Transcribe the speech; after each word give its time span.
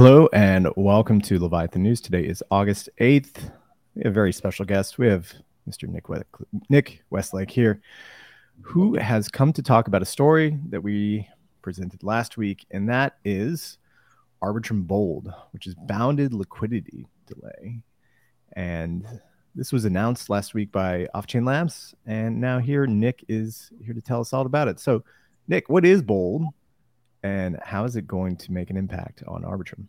Hello 0.00 0.28
and 0.32 0.68
welcome 0.76 1.20
to 1.22 1.40
Leviathan 1.40 1.82
News. 1.82 2.00
Today 2.00 2.22
is 2.22 2.40
August 2.52 2.88
8th. 3.00 3.50
We 3.96 4.02
have 4.04 4.12
a 4.12 4.14
very 4.14 4.32
special 4.32 4.64
guest. 4.64 4.96
We 4.96 5.08
have 5.08 5.32
Mr. 5.68 5.88
Nick, 5.88 6.08
we- 6.08 6.22
Nick 6.70 7.02
Westlake 7.10 7.50
here, 7.50 7.80
who 8.60 8.94
has 8.94 9.28
come 9.28 9.52
to 9.52 9.60
talk 9.60 9.88
about 9.88 10.00
a 10.00 10.04
story 10.04 10.56
that 10.68 10.82
we 10.82 11.28
presented 11.62 12.04
last 12.04 12.36
week, 12.36 12.64
and 12.70 12.88
that 12.88 13.18
is 13.24 13.78
Arbitrum 14.40 14.86
Bold, 14.86 15.32
which 15.50 15.66
is 15.66 15.74
bounded 15.74 16.32
liquidity 16.32 17.08
delay. 17.26 17.82
And 18.52 19.04
this 19.56 19.72
was 19.72 19.84
announced 19.84 20.30
last 20.30 20.54
week 20.54 20.70
by 20.70 21.08
Offchain 21.12 21.44
Labs, 21.44 21.96
and 22.06 22.40
now 22.40 22.60
here 22.60 22.86
Nick 22.86 23.24
is 23.28 23.72
here 23.84 23.94
to 23.94 24.00
tell 24.00 24.20
us 24.20 24.32
all 24.32 24.46
about 24.46 24.68
it. 24.68 24.78
So, 24.78 25.02
Nick, 25.48 25.68
what 25.68 25.84
is 25.84 26.02
Bold? 26.02 26.44
And 27.22 27.58
how 27.62 27.84
is 27.84 27.96
it 27.96 28.06
going 28.06 28.36
to 28.36 28.52
make 28.52 28.70
an 28.70 28.76
impact 28.76 29.22
on 29.26 29.42
Arbitrum? 29.42 29.86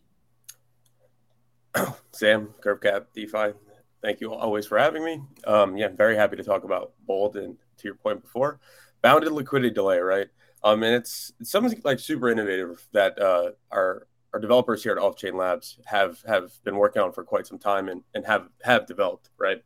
Sam, 2.12 2.50
CurveCap, 2.62 3.06
DeFi, 3.14 3.54
thank 4.02 4.22
you 4.22 4.34
always 4.34 4.66
for 4.66 4.78
having 4.78 5.04
me. 5.04 5.22
Um, 5.46 5.78
yeah, 5.78 5.90
very 5.90 6.16
happy 6.16 6.36
to 6.38 6.44
talk 6.44 6.64
about 6.64 6.94
Bold 7.06 7.36
and 7.36 7.56
to 7.78 7.84
your 7.84 7.96
point 7.96 8.22
before, 8.22 8.60
bounded 9.02 9.32
liquidity 9.32 9.74
delay, 9.74 10.00
right? 10.00 10.28
Um, 10.64 10.84
and 10.84 10.96
it's, 10.96 11.34
it's 11.40 11.52
something 11.52 11.80
like 11.84 12.00
super 12.00 12.30
innovative 12.30 12.86
that 12.92 13.20
uh, 13.20 13.52
our 13.72 14.08
our 14.34 14.40
developers 14.40 14.84
here 14.84 14.92
at 14.92 15.00
Offchain 15.00 15.34
Labs 15.34 15.80
have 15.86 16.22
have 16.28 16.52
been 16.64 16.76
working 16.76 17.02
on 17.02 17.12
for 17.12 17.24
quite 17.24 17.48
some 17.48 17.58
time 17.58 17.90
and, 17.90 18.04
and 18.14 18.26
have 18.26 18.48
have 18.64 18.86
developed, 18.86 19.30
right? 19.38 19.64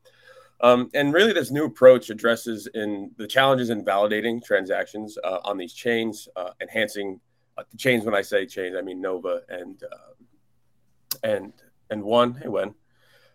Um, 0.62 0.90
and 0.94 1.14
really, 1.14 1.34
this 1.34 1.52
new 1.52 1.66
approach 1.66 2.09
addresses 2.09 2.68
in 2.73 3.12
the 3.18 3.28
challenges 3.28 3.70
in 3.70 3.84
validating 3.84 4.42
transactions 4.42 5.18
uh, 5.23 5.40
on 5.44 5.58
these 5.58 5.73
chains, 5.73 6.30
uh, 6.38 6.52
enhancing 6.62 7.20
the 7.58 7.78
chains. 7.78 8.06
When 8.06 8.16
I 8.16 8.22
say 8.22 8.46
chains, 8.46 8.76
I 8.78 8.82
mean 8.82 9.02
Nova 9.02 9.42
and 9.50 9.82
uh, 9.84 11.18
and 11.24 11.54
and 11.90 12.04
one. 12.04 12.36
Hey, 12.36 12.48
when, 12.48 12.73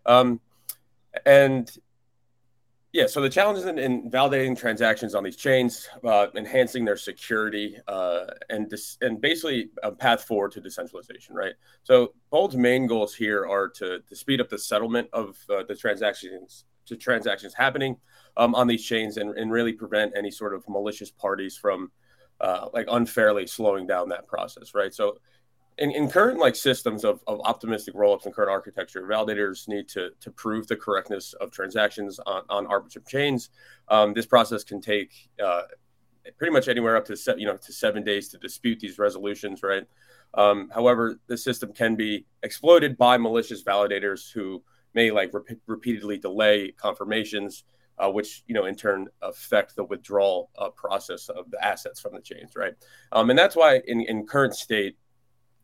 um, 0.06 0.41
and 1.27 1.70
yeah. 2.92 3.06
So 3.06 3.20
the 3.20 3.30
challenges 3.30 3.66
in, 3.66 3.78
in 3.78 4.10
validating 4.10 4.58
transactions 4.58 5.14
on 5.14 5.22
these 5.22 5.36
chains, 5.36 5.88
uh, 6.05 6.28
enhancing 6.34 6.84
their 6.84 6.97
security, 6.97 7.78
uh, 7.86 8.27
and 8.48 8.69
dis- 8.69 8.98
and 9.00 9.20
basically 9.20 9.70
a 9.83 9.92
path 9.92 10.25
forward 10.25 10.53
to 10.53 10.60
decentralization, 10.60 11.34
right? 11.34 11.53
So 11.82 12.14
Bold's 12.30 12.56
main 12.56 12.86
goals 12.86 13.14
here 13.14 13.47
are 13.47 13.69
to 13.69 14.00
to 14.00 14.16
speed 14.16 14.41
up 14.41 14.48
the 14.48 14.58
settlement 14.58 15.08
of 15.12 15.36
uh, 15.50 15.62
the 15.69 15.77
transactions 15.77 16.64
to 16.86 16.97
transactions 16.97 17.55
happening 17.55 17.97
um, 18.36 18.55
on 18.55 18.66
these 18.66 18.84
chains 18.84 19.19
and, 19.19 19.36
and 19.36 19.53
really 19.53 19.72
prevent 19.72 20.12
any 20.16 20.30
sort 20.30 20.55
of 20.55 20.64
malicious 20.69 21.10
parties 21.10 21.56
from 21.56 21.91
uh, 22.41 22.69
like 22.72 22.86
unfairly 22.91 23.47
slowing 23.47 23.86
down 23.86 24.08
that 24.08 24.27
process, 24.27 24.75
right? 24.75 24.94
So 24.94 25.19
in, 25.78 25.92
in 25.92 26.11
current 26.11 26.39
like 26.39 26.56
systems 26.56 27.05
of, 27.05 27.20
of 27.27 27.41
optimistic 27.44 27.94
rollups 27.94 28.27
and 28.27 28.34
current 28.34 28.50
architecture, 28.50 29.03
validators 29.03 29.69
need 29.69 29.89
to, 29.89 30.11
to 30.20 30.31
prove 30.31 30.66
the 30.66 30.77
correctness 30.77 31.33
of 31.34 31.50
transactions 31.50 32.19
on, 32.27 32.42
on 32.48 32.66
Arbitrum 32.66 33.06
chains. 33.06 33.50
Um, 33.89 34.12
this 34.12 34.27
process 34.27 34.64
can 34.64 34.81
take 34.81 35.31
uh, 35.42 35.62
pretty 36.36 36.53
much 36.53 36.69
anywhere 36.69 36.97
up 36.97 37.05
to 37.06 37.16
se- 37.16 37.36
you 37.39 37.47
know 37.47 37.56
to 37.56 37.72
seven 37.72 38.03
days 38.03 38.28
to 38.28 38.39
dispute 38.39 38.81
these 38.81 38.98
resolutions, 38.98 39.62
right? 39.62 39.84
Um, 40.34 40.69
however, 40.75 41.19
the 41.27 41.39
system 41.39 41.72
can 41.72 41.97
be 41.97 42.27
exploited 42.42 42.98
by 42.98 43.16
malicious 43.16 43.62
validators 43.62 44.31
who 44.31 44.62
may 44.94 45.11
like 45.11 45.33
repeatedly 45.66 46.19
delay 46.19 46.72
confirmations 46.72 47.64
uh, 47.98 48.10
which 48.10 48.44
you 48.46 48.54
know 48.54 48.66
in 48.66 48.74
turn 48.74 49.08
affect 49.22 49.77
the 49.77 49.84
withdrawal 49.84 50.50
uh, 50.58 50.70
process 50.70 51.28
of 51.28 51.50
the 51.50 51.64
assets 51.64 52.00
from 52.00 52.14
the 52.14 52.20
chains, 52.20 52.52
right? 52.56 52.74
Um, 53.12 53.30
and 53.30 53.38
that's 53.38 53.56
why 53.56 53.80
in, 53.86 54.00
in 54.02 54.27
current 54.27 54.54
state, 54.54 54.96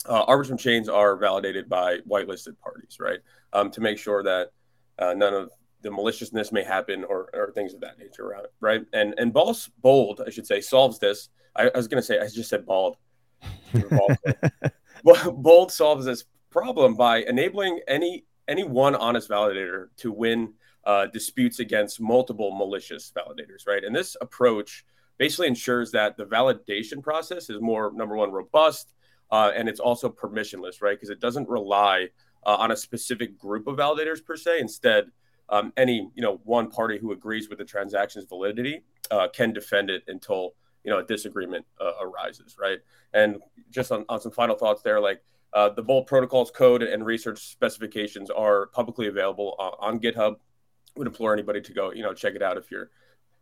uh, 0.06 0.26
Arbitrum 0.26 0.58
chains 0.58 0.88
are 0.88 1.16
validated 1.16 1.68
by 1.68 1.98
whitelisted 2.08 2.58
parties, 2.58 2.98
right? 3.00 3.20
Um, 3.52 3.70
to 3.70 3.80
make 3.80 3.98
sure 3.98 4.22
that 4.22 4.50
uh, 4.98 5.14
none 5.14 5.34
of 5.34 5.50
the 5.82 5.90
maliciousness 5.90 6.50
may 6.50 6.64
happen 6.64 7.04
or, 7.04 7.28
or 7.34 7.52
things 7.52 7.74
of 7.74 7.80
that 7.80 7.98
nature, 7.98 8.26
around, 8.26 8.46
right? 8.60 8.84
And 8.92 9.14
and 9.18 9.32
Bold, 9.32 9.58
Bold, 9.80 10.22
I 10.26 10.30
should 10.30 10.46
say, 10.46 10.60
solves 10.60 10.98
this. 10.98 11.28
I, 11.56 11.68
I 11.68 11.76
was 11.76 11.88
going 11.88 12.00
to 12.00 12.06
say 12.06 12.18
I 12.18 12.26
just 12.28 12.50
said 12.50 12.66
bald. 12.66 12.96
Bold 15.34 15.70
solves 15.70 16.04
this 16.06 16.24
problem 16.50 16.94
by 16.94 17.18
enabling 17.18 17.80
any 17.88 18.24
any 18.48 18.64
one 18.64 18.94
honest 18.94 19.28
validator 19.28 19.88
to 19.98 20.12
win 20.12 20.52
uh, 20.86 21.06
disputes 21.06 21.60
against 21.60 22.00
multiple 22.00 22.54
malicious 22.56 23.12
validators, 23.16 23.66
right? 23.66 23.84
And 23.84 23.94
this 23.94 24.16
approach 24.20 24.84
basically 25.18 25.46
ensures 25.46 25.90
that 25.92 26.16
the 26.16 26.24
validation 26.24 27.02
process 27.02 27.48
is 27.50 27.60
more, 27.60 27.92
number 27.94 28.16
one, 28.16 28.32
robust, 28.32 28.92
uh, 29.30 29.52
and 29.54 29.68
it's 29.68 29.80
also 29.80 30.08
permissionless, 30.08 30.82
right? 30.82 30.96
Because 30.96 31.10
it 31.10 31.20
doesn't 31.20 31.48
rely 31.48 32.08
uh, 32.46 32.56
on 32.56 32.70
a 32.70 32.76
specific 32.76 33.38
group 33.38 33.66
of 33.66 33.76
validators 33.76 34.24
per 34.24 34.36
se. 34.36 34.60
Instead, 34.60 35.10
um, 35.48 35.72
any 35.76 36.10
you 36.14 36.22
know 36.22 36.40
one 36.44 36.70
party 36.70 36.98
who 36.98 37.12
agrees 37.12 37.48
with 37.48 37.58
the 37.58 37.64
transaction's 37.64 38.24
validity 38.24 38.82
uh, 39.10 39.28
can 39.28 39.52
defend 39.52 39.90
it 39.90 40.02
until 40.08 40.54
you 40.84 40.90
know 40.90 40.98
a 40.98 41.04
disagreement 41.04 41.64
uh, 41.80 41.92
arises, 42.00 42.56
right? 42.60 42.78
And 43.12 43.38
just 43.70 43.92
on, 43.92 44.04
on 44.08 44.20
some 44.20 44.32
final 44.32 44.56
thoughts 44.56 44.82
there, 44.82 45.00
like. 45.00 45.22
Uh, 45.52 45.68
the 45.68 45.82
Bold 45.82 46.08
protocols 46.08 46.50
code 46.50 46.82
and 46.82 47.06
research 47.06 47.38
specifications 47.38 48.28
are 48.28 48.66
publicly 48.66 49.06
available 49.06 49.54
on 49.78 50.00
GitHub 50.00 50.34
would 50.96 51.06
implore 51.06 51.32
anybody 51.32 51.60
to 51.60 51.72
go, 51.72 51.92
you 51.92 52.02
know, 52.02 52.14
check 52.14 52.34
it 52.34 52.42
out 52.42 52.56
if 52.56 52.70
you're 52.70 52.90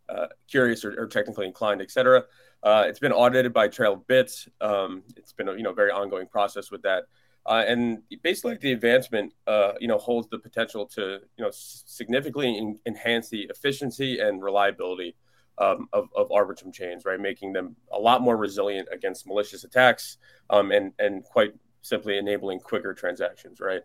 uh, 0.09 0.27
curious 0.47 0.83
or, 0.83 0.99
or, 0.99 1.07
technically 1.07 1.45
inclined, 1.45 1.81
etc. 1.81 2.25
Uh, 2.61 2.83
it's 2.87 2.99
been 2.99 3.11
audited 3.11 3.53
by 3.53 3.67
Trail 3.67 3.93
of 3.93 4.07
Bits. 4.07 4.47
Um, 4.59 5.03
it's 5.15 5.31
been 5.31 5.47
a 5.47 5.53
you 5.53 5.63
know 5.63 5.73
very 5.73 5.91
ongoing 5.91 6.27
process 6.27 6.71
with 6.71 6.81
that, 6.83 7.05
uh, 7.45 7.63
and 7.65 8.01
basically 8.21 8.57
the 8.57 8.73
advancement, 8.73 9.33
uh, 9.47 9.73
you 9.79 9.87
know, 9.87 9.97
holds 9.97 10.27
the 10.29 10.39
potential 10.39 10.85
to 10.87 11.19
you 11.37 11.43
know 11.43 11.49
significantly 11.51 12.57
in, 12.57 12.79
enhance 12.85 13.29
the 13.29 13.43
efficiency 13.43 14.19
and 14.19 14.43
reliability 14.43 15.15
um, 15.57 15.87
of, 15.93 16.09
of 16.15 16.29
Arbitrum 16.29 16.73
chains, 16.73 17.05
right, 17.05 17.19
making 17.19 17.53
them 17.53 17.75
a 17.91 17.99
lot 17.99 18.21
more 18.21 18.37
resilient 18.37 18.87
against 18.91 19.27
malicious 19.27 19.63
attacks, 19.63 20.17
um, 20.49 20.71
and 20.71 20.93
and 20.99 21.23
quite 21.23 21.53
simply 21.81 22.17
enabling 22.17 22.59
quicker 22.59 22.93
transactions, 22.93 23.59
right. 23.59 23.81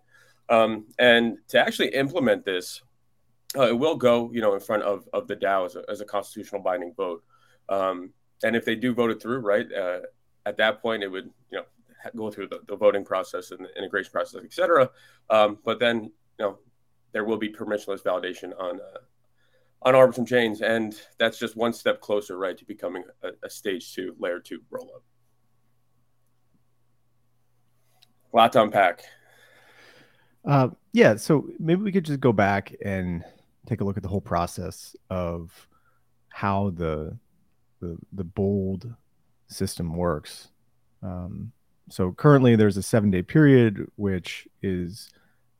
Um, 0.48 0.86
and 0.98 1.38
to 1.48 1.58
actually 1.58 1.88
implement 1.88 2.44
this, 2.44 2.82
uh, 3.56 3.68
it 3.68 3.78
will 3.78 3.96
go, 3.96 4.30
you 4.32 4.40
know, 4.40 4.54
in 4.54 4.60
front 4.60 4.82
of, 4.82 5.08
of 5.12 5.26
the 5.26 5.36
DAO 5.36 5.66
as 5.66 5.76
a, 5.76 5.82
as 5.88 6.00
a 6.00 6.04
constitutional 6.04 6.60
binding 6.62 6.92
vote. 6.94 7.22
Um, 7.68 8.10
and 8.42 8.54
if 8.54 8.64
they 8.64 8.74
do 8.74 8.94
vote 8.94 9.10
it 9.10 9.22
through, 9.22 9.38
right, 9.38 9.66
uh, 9.72 10.00
at 10.46 10.56
that 10.58 10.82
point, 10.82 11.02
it 11.02 11.08
would, 11.08 11.30
you 11.50 11.58
know, 11.58 11.64
go 12.16 12.30
through 12.30 12.48
the, 12.48 12.60
the 12.68 12.76
voting 12.76 13.04
process 13.04 13.50
and 13.50 13.60
the 13.60 13.76
integration 13.76 14.12
process, 14.12 14.42
et 14.44 14.52
cetera. 14.52 14.90
Um, 15.30 15.58
but 15.64 15.78
then, 15.78 16.04
you 16.04 16.10
know, 16.38 16.58
there 17.12 17.24
will 17.24 17.38
be 17.38 17.48
permissionless 17.48 18.02
validation 18.02 18.52
on 18.58 18.80
uh, 18.80 18.98
on 19.82 19.94
Arbitrum 19.94 20.26
chains, 20.26 20.60
and 20.60 21.00
that's 21.18 21.38
just 21.38 21.56
one 21.56 21.72
step 21.72 22.00
closer, 22.00 22.36
right, 22.36 22.58
to 22.58 22.64
becoming 22.64 23.04
a, 23.22 23.30
a 23.44 23.50
stage 23.50 23.94
two, 23.94 24.14
layer 24.18 24.40
two 24.40 24.60
rollup. 24.72 25.02
A 28.32 28.36
lot 28.36 28.52
to 28.52 28.62
unpack. 28.62 29.04
Uh, 30.44 30.68
yeah, 30.92 31.16
so 31.16 31.48
maybe 31.58 31.82
we 31.82 31.92
could 31.92 32.04
just 32.04 32.20
go 32.20 32.32
back 32.32 32.74
and 32.84 33.24
take 33.68 33.80
a 33.80 33.84
look 33.84 33.96
at 33.96 34.02
the 34.02 34.08
whole 34.08 34.20
process 34.20 34.96
of 35.10 35.68
how 36.30 36.70
the 36.70 37.16
the, 37.80 37.96
the 38.12 38.24
bold 38.24 38.92
system 39.46 39.94
works. 39.94 40.48
Um, 41.02 41.52
so 41.88 42.12
currently, 42.12 42.56
there's 42.56 42.76
a 42.76 42.82
seven 42.82 43.10
day 43.10 43.22
period 43.22 43.86
which 43.96 44.48
is 44.62 45.10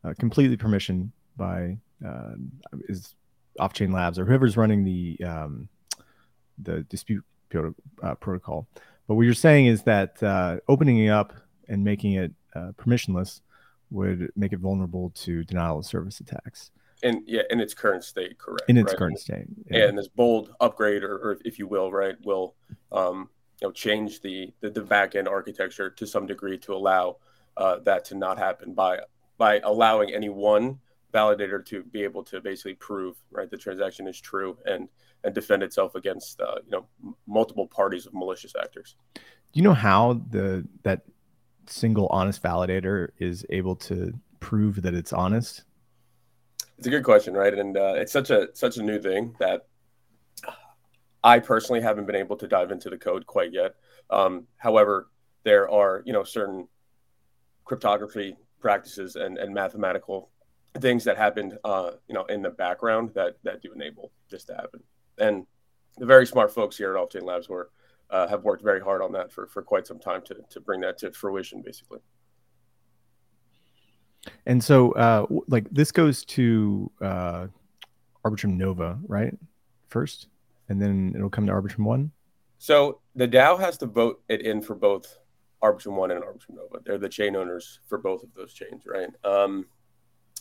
uh, 0.05 0.15
completely 0.19 0.57
permission 0.57 1.13
by 1.37 1.79
uh, 2.05 2.33
is 2.89 3.15
Offchain 3.61 3.93
Labs 3.93 4.19
or 4.19 4.25
whoever's 4.25 4.57
running 4.57 4.85
the 4.85 5.19
um, 5.25 5.69
the 6.63 6.83
dispute 6.85 7.25
uh, 8.03 8.15
protocol. 8.17 8.67
But 9.07 9.15
what 9.15 9.23
you're 9.23 9.35
saying 9.35 9.67
is 9.67 9.83
that 9.85 10.23
uh, 10.23 10.59
opening 10.69 10.99
it 10.99 11.09
up 11.09 11.33
and 11.69 11.83
making 11.83 12.15
it 12.15 12.33
uh, 12.55 12.73
permissionless 12.77 13.41
would 13.91 14.31
make 14.37 14.53
it 14.53 14.59
vulnerable 14.59 15.11
to 15.11 15.45
denial 15.45 15.79
of 15.79 15.87
service 15.87 16.21
attacks 16.21 16.71
in 17.03 17.23
yeah 17.27 17.43
in 17.51 17.61
its 17.61 17.75
current 17.75 18.03
state 18.03 18.39
correct 18.39 18.69
in 18.69 18.77
its 18.77 18.93
right? 18.93 18.99
current 18.99 19.19
state 19.19 19.47
yeah. 19.71 19.87
and 19.87 19.97
this 19.97 20.09
bold 20.09 20.55
upgrade 20.61 21.03
or, 21.03 21.17
or, 21.17 21.39
if 21.45 21.59
you 21.59 21.67
will 21.67 21.93
right 21.93 22.17
will 22.25 22.55
um, 22.93 23.29
you 23.61 23.69
know 23.69 23.73
change 23.73 24.21
the, 24.21 24.53
the, 24.61 24.71
the 24.71 24.83
back 24.83 25.15
end 25.15 25.29
architecture 25.29 25.91
to 25.91 26.07
some 26.07 26.27
degree 26.27 26.59
to 26.59 26.75
allow 26.75 27.17
uh, 27.57 27.79
that 27.81 28.05
to 28.05 28.15
not 28.15 28.39
happen 28.39 28.73
by 28.73 28.99
by 29.37 29.61
allowing 29.61 30.13
any 30.13 30.29
one 30.29 30.79
validator 31.13 31.65
to 31.65 31.83
be 31.85 32.03
able 32.03 32.23
to 32.23 32.41
basically 32.41 32.75
prove 32.75 33.17
right 33.31 33.51
the 33.51 33.57
transaction 33.57 34.07
is 34.07 34.21
true 34.21 34.59
and 34.67 34.89
and 35.25 35.35
defend 35.35 35.63
itself 35.63 35.95
against 35.95 36.41
uh, 36.41 36.57
you 36.65 36.71
know 36.71 36.87
m- 37.05 37.15
multiple 37.27 37.67
parties 37.67 38.07
of 38.07 38.15
malicious 38.15 38.55
actors 38.61 38.97
do 39.15 39.21
you 39.55 39.63
know 39.63 39.75
how 39.75 40.21
the 40.31 40.67
that 40.83 41.03
single 41.67 42.07
honest 42.11 42.43
validator 42.43 43.09
is 43.19 43.45
able 43.51 43.77
to 43.77 44.13
prove 44.41 44.83
that 44.83 44.95
it's 44.95 45.13
honest 45.13 45.65
it's 46.79 46.87
a 46.87 46.91
good 46.91 47.05
question, 47.05 47.35
right? 47.35 47.53
And 47.53 47.77
uh, 47.77 47.95
it's 47.97 48.13
such 48.13 48.31
a 48.31 48.49
such 48.55 48.77
a 48.77 48.83
new 48.83 49.01
thing 49.01 49.35
that 49.41 49.67
I 51.25 51.41
personally 51.41 51.81
haven't 51.81 52.07
been 52.07 52.15
able 52.15 52.37
to 52.37 52.47
dive 52.47 52.71
into 52.71 52.89
the 52.89 52.97
code 52.97 53.27
quite 53.27 53.53
yet. 53.53 53.75
Um, 54.11 54.47
however, 54.57 55.09
there 55.43 55.69
are 55.69 56.03
you 56.07 56.13
know 56.13 56.23
certain 56.23 56.69
cryptography 57.65 58.37
practices 58.61 59.17
and, 59.17 59.39
and 59.39 59.53
mathematical 59.53 60.31
things 60.79 61.05
that 61.05 61.17
happened, 61.17 61.59
uh, 61.65 61.93
you 62.09 62.15
know, 62.15 62.25
in 62.27 62.43
the 62.43 62.51
background 62.51 63.11
that 63.15 63.37
that 63.43 63.61
do 63.61 63.73
enable 63.73 64.13
this 64.31 64.45
to 64.45 64.55
happen. 64.55 64.81
And 65.19 65.47
the 65.97 66.07
very 66.07 66.27
smart 66.27 66.55
folks 66.55 66.77
here 66.77 66.97
at 66.97 67.03
Offchain 67.03 67.25
Labs 67.25 67.49
were 67.49 67.71
uh, 68.11 68.29
have 68.29 68.45
worked 68.45 68.63
very 68.63 68.81
hard 68.81 69.03
on 69.03 69.13
that 69.13 69.33
for 69.33 69.49
for 69.49 69.63
quite 69.63 69.87
some 69.87 69.99
time 69.99 70.23
to 70.27 70.37
to 70.51 70.61
bring 70.61 70.81
that 70.83 70.99
to 70.99 71.13
fruition, 71.13 71.61
basically. 71.61 71.99
And 74.47 74.63
so, 74.63 74.93
uh, 74.93 75.27
like 75.47 75.69
this 75.71 75.93
goes 75.93 76.25
to 76.27 76.91
uh, 77.01 77.47
Arbitrum 78.25 78.57
Nova, 78.57 78.99
right? 79.07 79.37
First, 79.89 80.29
and 80.69 80.81
then 80.81 81.13
it'll 81.15 81.31
come 81.31 81.47
to 81.47 81.53
Arbitrum 81.53 81.85
One. 81.85 82.13
So 82.59 83.01
the 83.15 83.29
DAO 83.29 83.59
has 83.59 83.79
to 83.79 83.87
vote 83.87 84.23
it 84.29 84.43
in 84.43 84.61
for 84.61 84.75
both 84.75 85.19
Arbitrum 85.63 85.95
One 85.95 86.11
and 86.11 86.23
Arbitrum 86.23 86.57
Nova. 86.57 86.83
They're 86.85 86.99
the 86.99 87.09
chain 87.09 87.37
owners 87.37 87.81
for 87.87 87.99
both 87.99 88.23
of 88.23 88.35
those 88.35 88.53
chains, 88.53 88.83
right? 88.87 89.09
Um, 89.25 89.67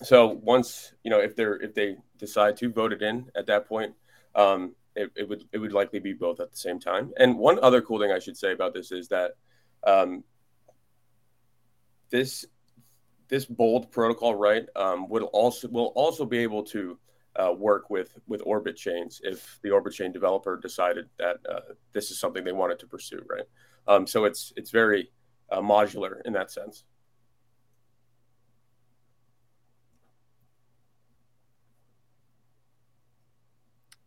so 0.03 0.39
once 0.43 0.93
you 1.03 1.11
know 1.11 1.19
if 1.19 1.35
they're 1.35 1.55
if 1.55 1.73
they 1.73 1.97
decide 2.17 2.57
to 2.57 2.71
vote 2.71 2.93
it 2.93 3.01
in 3.01 3.29
at 3.35 3.47
that 3.47 3.67
point, 3.67 3.93
um, 4.35 4.75
it, 4.95 5.11
it 5.15 5.29
would 5.29 5.43
it 5.51 5.57
would 5.59 5.73
likely 5.73 5.99
be 5.99 6.13
both 6.13 6.39
at 6.39 6.51
the 6.51 6.57
same 6.57 6.79
time. 6.79 7.11
And 7.17 7.37
one 7.37 7.59
other 7.61 7.81
cool 7.81 7.99
thing 7.99 8.11
I 8.11 8.19
should 8.19 8.37
say 8.37 8.51
about 8.51 8.73
this 8.73 8.91
is 8.91 9.07
that 9.09 9.31
um, 9.85 10.23
this 12.09 12.45
this 13.29 13.45
bold 13.45 13.91
protocol, 13.91 14.35
right, 14.35 14.65
um, 14.75 15.09
would 15.09 15.23
also 15.23 15.67
will 15.69 15.91
also 15.95 16.25
be 16.25 16.37
able 16.39 16.63
to 16.63 16.97
uh, 17.35 17.53
work 17.53 17.89
with 17.89 18.17
with 18.27 18.41
Orbit 18.45 18.75
chains 18.75 19.21
if 19.23 19.59
the 19.63 19.69
Orbit 19.69 19.93
chain 19.93 20.11
developer 20.11 20.57
decided 20.57 21.09
that 21.17 21.37
uh, 21.49 21.59
this 21.93 22.11
is 22.11 22.19
something 22.19 22.43
they 22.43 22.51
wanted 22.51 22.79
to 22.79 22.87
pursue, 22.87 23.21
right? 23.29 23.45
Um, 23.87 24.07
so 24.07 24.25
it's 24.25 24.53
it's 24.55 24.71
very 24.71 25.11
uh, 25.51 25.61
modular 25.61 26.21
in 26.25 26.33
that 26.33 26.51
sense. 26.51 26.83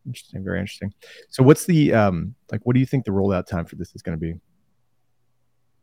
Interesting, 0.05 0.43
very 0.43 0.59
interesting. 0.59 0.93
So, 1.29 1.43
what's 1.43 1.65
the 1.65 1.93
um 1.93 2.35
like? 2.51 2.61
What 2.63 2.73
do 2.73 2.79
you 2.79 2.85
think 2.85 3.05
the 3.05 3.11
rollout 3.11 3.45
time 3.45 3.65
for 3.65 3.75
this 3.75 3.93
is 3.95 4.01
going 4.01 4.17
to 4.17 4.19
be? 4.19 4.33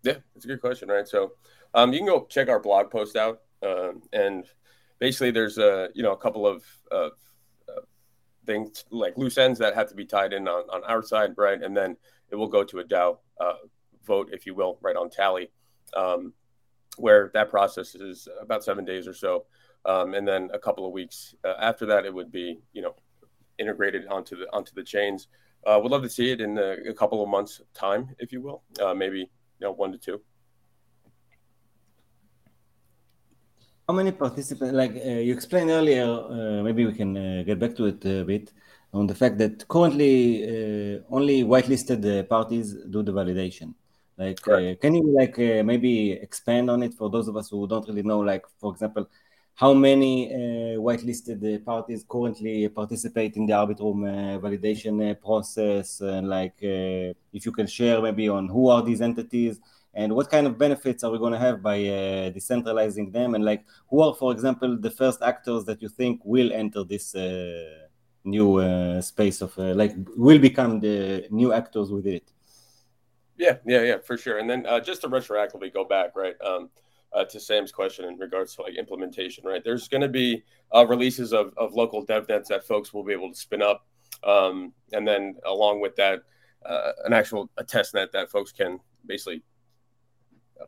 Yeah, 0.02 0.17
it's 0.34 0.44
a 0.44 0.49
good 0.49 0.61
question, 0.61 0.88
right? 0.88 1.06
So, 1.06 1.32
um, 1.75 1.93
you 1.93 2.00
can 2.00 2.09
go 2.09 2.26
check 2.29 2.49
our 2.49 2.61
blog 2.61 2.91
post 2.91 3.17
out, 3.17 3.41
um, 3.62 4.03
and 4.12 4.47
basically, 4.99 5.31
there's 5.31 5.59
a 5.59 5.88
you 5.94 6.03
know 6.03 6.12
a 6.12 6.17
couple 6.17 6.47
of, 6.47 6.65
of 6.91 7.12
things 8.49 8.85
like 8.91 9.17
loose 9.19 9.38
ends 9.38 9.59
that 9.59 9.75
have 9.75 9.88
to 9.91 9.94
be 9.94 10.06
tied 10.06 10.32
in 10.32 10.49
on, 10.49 10.65
on 10.70 10.82
our 10.85 11.03
side, 11.03 11.32
right? 11.37 11.62
And 11.62 11.76
then 11.76 11.97
it 12.31 12.37
will 12.37 12.49
go 12.49 12.65
to 12.65 12.79
a 12.79 12.85
DAO 12.85 13.19
uh, 13.38 13.53
vote, 14.05 14.31
if 14.32 14.47
you 14.47 14.55
will, 14.55 14.79
right 14.81 14.97
on 14.97 15.11
tally, 15.11 15.50
um, 15.94 16.32
where 16.97 17.31
that 17.35 17.50
process 17.50 17.94
is 17.94 18.26
about 18.41 18.65
seven 18.65 18.85
days 18.85 19.06
or 19.06 19.12
so, 19.12 19.44
um, 19.85 20.15
and 20.15 20.26
then 20.26 20.49
a 20.53 20.59
couple 20.59 20.87
of 20.87 20.93
weeks 20.93 21.35
uh, 21.44 21.55
after 21.61 21.87
that, 21.87 22.05
it 22.06 22.12
would 22.12 22.32
be 22.32 22.59
you 22.73 22.82
know 22.82 22.94
integrated 23.59 24.06
onto 24.09 24.35
the 24.35 24.47
onto 24.53 24.73
the 24.75 24.82
chains. 24.82 25.29
Uh, 25.67 25.79
would 25.82 25.93
love 25.93 26.03
to 26.03 26.09
see 26.09 26.31
it 26.31 26.41
in 26.41 26.56
a, 26.56 26.76
a 26.88 26.94
couple 26.94 27.23
of 27.23 27.29
months' 27.29 27.61
time, 27.75 28.09
if 28.19 28.32
you 28.32 28.41
will, 28.41 28.62
uh, 28.81 28.94
maybe 28.94 29.19
you 29.19 29.29
know 29.61 29.73
one 29.73 29.93
to 29.93 29.99
two. 29.99 30.20
How 33.88 33.94
many 33.94 34.12
participants? 34.12 34.75
Like 34.75 34.96
uh, 34.96 35.20
you 35.26 35.32
explained 35.32 35.70
earlier, 35.70 36.05
uh, 36.05 36.62
maybe 36.62 36.85
we 36.85 36.93
can 36.93 37.17
uh, 37.17 37.43
get 37.43 37.58
back 37.58 37.75
to 37.76 37.87
it 37.87 38.05
a 38.05 38.23
bit 38.23 38.52
on 38.93 39.06
the 39.06 39.14
fact 39.14 39.38
that 39.38 39.67
currently 39.67 40.44
uh, 40.44 41.00
only 41.08 41.43
whitelisted 41.43 42.29
parties 42.29 42.75
do 42.90 43.02
the 43.02 43.12
validation. 43.12 43.73
Like, 44.19 44.43
can 44.81 44.94
you 44.94 45.14
like 45.17 45.38
maybe 45.38 46.12
expand 46.12 46.69
on 46.69 46.82
it 46.82 46.93
for 46.93 47.08
those 47.08 47.29
of 47.29 47.37
us 47.38 47.49
who 47.49 47.67
don't 47.67 47.88
really 47.88 48.02
know? 48.02 48.19
Like, 48.19 48.44
for 48.61 48.73
example, 48.73 49.08
how 49.55 49.73
many 49.73 50.32
uh, 50.32 50.79
whitelisted 50.79 51.43
uh, 51.43 51.58
parties 51.64 52.05
currently 52.08 52.69
participate 52.69 53.37
in 53.37 53.46
the 53.46 53.55
Arbitrum 53.55 54.05
uh, 54.05 54.38
validation 54.38 55.11
uh, 55.11 55.14
process 55.14 56.00
and 56.00 56.29
like 56.29 56.55
uh, 56.62 57.14
if 57.32 57.46
you 57.46 57.52
can 57.52 57.67
share 57.67 58.02
maybe 58.02 58.29
on 58.29 58.49
who 58.49 58.69
are 58.69 58.82
these 58.82 59.00
entities 59.00 59.58
and 59.94 60.14
what 60.14 60.31
kind 60.31 60.46
of 60.46 60.58
benefits 60.58 61.02
are 61.02 61.11
we 61.11 61.19
going 61.19 61.32
to 61.32 61.38
have 61.38 61.62
by 61.62 61.76
uh, 61.76 62.31
decentralizing 62.31 63.12
them 63.12 63.35
and 63.35 63.44
like 63.44 63.64
who 63.88 64.00
are 64.00 64.14
for 64.14 64.32
example 64.32 64.76
the 64.79 64.90
first 64.90 65.23
actors 65.23 65.64
that 65.64 65.81
you 65.82 65.88
think 65.88 66.20
will 66.25 66.52
enter 66.52 66.85
this 66.85 67.14
new 68.25 69.00
space 69.00 69.40
of 69.40 69.56
like 69.56 69.94
will 70.17 70.38
become 70.38 70.81
the 70.81 71.26
new 71.31 71.52
actors 71.52 71.90
with 71.90 72.06
it 72.06 72.31
yeah 73.37 73.56
yeah 73.64 73.82
yeah 73.82 73.99
for 73.99 74.17
sure 74.17 74.38
and 74.38 74.50
then 74.50 74.67
just 74.85 75.00
to 75.00 75.08
retroactively 75.08 75.73
go 75.73 75.85
back 75.85 76.14
right 76.14 76.37
um, 76.44 76.69
uh, 77.12 77.25
to 77.25 77.41
Sam's 77.41 77.73
question 77.73 78.05
in 78.05 78.19
regards 78.19 78.55
to 78.56 78.62
like 78.62 78.75
implementation, 78.76 79.44
right? 79.44 79.62
There's 79.64 79.88
going 79.88 80.02
to 80.02 80.08
be 80.08 80.43
uh, 80.75 80.87
releases 80.87 81.32
of, 81.32 81.52
of 81.56 81.73
local 81.75 82.05
dev 82.05 82.29
nets 82.29 82.49
that 82.49 82.67
folks 82.67 82.93
will 82.93 83.05
be 83.05 83.12
able 83.12 83.31
to 83.31 83.38
spin 83.38 83.62
up. 83.62 83.87
Um, 84.25 84.73
and 84.93 85.06
then 85.06 85.37
along 85.46 85.81
with 85.81 85.96
that, 85.96 86.20
uh, 86.67 86.93
an 87.05 87.12
actual 87.12 87.50
a 87.56 87.64
test 87.64 87.94
net 87.94 88.12
that 88.12 88.31
folks 88.31 88.52
can 88.52 88.81
basically 89.06 89.43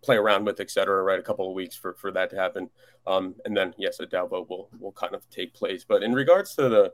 play 0.03 0.17
around 0.17 0.45
with, 0.45 0.61
et 0.61 0.71
cetera, 0.71 1.03
right? 1.03 1.19
A 1.19 1.23
couple 1.23 1.49
of 1.49 1.55
weeks 1.55 1.77
for, 1.77 1.95
for 1.95 2.11
that 2.13 2.31
to 2.31 2.37
happen. 2.37 2.71
Um, 3.07 3.35
and 3.45 3.57
then, 3.57 3.75
yes, 3.79 4.01
a 4.01 4.07
DAO 4.07 4.29
vote 4.29 4.49
will, 4.49 4.69
will 4.79 4.93
kind 4.93 5.15
of 5.15 5.29
take 5.31 5.55
place. 5.55 5.85
But 5.87 6.03
in 6.03 6.13
regards 6.13 6.55
to 6.57 6.69
the, 6.69 6.93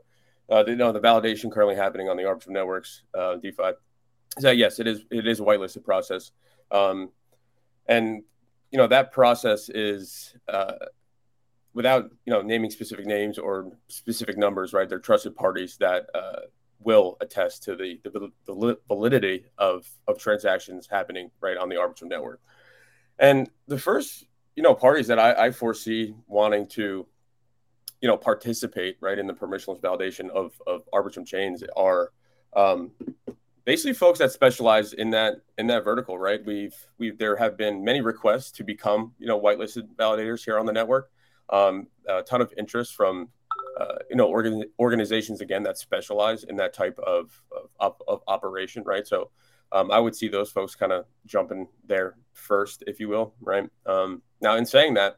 uh, 0.49 0.63
the, 0.63 0.71
you 0.71 0.77
know, 0.77 0.91
the 0.91 0.99
validation 0.99 1.51
currently 1.51 1.75
happening 1.75 2.09
on 2.09 2.17
the 2.17 2.23
Arbitrum 2.23 2.49
networks, 2.49 3.03
uh, 3.17 3.35
DeFi, 3.35 3.73
is 4.37 4.43
that 4.43 4.57
yes, 4.57 4.79
it 4.79 4.87
is, 4.87 5.05
it 5.11 5.27
is 5.27 5.39
a 5.39 5.43
whitelisted 5.43 5.83
process. 5.83 6.31
Um, 6.71 7.11
and 7.87 8.23
you 8.71 8.77
know 8.77 8.87
that 8.87 9.11
process 9.11 9.69
is 9.69 10.35
uh, 10.47 10.73
without 11.73 12.09
you 12.25 12.33
know 12.33 12.41
naming 12.41 12.69
specific 12.69 13.05
names 13.05 13.37
or 13.37 13.71
specific 13.87 14.37
numbers 14.37 14.73
right 14.73 14.89
they're 14.89 14.99
trusted 14.99 15.35
parties 15.35 15.77
that 15.77 16.07
uh, 16.13 16.41
will 16.79 17.17
attest 17.21 17.63
to 17.63 17.75
the, 17.75 17.99
the, 18.03 18.31
the 18.45 18.77
validity 18.87 19.45
of 19.57 19.89
of 20.07 20.19
transactions 20.19 20.87
happening 20.89 21.31
right 21.41 21.57
on 21.57 21.69
the 21.69 21.75
arbitrum 21.75 22.09
network 22.09 22.41
and 23.19 23.49
the 23.67 23.77
first 23.77 24.25
you 24.55 24.63
know 24.63 24.73
parties 24.73 25.07
that 25.07 25.19
I, 25.19 25.47
I 25.47 25.51
foresee 25.51 26.15
wanting 26.27 26.67
to 26.69 27.05
you 28.01 28.07
know 28.07 28.17
participate 28.17 28.97
right 29.01 29.17
in 29.17 29.27
the 29.27 29.33
permissionless 29.33 29.81
validation 29.81 30.29
of 30.29 30.59
of 30.67 30.83
arbitrum 30.93 31.25
chains 31.25 31.63
are 31.75 32.11
um, 32.55 32.91
basically 33.65 33.93
folks 33.93 34.19
that 34.19 34.31
specialize 34.31 34.93
in 34.93 35.09
that 35.11 35.41
in 35.57 35.67
that 35.67 35.83
vertical 35.83 36.17
right? 36.17 36.43
We've 36.45 36.75
we've 36.97 37.17
there 37.17 37.35
have 37.35 37.57
been 37.57 37.83
many 37.83 38.01
requests 38.01 38.51
to 38.53 38.63
become 38.63 39.13
you 39.19 39.27
know 39.27 39.39
whitelisted 39.39 39.95
validators 39.95 40.43
here 40.43 40.57
on 40.57 40.65
the 40.65 40.73
network. 40.73 41.11
Um, 41.49 41.87
a 42.07 42.23
ton 42.23 42.41
of 42.41 42.53
interest 42.57 42.95
from 42.95 43.29
uh, 43.79 43.95
you 44.09 44.15
know 44.15 44.27
organ, 44.27 44.63
organizations 44.79 45.41
again 45.41 45.63
that 45.63 45.77
specialize 45.77 46.43
in 46.43 46.55
that 46.57 46.73
type 46.73 46.97
of 46.99 47.41
of, 47.79 47.95
of 48.07 48.21
operation 48.27 48.83
right? 48.85 49.05
So 49.05 49.31
um, 49.71 49.91
i 49.91 49.99
would 49.99 50.15
see 50.15 50.27
those 50.27 50.51
folks 50.51 50.75
kind 50.75 50.91
of 50.91 51.05
jumping 51.25 51.67
there 51.85 52.15
first 52.33 52.83
if 52.87 52.99
you 52.99 53.09
will 53.09 53.33
right 53.41 53.69
um, 53.85 54.21
now 54.41 54.55
in 54.55 54.65
saying 54.65 54.93
that 54.93 55.17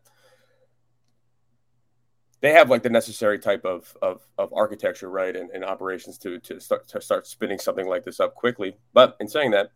they 2.41 2.51
have 2.53 2.70
like 2.70 2.84
the 2.84 2.89
necessary 2.89 3.39
type 3.39 3.65
of 3.65 3.96
of, 4.01 4.22
of 4.38 4.53
architecture, 4.53 5.10
right, 5.10 5.36
and, 5.36 5.50
and 5.51 5.63
operations 5.63 6.18
to 6.20 6.39
to 6.39 6.60
start 6.60 6.88
to 6.89 7.01
start 7.01 7.27
spinning 7.27 7.60
something 7.60 7.88
like 7.88 8.03
this 8.03 8.20
up 8.20 8.36
quickly. 8.36 8.77
But 8.94 9.18
in 9.20 9.27
saying 9.27 9.51
that, 9.51 9.72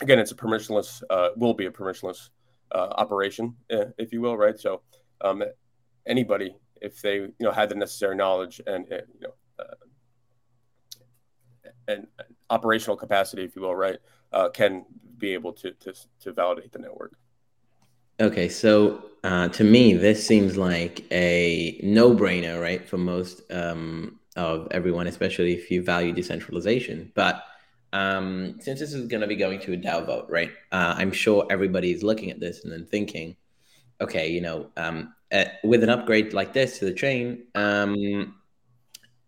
again, 0.00 0.18
it's 0.18 0.30
a 0.30 0.36
permissionless, 0.36 1.02
uh, 1.10 1.30
will 1.36 1.54
be 1.54 1.66
a 1.66 1.70
permissionless 1.70 2.30
uh, 2.72 2.88
operation, 2.96 3.56
uh, 3.72 3.86
if 3.98 4.12
you 4.12 4.20
will, 4.20 4.36
right? 4.36 4.58
So 4.58 4.82
um, 5.20 5.42
anybody, 6.06 6.56
if 6.80 7.00
they 7.02 7.14
you 7.16 7.34
know 7.40 7.50
had 7.50 7.68
the 7.68 7.74
necessary 7.74 8.14
knowledge 8.14 8.60
and, 8.66 8.86
and 8.88 9.02
you 9.20 9.28
know 9.28 9.34
uh, 9.58 9.74
and 11.88 12.06
operational 12.50 12.96
capacity, 12.96 13.44
if 13.44 13.56
you 13.56 13.62
will, 13.62 13.74
right, 13.74 13.98
uh, 14.32 14.48
can 14.50 14.84
be 15.18 15.32
able 15.32 15.52
to 15.54 15.72
to 15.72 15.94
to 16.20 16.32
validate 16.32 16.72
the 16.72 16.78
network. 16.78 17.14
Okay, 18.20 18.50
so 18.50 19.02
uh, 19.24 19.48
to 19.48 19.64
me, 19.64 19.94
this 19.94 20.26
seems 20.26 20.58
like 20.58 21.06
a 21.10 21.80
no-brainer, 21.82 22.60
right, 22.60 22.86
for 22.86 22.98
most 22.98 23.40
um, 23.50 24.20
of 24.36 24.68
everyone, 24.72 25.06
especially 25.06 25.54
if 25.54 25.70
you 25.70 25.82
value 25.82 26.12
decentralization. 26.12 27.10
But 27.14 27.42
um, 27.94 28.56
since 28.60 28.78
this 28.78 28.92
is 28.92 29.08
going 29.08 29.22
to 29.22 29.26
be 29.26 29.36
going 29.36 29.58
to 29.60 29.72
a 29.72 29.76
DAO 29.76 30.04
vote, 30.04 30.26
right, 30.28 30.50
uh, 30.70 30.94
I'm 30.98 31.12
sure 31.12 31.46
everybody's 31.50 32.02
looking 32.02 32.30
at 32.30 32.40
this 32.40 32.64
and 32.64 32.72
then 32.72 32.84
thinking, 32.84 33.36
okay, 34.02 34.30
you 34.30 34.42
know, 34.42 34.68
um, 34.76 35.14
with 35.64 35.82
an 35.82 35.88
upgrade 35.88 36.34
like 36.34 36.52
this 36.52 36.78
to 36.78 36.84
the 36.84 36.92
chain, 36.92 37.44
um, 37.54 38.34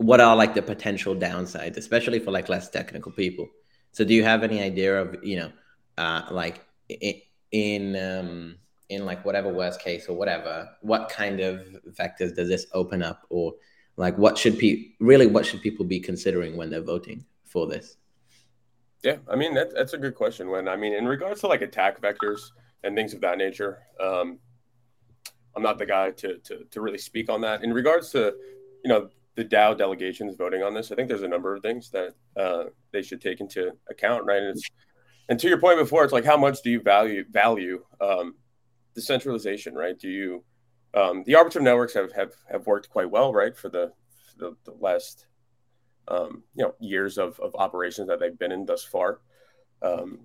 what 0.02 0.21
are 0.21 0.37
like 0.37 0.54
the 0.54 0.62
potential 0.62 1.14
downsides, 1.14 1.76
especially 1.76 2.18
for 2.18 2.30
like 2.30 2.49
less 2.49 2.68
technical 2.68 3.12
people? 3.12 3.49
So, 3.92 4.04
do 4.04 4.14
you 4.14 4.25
have 4.25 4.42
any 4.42 4.61
idea 4.61 5.00
of, 5.00 5.23
you 5.23 5.37
know, 5.37 5.52
uh, 5.99 6.23
like 6.30 6.64
in, 6.88 7.14
in 7.52 7.97
um, 7.97 8.56
in 8.88 9.04
like 9.04 9.25
whatever 9.25 9.52
worst 9.52 9.80
case 9.80 10.09
or 10.09 10.16
whatever, 10.16 10.68
what 10.80 11.09
kind 11.09 11.40
of 11.40 11.61
vectors 11.99 12.35
does 12.35 12.49
this 12.49 12.66
open 12.73 13.02
up, 13.02 13.26
or 13.30 13.54
like 13.97 14.16
what 14.18 14.37
should 14.37 14.59
people 14.59 14.92
really 15.00 15.26
what 15.26 15.47
should 15.47 15.62
people 15.62 15.85
be 15.85 16.00
considering 16.00 16.56
when 16.56 16.71
they're 16.71 16.82
voting 16.82 17.25
for 17.44 17.66
this? 17.66 17.97
Yeah, 19.02 19.16
I 19.28 19.37
mean 19.37 19.54
that, 19.54 19.75
that's 19.75 19.94
a 19.94 19.99
good 19.99 20.14
question. 20.14 20.49
When 20.49 20.68
I 20.68 20.76
mean 20.76 20.94
in 20.94 21.06
regards 21.06 21.40
to 21.40 21.47
like 21.47 21.62
attack 21.62 22.00
vectors 22.00 22.50
and 22.85 22.97
things 22.97 23.14
of 23.14 23.21
that 23.21 23.38
nature, 23.38 23.80
um, 24.00 24.38
I'm 25.56 25.62
not 25.62 25.78
the 25.78 25.87
guy 25.87 26.11
to, 26.11 26.38
to 26.38 26.64
to 26.71 26.80
really 26.80 26.99
speak 26.99 27.30
on 27.30 27.40
that. 27.42 27.62
In 27.64 27.73
regards 27.73 28.11
to, 28.11 28.35
you 28.85 28.88
know, 28.88 29.11
the 29.35 29.45
DAO 29.45 29.77
delegations 29.77 30.37
voting 30.37 30.62
on 30.62 30.75
this, 30.75 30.93
I 30.93 30.95
think 30.95 31.09
there's 31.09 31.23
a 31.23 31.29
number 31.29 31.55
of 31.55 31.62
things 31.62 31.91
that 31.91 32.15
uh, 32.37 32.65
they 32.93 33.03
should 33.03 33.21
take 33.21 33.41
into 33.41 33.73
account, 33.89 34.25
right? 34.25 34.43
And 34.43 34.61
and 35.29 35.39
to 35.41 35.49
your 35.49 35.59
point 35.59 35.79
before, 35.79 36.05
it's 36.05 36.12
like 36.12 36.25
how 36.25 36.37
much 36.37 36.62
do 36.62 36.71
you 36.71 36.81
value 36.81 37.25
value 37.31 37.85
um, 38.01 38.35
decentralization, 38.95 39.75
right? 39.75 39.99
Do 39.99 40.09
you 40.09 40.45
um, 40.95 41.25
the 41.25 41.35
arbiter 41.37 41.61
networks 41.61 41.95
have, 41.95 42.12
have 42.12 42.33
have 42.51 42.67
worked 42.67 42.91
quite 42.91 43.11
well, 43.11 43.33
right, 43.33 43.57
for 43.57 43.69
the 43.69 43.93
the, 44.37 44.57
the 44.65 44.73
last 44.81 45.27
um, 46.09 46.43
you 46.55 46.65
know 46.65 46.75
years 46.81 47.19
of, 47.19 47.39
of 47.41 47.55
operations 47.55 48.09
that 48.09 48.21
they've 48.21 48.39
been 48.39 48.53
in 48.53 48.67
thus 48.67 48.85
far. 48.85 49.21
Um, 49.81 50.21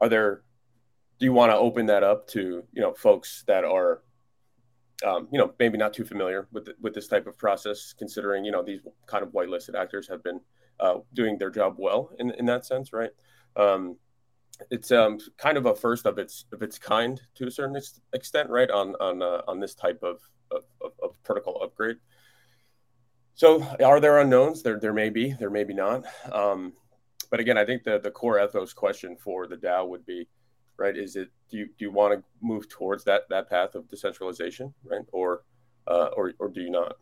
are 0.00 0.08
there? 0.08 0.42
Do 1.18 1.26
you 1.26 1.32
want 1.32 1.52
to 1.52 1.56
open 1.56 1.86
that 1.86 2.02
up 2.02 2.26
to 2.28 2.64
you 2.72 2.80
know 2.80 2.94
folks 2.94 3.44
that 3.46 3.64
are 3.64 4.02
um, 5.06 5.28
you 5.32 5.38
know 5.38 5.52
maybe 5.58 5.78
not 5.78 5.94
too 5.94 6.04
familiar 6.04 6.48
with 6.52 6.66
the, 6.66 6.74
with 6.80 6.94
this 6.94 7.08
type 7.08 7.26
of 7.26 7.36
process, 7.38 7.94
considering 7.98 8.44
you 8.44 8.52
know 8.52 8.62
these 8.62 8.80
kind 9.06 9.22
of 9.22 9.30
whitelisted 9.30 9.74
actors 9.74 10.08
have 10.08 10.22
been 10.22 10.40
uh, 10.78 10.96
doing 11.14 11.38
their 11.38 11.50
job 11.50 11.76
well 11.78 12.10
in 12.18 12.30
in 12.32 12.46
that 12.46 12.66
sense, 12.66 12.92
right? 12.92 13.10
Um, 13.56 13.96
it's 14.70 14.90
um, 14.92 15.18
kind 15.38 15.56
of 15.56 15.66
a 15.66 15.74
first 15.74 16.06
of 16.06 16.18
its 16.18 16.44
of 16.52 16.62
its 16.62 16.78
kind 16.78 17.20
to 17.36 17.46
a 17.46 17.50
certain 17.50 17.80
extent, 18.12 18.50
right? 18.50 18.70
On 18.70 18.94
on 19.00 19.22
uh, 19.22 19.42
on 19.48 19.60
this 19.60 19.74
type 19.74 20.02
of, 20.02 20.20
of, 20.50 20.64
of 21.02 21.22
protocol 21.22 21.62
upgrade. 21.62 21.96
So, 23.34 23.62
are 23.82 24.00
there 24.00 24.18
unknowns? 24.18 24.62
There 24.62 24.78
there 24.78 24.92
may 24.92 25.08
be, 25.08 25.32
there 25.32 25.50
may 25.50 25.64
be 25.64 25.74
not. 25.74 26.04
Um, 26.30 26.74
but 27.30 27.40
again, 27.40 27.56
I 27.56 27.64
think 27.64 27.84
the 27.84 27.98
the 27.98 28.10
core 28.10 28.42
ethos 28.42 28.72
question 28.72 29.16
for 29.16 29.46
the 29.46 29.56
DAO 29.56 29.88
would 29.88 30.04
be, 30.04 30.28
right? 30.80 30.96
Is 30.96 31.14
it 31.14 31.28
do 31.50 31.58
you 31.58 31.66
do 31.66 31.84
you 31.84 31.92
want 31.92 32.14
to 32.14 32.24
move 32.40 32.68
towards 32.68 33.04
that 33.04 33.28
that 33.28 33.48
path 33.48 33.74
of 33.74 33.88
decentralization, 33.88 34.74
right? 34.84 35.04
Or 35.12 35.44
uh, 35.86 36.08
or 36.16 36.32
or 36.38 36.48
do 36.48 36.62
you 36.62 36.70
not? 36.70 36.96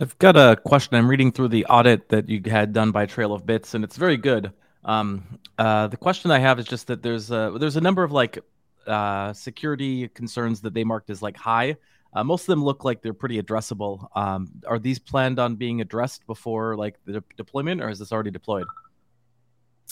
I've 0.00 0.16
got 0.18 0.36
a 0.36 0.56
question. 0.56 0.96
I'm 0.96 1.08
reading 1.08 1.32
through 1.32 1.48
the 1.48 1.66
audit 1.66 2.08
that 2.08 2.28
you 2.28 2.40
had 2.46 2.72
done 2.72 2.90
by 2.90 3.06
Trail 3.06 3.32
of 3.32 3.44
Bits, 3.44 3.74
and 3.74 3.84
it's 3.84 3.96
very 3.96 4.16
good. 4.16 4.52
Um, 4.84 5.38
uh, 5.58 5.86
the 5.88 5.96
question 5.96 6.30
I 6.30 6.38
have 6.38 6.58
is 6.58 6.66
just 6.66 6.86
that 6.86 7.02
there's 7.02 7.30
a 7.30 7.56
there's 7.58 7.76
a 7.76 7.80
number 7.80 8.04
of 8.04 8.12
like 8.12 8.38
uh, 8.86 9.32
security 9.32 10.08
concerns 10.08 10.60
that 10.62 10.74
they 10.74 10.84
marked 10.84 11.10
as 11.10 11.22
like 11.22 11.36
high. 11.36 11.76
Uh, 12.12 12.22
most 12.22 12.42
of 12.42 12.46
them 12.46 12.62
look 12.62 12.84
like 12.84 13.02
they're 13.02 13.12
pretty 13.12 13.42
addressable. 13.42 14.06
Um, 14.16 14.48
are 14.68 14.78
these 14.78 15.00
planned 15.00 15.40
on 15.40 15.56
being 15.56 15.80
addressed 15.80 16.24
before 16.26 16.76
like 16.76 16.96
the 17.04 17.14
de- 17.14 17.24
deployment, 17.36 17.82
or 17.82 17.88
is 17.88 17.98
this 17.98 18.12
already 18.12 18.30
deployed? 18.30 18.66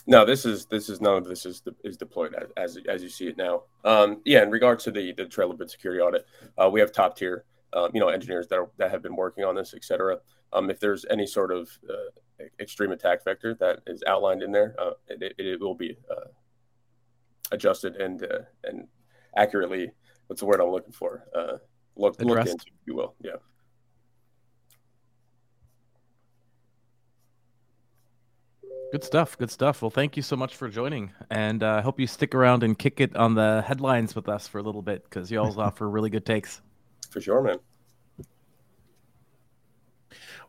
No, 0.07 0.25
this 0.25 0.45
is 0.45 0.67
this 0.67 0.89
is 0.89 1.01
none 1.01 1.17
of 1.17 1.25
this 1.25 1.47
is 1.47 1.63
is 1.85 1.97
deployed 1.97 2.35
as 2.35 2.77
as, 2.77 2.79
as 2.89 3.03
you 3.03 3.09
see 3.09 3.29
it 3.29 3.37
now. 3.37 3.63
Um, 3.85 4.21
yeah, 4.25 4.43
in 4.43 4.51
regards 4.51 4.85
to 4.85 4.91
the 4.91 5.13
the 5.13 5.27
Trail 5.27 5.51
of 5.51 5.59
Bit 5.59 5.71
security 5.71 6.01
audit, 6.01 6.27
uh, 6.61 6.69
we 6.69 6.81
have 6.81 6.93
top 6.93 7.17
tier, 7.17 7.45
uh, 7.73 7.89
you 7.95 8.01
know, 8.01 8.09
engineers 8.09 8.49
that 8.49 8.59
are, 8.59 8.71
that 8.79 8.91
have 8.91 9.03
been 9.03 9.15
working 9.15 9.45
on 9.45 9.55
this, 9.55 9.75
et 9.75 9.85
cetera. 9.85 10.19
Um, 10.53 10.71
if 10.71 10.81
there's 10.81 11.07
any 11.09 11.27
sort 11.27 11.53
of 11.53 11.71
uh, 11.89 12.45
extreme 12.59 12.91
attack 12.93 13.25
vector 13.25 13.55
that 13.55 13.81
is 13.87 14.03
outlined 14.07 14.43
in 14.43 14.51
there, 14.51 14.75
uh, 14.79 14.93
it, 15.09 15.35
it, 15.39 15.61
will 15.61 15.75
be 15.75 15.97
uh, 16.11 16.29
adjusted 17.53 17.97
and 17.97 18.25
uh, 18.25 18.41
and 18.65 18.89
accurately. 19.37 19.93
What's 20.27 20.41
the 20.41 20.47
word 20.47 20.61
I'm 20.61 20.71
looking 20.71 20.93
for? 20.93 21.29
Uh, 21.35 21.59
look 21.97 22.21
look 22.21 22.41
into, 22.41 22.53
if 22.55 22.87
you 22.87 22.97
will. 22.97 23.15
Yeah. 23.21 23.37
Good 28.93 29.05
stuff. 29.05 29.39
Good 29.39 29.51
stuff. 29.51 29.81
Well, 29.81 29.91
thank 29.91 30.19
you 30.19 30.23
so 30.23 30.37
much 30.37 30.55
for 30.55 30.69
joining, 30.69 31.13
and 31.31 31.63
I 31.63 31.79
uh, 31.79 31.83
hope 31.83 31.99
you 31.99 32.07
stick 32.07 32.35
around 32.35 32.63
and 32.63 32.79
kick 32.79 33.01
it 33.01 33.17
on 33.17 33.35
the 33.35 33.65
headlines 33.67 34.15
with 34.15 34.29
us 34.29 34.47
for 34.47 34.59
a 34.59 34.63
little 34.63 34.83
bit 34.83 35.03
because 35.05 35.31
you 35.31 35.41
always 35.41 35.57
offer 35.57 35.89
really 35.89 36.11
good 36.11 36.27
takes. 36.27 36.61
For 37.09 37.19
sure, 37.19 37.41
man. 37.41 37.57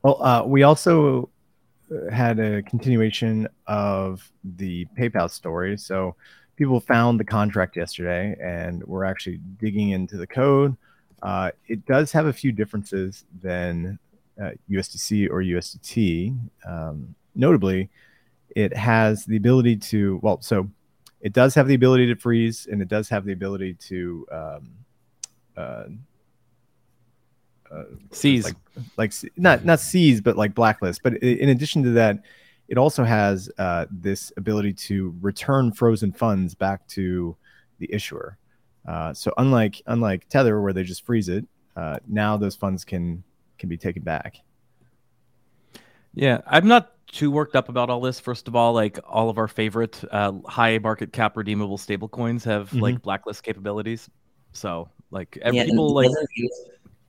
Well, 0.03 0.21
uh, 0.21 0.43
we 0.45 0.63
also 0.63 1.29
uh, 1.89 2.11
had 2.11 2.37
a 2.37 2.61
continuation 2.63 3.47
of 3.65 4.29
the 4.43 4.87
PayPal 4.99 5.31
story. 5.31 5.77
So 5.77 6.17
people 6.57 6.81
found 6.81 7.21
the 7.21 7.23
contract 7.23 7.77
yesterday, 7.77 8.35
and 8.43 8.83
we're 8.83 9.05
actually 9.05 9.39
digging 9.57 9.91
into 9.91 10.17
the 10.17 10.27
code. 10.27 10.75
Uh, 11.21 11.51
it 11.69 11.85
does 11.85 12.11
have 12.11 12.25
a 12.25 12.33
few 12.33 12.51
differences 12.51 13.23
than 13.41 13.97
uh, 14.37 14.49
USDC 14.69 15.29
or 15.29 15.41
USDT. 15.41 16.37
Um, 16.67 17.15
notably, 17.35 17.89
it 18.55 18.75
has 18.75 19.25
the 19.25 19.37
ability 19.37 19.77
to 19.77 20.19
well, 20.21 20.41
so 20.41 20.69
it 21.21 21.33
does 21.33 21.55
have 21.55 21.67
the 21.67 21.73
ability 21.73 22.07
to 22.07 22.15
freeze, 22.15 22.67
and 22.69 22.81
it 22.81 22.87
does 22.87 23.09
have 23.09 23.25
the 23.25 23.31
ability 23.31 23.75
to 23.75 24.27
um, 24.31 24.69
uh, 25.55 25.83
uh, 27.71 27.83
seize. 28.11 28.43
like, 28.45 28.55
like 28.97 29.13
not 29.37 29.65
not 29.65 29.79
seize 29.79 30.21
but 30.21 30.37
like 30.37 30.53
blacklist. 30.53 31.01
But 31.03 31.15
in 31.17 31.49
addition 31.49 31.83
to 31.83 31.91
that 31.91 32.19
it 32.67 32.77
also 32.77 33.03
has 33.03 33.49
uh, 33.57 33.85
this 33.91 34.31
ability 34.37 34.73
to 34.73 35.15
return 35.21 35.71
frozen 35.71 36.11
funds 36.11 36.55
back 36.55 36.87
to 36.87 37.35
the 37.79 37.91
issuer. 37.93 38.37
Uh, 38.87 39.13
so 39.13 39.33
unlike 39.37 39.81
unlike 39.87 40.27
tether 40.29 40.61
where 40.61 40.73
they 40.73 40.83
just 40.83 41.05
freeze 41.05 41.29
it 41.29 41.45
uh, 41.75 41.97
now 42.07 42.37
those 42.37 42.55
funds 42.55 42.83
can 42.83 43.23
can 43.57 43.69
be 43.69 43.77
taken 43.77 44.03
back. 44.03 44.37
Yeah 46.13 46.41
i'm 46.45 46.67
not 46.67 46.92
too 47.13 47.31
worked 47.31 47.55
up 47.55 47.69
about 47.69 47.89
all 47.89 48.01
this 48.01 48.19
first 48.19 48.47
of 48.47 48.55
all 48.55 48.73
like 48.73 48.99
all 49.07 49.29
of 49.29 49.37
our 49.37 49.47
favorite 49.47 50.03
uh, 50.11 50.33
high 50.45 50.77
market 50.79 51.13
cap 51.13 51.37
redeemable 51.37 51.77
stablecoins 51.77 52.43
have 52.43 52.67
mm-hmm. 52.69 52.79
like 52.79 53.01
blacklist 53.01 53.43
capabilities 53.43 54.09
so 54.51 54.89
like 55.11 55.37
every, 55.41 55.59
yeah, 55.59 55.65
people 55.65 55.93
like 55.93 56.09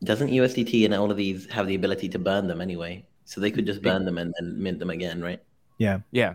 doesn't 0.05 0.29
USDT 0.29 0.85
and 0.85 0.95
all 0.95 1.11
of 1.11 1.17
these 1.17 1.51
have 1.51 1.67
the 1.67 1.75
ability 1.75 2.09
to 2.11 2.19
burn 2.19 2.47
them 2.47 2.61
anyway? 2.61 3.05
So 3.25 3.41
they 3.41 3.51
could 3.51 3.67
just 3.67 3.81
burn 3.81 4.05
them 4.05 4.19
and 4.19 4.35
then 4.39 4.63
mint 4.63 4.79
them 4.79 4.91
again, 4.91 5.23
right? 5.23 5.43
Yeah. 5.79 6.01
Yeah. 6.11 6.35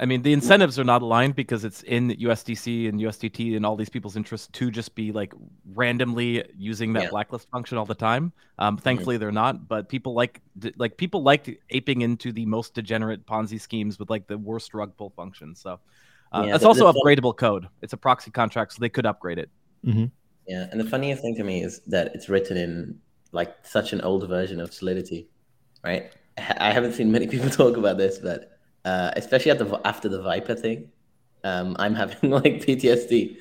I 0.00 0.06
mean, 0.06 0.22
the 0.22 0.32
incentives 0.32 0.78
are 0.78 0.84
not 0.84 1.02
aligned 1.02 1.34
because 1.34 1.64
it's 1.64 1.82
in 1.82 2.10
USDC 2.10 2.88
and 2.88 3.00
USDT 3.00 3.56
and 3.56 3.66
all 3.66 3.74
these 3.74 3.88
people's 3.88 4.16
interest 4.16 4.52
to 4.52 4.70
just 4.70 4.94
be 4.94 5.10
like 5.10 5.32
randomly 5.74 6.44
using 6.56 6.92
that 6.92 7.04
yeah. 7.04 7.10
blacklist 7.10 7.50
function 7.50 7.78
all 7.78 7.84
the 7.84 7.96
time. 7.96 8.32
Um, 8.60 8.76
thankfully, 8.76 9.16
mm-hmm. 9.16 9.22
they're 9.22 9.32
not, 9.32 9.66
but 9.66 9.88
people 9.88 10.14
like 10.14 10.40
like 10.76 10.96
people 10.96 11.24
like 11.24 11.60
aping 11.70 12.02
into 12.02 12.30
the 12.30 12.46
most 12.46 12.74
degenerate 12.74 13.26
Ponzi 13.26 13.60
schemes 13.60 13.98
with 13.98 14.08
like 14.08 14.28
the 14.28 14.38
worst 14.38 14.72
rug 14.72 14.96
pull 14.96 15.10
function. 15.10 15.56
So 15.56 15.80
uh, 16.32 16.44
yeah, 16.46 16.54
it's 16.54 16.62
the, 16.62 16.68
also 16.68 16.92
the 16.92 17.00
upgradable 17.00 17.38
fun- 17.38 17.62
code. 17.62 17.68
It's 17.82 17.92
a 17.92 17.96
proxy 17.96 18.30
contract, 18.30 18.74
so 18.74 18.80
they 18.80 18.88
could 18.88 19.06
upgrade 19.06 19.38
it. 19.38 19.50
Mm-hmm. 19.84 20.06
Yeah, 20.46 20.66
and 20.70 20.80
the 20.80 20.88
funniest 20.88 21.22
thing 21.22 21.34
to 21.36 21.44
me 21.44 21.62
is 21.62 21.80
that 21.88 22.14
it's 22.14 22.28
written 22.28 22.56
in 22.56 22.98
like 23.32 23.54
such 23.66 23.92
an 23.92 24.00
old 24.02 24.28
version 24.28 24.60
of 24.60 24.72
Solidity, 24.72 25.28
right? 25.82 26.12
I 26.38 26.70
haven't 26.70 26.92
seen 26.92 27.10
many 27.10 27.26
people 27.26 27.50
talk 27.50 27.76
about 27.76 27.98
this, 27.98 28.18
but 28.18 28.57
uh, 28.88 29.12
especially 29.16 29.50
after 29.50 29.64
the, 29.64 29.80
after 29.86 30.08
the 30.08 30.22
Vyper 30.22 30.58
thing, 30.58 30.90
um, 31.44 31.76
I'm 31.78 31.94
having 31.94 32.30
like 32.40 32.64
PTSD. 32.64 33.36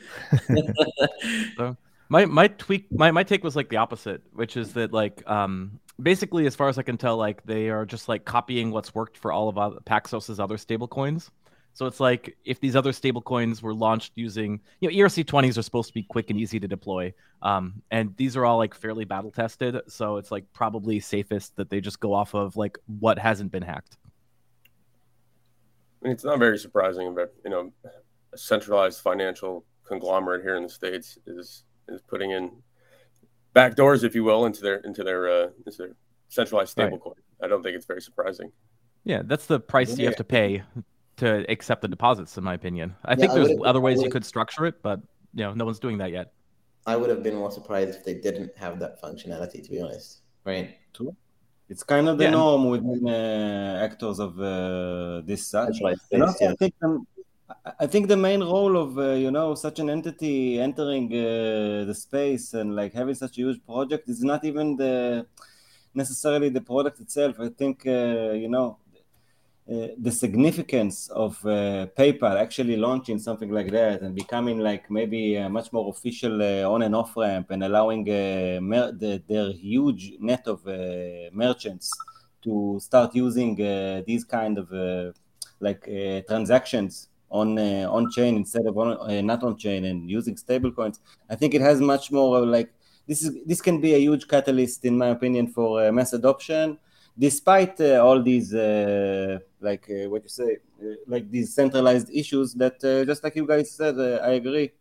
so 1.58 1.78
my 2.10 2.26
my 2.26 2.48
tweak 2.50 2.92
my, 2.92 3.12
my 3.12 3.24
take 3.24 3.44
was 3.44 3.56
like 3.56 3.70
the 3.70 3.78
opposite, 3.78 4.22
which 4.34 4.58
is 4.58 4.74
that 4.74 4.92
like 4.92 5.28
um, 5.30 5.80
basically 6.02 6.48
as 6.48 6.56
far 6.56 6.68
as 6.68 6.78
I 6.78 6.84
can 6.84 6.98
tell, 6.98 7.16
like 7.16 7.44
they 7.46 7.70
are 7.70 7.86
just 7.86 8.10
like 8.10 8.26
copying 8.26 8.72
what's 8.72 8.94
worked 8.94 9.18
for 9.18 9.32
all 9.32 9.48
of 9.48 9.56
Paxos's 9.86 10.40
other 10.40 10.58
stablecoins. 10.58 11.30
So 11.74 11.86
it's 11.86 12.00
like 12.00 12.36
if 12.44 12.60
these 12.60 12.76
other 12.76 12.92
stablecoins 12.92 13.62
were 13.62 13.74
launched 13.74 14.14
using, 14.16 14.60
you 14.82 14.90
know, 14.90 14.96
ERC20s 14.96 15.60
are 15.60 15.62
supposed 15.62 15.90
to 15.90 15.94
be 15.94 16.02
quick 16.02 16.32
and 16.32 16.40
easy 16.40 16.60
to 16.60 16.68
deploy. 16.68 17.14
Um, 17.44 17.84
and 17.92 18.18
these 18.18 18.36
are 18.36 18.46
all 18.46 18.58
like 18.58 18.74
fairly 18.74 19.06
battle 19.06 19.30
tested. 19.30 19.80
So 19.88 20.18
it's 20.18 20.32
like 20.32 20.52
probably 20.54 21.00
safest 21.00 21.56
that 21.58 21.70
they 21.70 21.80
just 21.80 22.00
go 22.00 22.16
off 22.16 22.34
of 22.34 22.58
like 22.58 22.80
what 23.00 23.20
hasn't 23.20 23.52
been 23.52 23.62
hacked. 23.62 23.98
I 26.02 26.08
mean, 26.08 26.14
it's 26.14 26.24
not 26.24 26.40
very 26.40 26.58
surprising, 26.58 27.16
but 27.16 27.34
you 27.44 27.52
know, 27.52 27.72
a 28.34 28.38
centralized 28.38 29.02
financial 29.02 29.66
conglomerate 29.84 30.44
here 30.44 30.56
in 30.56 30.64
the 30.64 30.70
states 30.70 31.18
is 31.26 31.64
is 31.88 32.02
putting 32.02 32.32
in 32.32 32.52
backdoors, 33.56 34.04
if 34.04 34.14
you 34.14 34.24
will, 34.24 34.46
into 34.46 34.62
their 34.62 34.78
into 34.78 35.04
their 35.04 35.30
uh, 35.30 35.48
into 35.66 35.78
their 35.78 35.96
centralized 36.30 36.76
stablecoin. 36.76 37.06
Right. 37.06 37.44
I 37.44 37.48
don't 37.48 37.64
think 37.64 37.76
it's 37.76 37.86
very 37.86 38.02
surprising. 38.02 38.52
Yeah, 39.04 39.22
that's 39.24 39.46
the 39.46 39.60
price 39.60 39.92
yeah. 39.92 40.04
you 40.04 40.06
have 40.08 40.18
to 40.18 40.24
pay 40.24 40.64
to 41.18 41.50
accept 41.50 41.82
the 41.82 41.88
deposits, 41.88 42.38
in 42.38 42.44
my 42.44 42.54
opinion. 42.54 42.96
I 43.06 43.12
yeah, 43.12 43.16
think 43.16 43.34
there's 43.34 43.50
I 43.50 43.70
other 43.70 43.82
ways 43.82 44.02
you 44.02 44.10
could 44.10 44.26
structure 44.26 44.66
it, 44.66 44.82
but 44.82 45.00
you 45.34 45.44
know, 45.44 45.54
no 45.54 45.66
one's 45.66 45.80
doing 45.80 45.98
that 46.00 46.12
yet. 46.12 46.34
I 46.86 46.96
would 46.96 47.10
have 47.10 47.24
been 47.24 47.36
more 47.36 47.52
surprised 47.52 47.90
if 47.90 48.04
they 48.04 48.14
didn't 48.14 48.56
have 48.58 48.80
that 48.80 49.02
functionality, 49.02 49.64
to 49.64 49.70
be 49.70 49.82
honest. 49.82 50.22
Right? 50.46 50.78
True. 50.94 51.16
It's 51.70 51.84
kind 51.84 52.08
of 52.08 52.18
the 52.18 52.26
yeah. 52.26 52.30
norm 52.32 52.70
within 52.70 53.08
uh, 53.08 53.82
actors 53.84 54.20
of 54.20 54.40
uh, 54.40 55.22
this 55.26 55.48
such. 55.48 55.82
Right. 55.84 55.98
And 56.12 56.24
also, 56.24 56.46
yeah. 56.46 56.52
I 56.52 56.56
think 56.56 56.74
the, 56.80 57.06
I 57.80 57.88
think 57.88 58.08
the 58.08 58.18
main 58.18 58.42
role 58.42 58.78
of 58.78 58.98
uh, 58.98 59.12
you 59.12 59.32
know 59.32 59.54
such 59.56 59.80
an 59.80 59.90
entity 59.90 60.60
entering 60.60 61.08
uh, 61.14 61.86
the 61.86 61.94
space 61.94 62.54
and 62.54 62.76
like 62.76 62.94
having 62.94 63.16
such 63.16 63.38
a 63.38 63.42
huge 63.42 63.60
project 63.66 64.08
is 64.08 64.24
not 64.24 64.46
even 64.46 64.78
the 64.78 65.26
necessarily 65.94 66.50
the 66.50 66.62
product 66.62 67.00
itself. 67.00 67.40
I 67.40 67.50
think 67.50 67.86
uh, 67.86 68.32
you 68.32 68.50
know 68.50 68.78
uh, 69.70 69.88
the 69.98 70.12
significance 70.12 71.10
of 71.10 71.46
uh, 71.46 71.88
PayPal 71.98 72.40
actually 72.40 72.78
launching 72.78 73.20
something 73.20 73.52
like 73.52 73.70
that 73.70 74.02
and 74.02 74.16
becoming 74.16 74.60
like 74.60 74.90
maybe 74.90 75.36
a 75.36 75.50
much 75.50 75.74
more 75.74 75.90
official 75.90 76.42
uh, 76.42 76.64
on 76.64 76.84
and 76.84 76.96
off 76.96 77.18
ramp 77.18 77.52
and 77.52 77.62
allowing 77.66 78.10
uh, 78.10 78.60
mer- 78.62 78.94
the, 78.94 79.22
their 79.28 79.52
huge 79.52 80.14
net 80.22 80.48
of 80.48 80.66
uh, 80.66 81.30
merchants 81.34 81.92
to 82.44 82.80
start 82.82 83.14
using 83.14 83.58
these 84.06 84.24
kind 84.24 84.58
of 84.58 85.14
like 85.60 85.84
transactions 86.28 87.10
on 87.30 87.60
on 87.60 88.10
chain 88.12 88.38
instead 88.38 88.66
of 88.68 88.78
on, 88.78 89.26
not 89.26 89.44
on 89.44 89.58
chain 89.58 89.84
and 89.84 90.10
using 90.10 90.36
stablecoins. 90.36 91.00
I 91.30 91.36
think 91.36 91.54
it 91.54 91.60
has 91.62 91.82
much 91.82 92.10
more 92.10 92.46
like 92.46 92.74
this 93.06 93.22
is 93.22 93.36
this 93.46 93.60
can 93.60 93.82
be 93.82 93.96
a 93.96 93.98
huge 93.98 94.30
catalyst 94.30 94.86
in 94.86 94.98
my 94.98 95.08
opinion 95.08 95.48
for 95.48 95.92
mass 95.92 96.14
adoption 96.14 96.78
despite 97.18 97.80
uh, 97.82 98.04
all 98.06 98.22
these 98.22 98.54
uh, 98.54 99.40
like 99.60 99.90
uh, 99.90 100.10
what 100.10 100.24
you 100.24 100.30
say 100.30 100.58
like 101.08 101.30
these 101.32 101.54
centralized 101.54 102.10
issues 102.12 102.54
that 102.54 102.80
just 103.06 103.24
like 103.24 103.36
you 103.36 103.48
guys 103.48 103.72
said 103.72 103.96
i 104.24 104.34
agree 104.34 104.72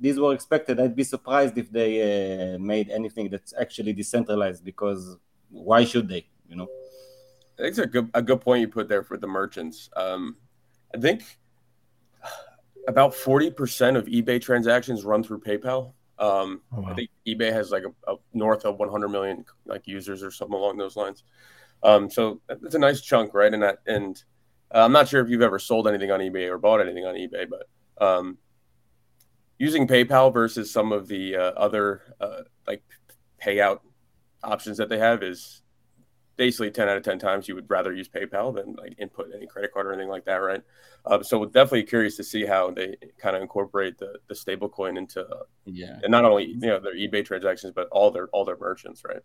these 0.00 0.18
were 0.18 0.32
expected 0.32 0.80
i'd 0.80 0.96
be 0.96 1.04
surprised 1.04 1.56
if 1.58 1.70
they 1.70 2.56
made 2.58 2.88
anything 2.90 3.28
that's 3.28 3.52
actually 3.60 3.92
decentralized 3.92 4.64
because 4.64 5.16
why 5.50 5.84
should 5.84 6.08
they 6.08 6.26
you 6.48 6.56
know 6.56 6.68
I 7.58 7.62
think 7.62 7.68
it's 7.70 7.78
a 7.78 7.86
good 7.86 8.10
a 8.14 8.22
good 8.22 8.40
point 8.40 8.60
you 8.60 8.68
put 8.68 8.88
there 8.88 9.02
for 9.02 9.16
the 9.16 9.26
merchants. 9.26 9.90
Um, 9.94 10.36
I 10.94 10.98
think 10.98 11.22
about 12.88 13.14
forty 13.14 13.50
percent 13.50 13.96
of 13.96 14.06
eBay 14.06 14.40
transactions 14.40 15.04
run 15.04 15.22
through 15.22 15.40
PayPal. 15.40 15.92
Um, 16.18 16.62
oh, 16.72 16.80
wow. 16.80 16.90
I 16.90 16.94
think 16.94 17.10
eBay 17.26 17.52
has 17.52 17.70
like 17.70 17.84
a, 17.84 18.12
a, 18.12 18.16
north 18.32 18.64
of 18.64 18.78
one 18.78 18.88
hundred 18.88 19.08
million 19.08 19.44
like 19.66 19.86
users 19.86 20.22
or 20.22 20.30
something 20.30 20.56
along 20.56 20.78
those 20.78 20.96
lines. 20.96 21.24
Um, 21.82 22.10
so 22.10 22.40
it's 22.48 22.74
a 22.74 22.78
nice 22.78 23.00
chunk, 23.00 23.34
right? 23.34 23.52
And 23.52 23.62
that, 23.62 23.78
and 23.86 24.22
uh, 24.74 24.84
I'm 24.84 24.92
not 24.92 25.08
sure 25.08 25.22
if 25.22 25.28
you've 25.28 25.42
ever 25.42 25.58
sold 25.58 25.88
anything 25.88 26.10
on 26.10 26.20
eBay 26.20 26.48
or 26.48 26.58
bought 26.58 26.80
anything 26.80 27.04
on 27.04 27.14
eBay, 27.14 27.46
but 27.48 28.04
um, 28.04 28.38
using 29.58 29.86
PayPal 29.86 30.32
versus 30.32 30.72
some 30.72 30.92
of 30.92 31.08
the 31.08 31.36
uh, 31.36 31.52
other 31.52 32.14
uh, 32.20 32.42
like 32.66 32.82
payout 33.42 33.80
options 34.42 34.78
that 34.78 34.88
they 34.88 34.98
have 34.98 35.22
is 35.22 35.62
basically 36.36 36.70
10 36.70 36.88
out 36.88 36.96
of 36.96 37.02
10 37.02 37.18
times 37.18 37.46
you 37.46 37.54
would 37.54 37.68
rather 37.68 37.92
use 37.92 38.08
PayPal 38.08 38.54
than 38.54 38.74
like 38.74 38.94
input 38.98 39.30
any 39.34 39.46
credit 39.46 39.72
card 39.72 39.86
or 39.86 39.92
anything 39.92 40.08
like 40.08 40.24
that, 40.24 40.36
right? 40.36 40.62
Um, 41.04 41.22
so 41.22 41.44
definitely 41.44 41.84
curious 41.84 42.16
to 42.16 42.24
see 42.24 42.46
how 42.46 42.70
they 42.70 42.96
kind 43.18 43.36
of 43.36 43.42
incorporate 43.42 43.98
the 43.98 44.18
the 44.28 44.34
stable 44.34 44.68
coin 44.68 44.96
into 44.96 45.26
yeah, 45.64 45.98
and 46.02 46.10
not 46.10 46.24
only 46.24 46.46
you 46.46 46.56
know 46.56 46.80
their 46.80 46.96
eBay 46.96 47.24
transactions 47.24 47.72
but 47.74 47.88
all 47.88 48.10
their 48.10 48.28
all 48.28 48.44
their 48.44 48.56
merchants, 48.56 49.02
right? 49.04 49.22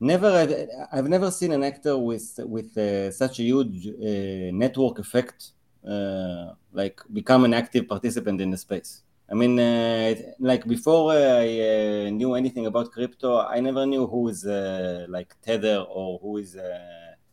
Never 0.00 0.28
I've, 0.28 0.68
I've 0.92 1.08
never 1.08 1.30
seen 1.30 1.52
an 1.52 1.62
actor 1.62 1.96
with 1.96 2.38
with 2.44 2.76
uh, 2.76 3.10
such 3.10 3.40
a 3.40 3.42
huge 3.42 3.86
uh, 3.88 4.52
network 4.52 4.98
effect 4.98 5.52
uh, 5.86 6.52
like 6.72 7.00
become 7.12 7.44
an 7.44 7.54
active 7.54 7.88
participant 7.88 8.40
in 8.40 8.50
the 8.50 8.56
space. 8.56 9.02
I 9.30 9.34
mean 9.34 9.58
uh, 9.58 10.14
like 10.38 10.66
before 10.66 11.12
i 11.12 11.16
uh, 11.16 12.10
knew 12.10 12.34
anything 12.34 12.66
about 12.66 12.92
crypto 12.92 13.40
i 13.40 13.58
never 13.58 13.84
knew 13.84 14.06
who 14.06 14.28
is 14.28 14.44
uh, 14.46 15.06
like 15.08 15.34
tether 15.42 15.78
or 15.88 16.18
who 16.20 16.38
is 16.38 16.56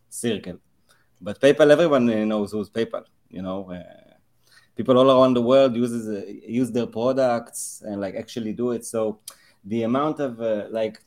circle. 0.08 0.58
But 1.20 1.40
paypal 1.40 1.70
everyone 1.70 2.06
knows 2.28 2.52
who's 2.52 2.70
paypal 2.70 3.04
you 3.30 3.42
know 3.42 3.70
people 4.76 4.98
all 4.98 5.10
around 5.10 5.34
the 5.34 5.42
world 5.42 5.76
uses 5.76 6.04
use 6.46 6.72
their 6.72 6.86
products 6.86 7.82
and 7.86 8.00
like 8.00 8.16
actually 8.16 8.52
do 8.52 8.72
it. 8.72 8.84
So 8.84 9.20
the 9.64 9.84
amount 9.84 10.18
of 10.18 10.38
like 10.72 11.03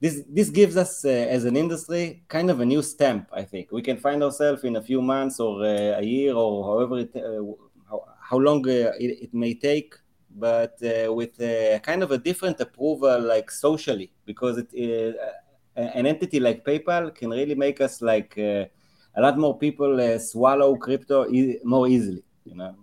this 0.00 0.22
this 0.28 0.48
gives 0.48 0.76
us 0.76 1.04
uh, 1.04 1.08
as 1.08 1.44
an 1.44 1.56
industry 1.56 2.22
kind 2.28 2.50
of 2.50 2.60
a 2.60 2.64
new 2.64 2.82
stamp 2.82 3.28
i 3.32 3.42
think. 3.42 3.70
We 3.70 3.82
can 3.82 3.98
find 3.98 4.22
ourselves 4.22 4.64
in 4.64 4.76
a 4.76 4.82
few 4.82 5.02
months 5.02 5.38
or 5.38 5.62
uh, 5.62 5.98
a 5.98 6.02
year 6.02 6.34
or 6.34 6.64
however 6.64 6.98
it, 7.00 7.14
uh, 7.14 7.42
how, 7.88 8.04
how 8.20 8.38
long 8.38 8.66
uh, 8.66 8.92
it, 8.98 9.10
it, 9.24 9.34
may 9.34 9.54
take 9.54 9.94
but 10.30 10.74
uh, 10.82 11.12
with 11.12 11.38
kind 11.82 12.02
of 12.02 12.10
a 12.12 12.18
different 12.18 12.60
approval 12.60 13.20
like 13.20 13.50
socially 13.50 14.12
because 14.24 14.56
it 14.58 14.70
uh, 14.76 15.80
an 15.80 16.06
entity 16.06 16.40
like 16.40 16.64
paypal 16.64 17.14
can 17.14 17.30
really 17.30 17.54
make 17.54 17.80
us 17.80 18.00
like 18.00 18.36
a 18.38 18.70
lot 19.18 19.36
more 19.38 19.58
people 19.58 20.18
swallow 20.18 20.76
crypto 20.76 21.28
e- 21.30 21.58
more 21.64 21.88
easily 21.88 22.22
you 22.44 22.54
know? 22.54 22.74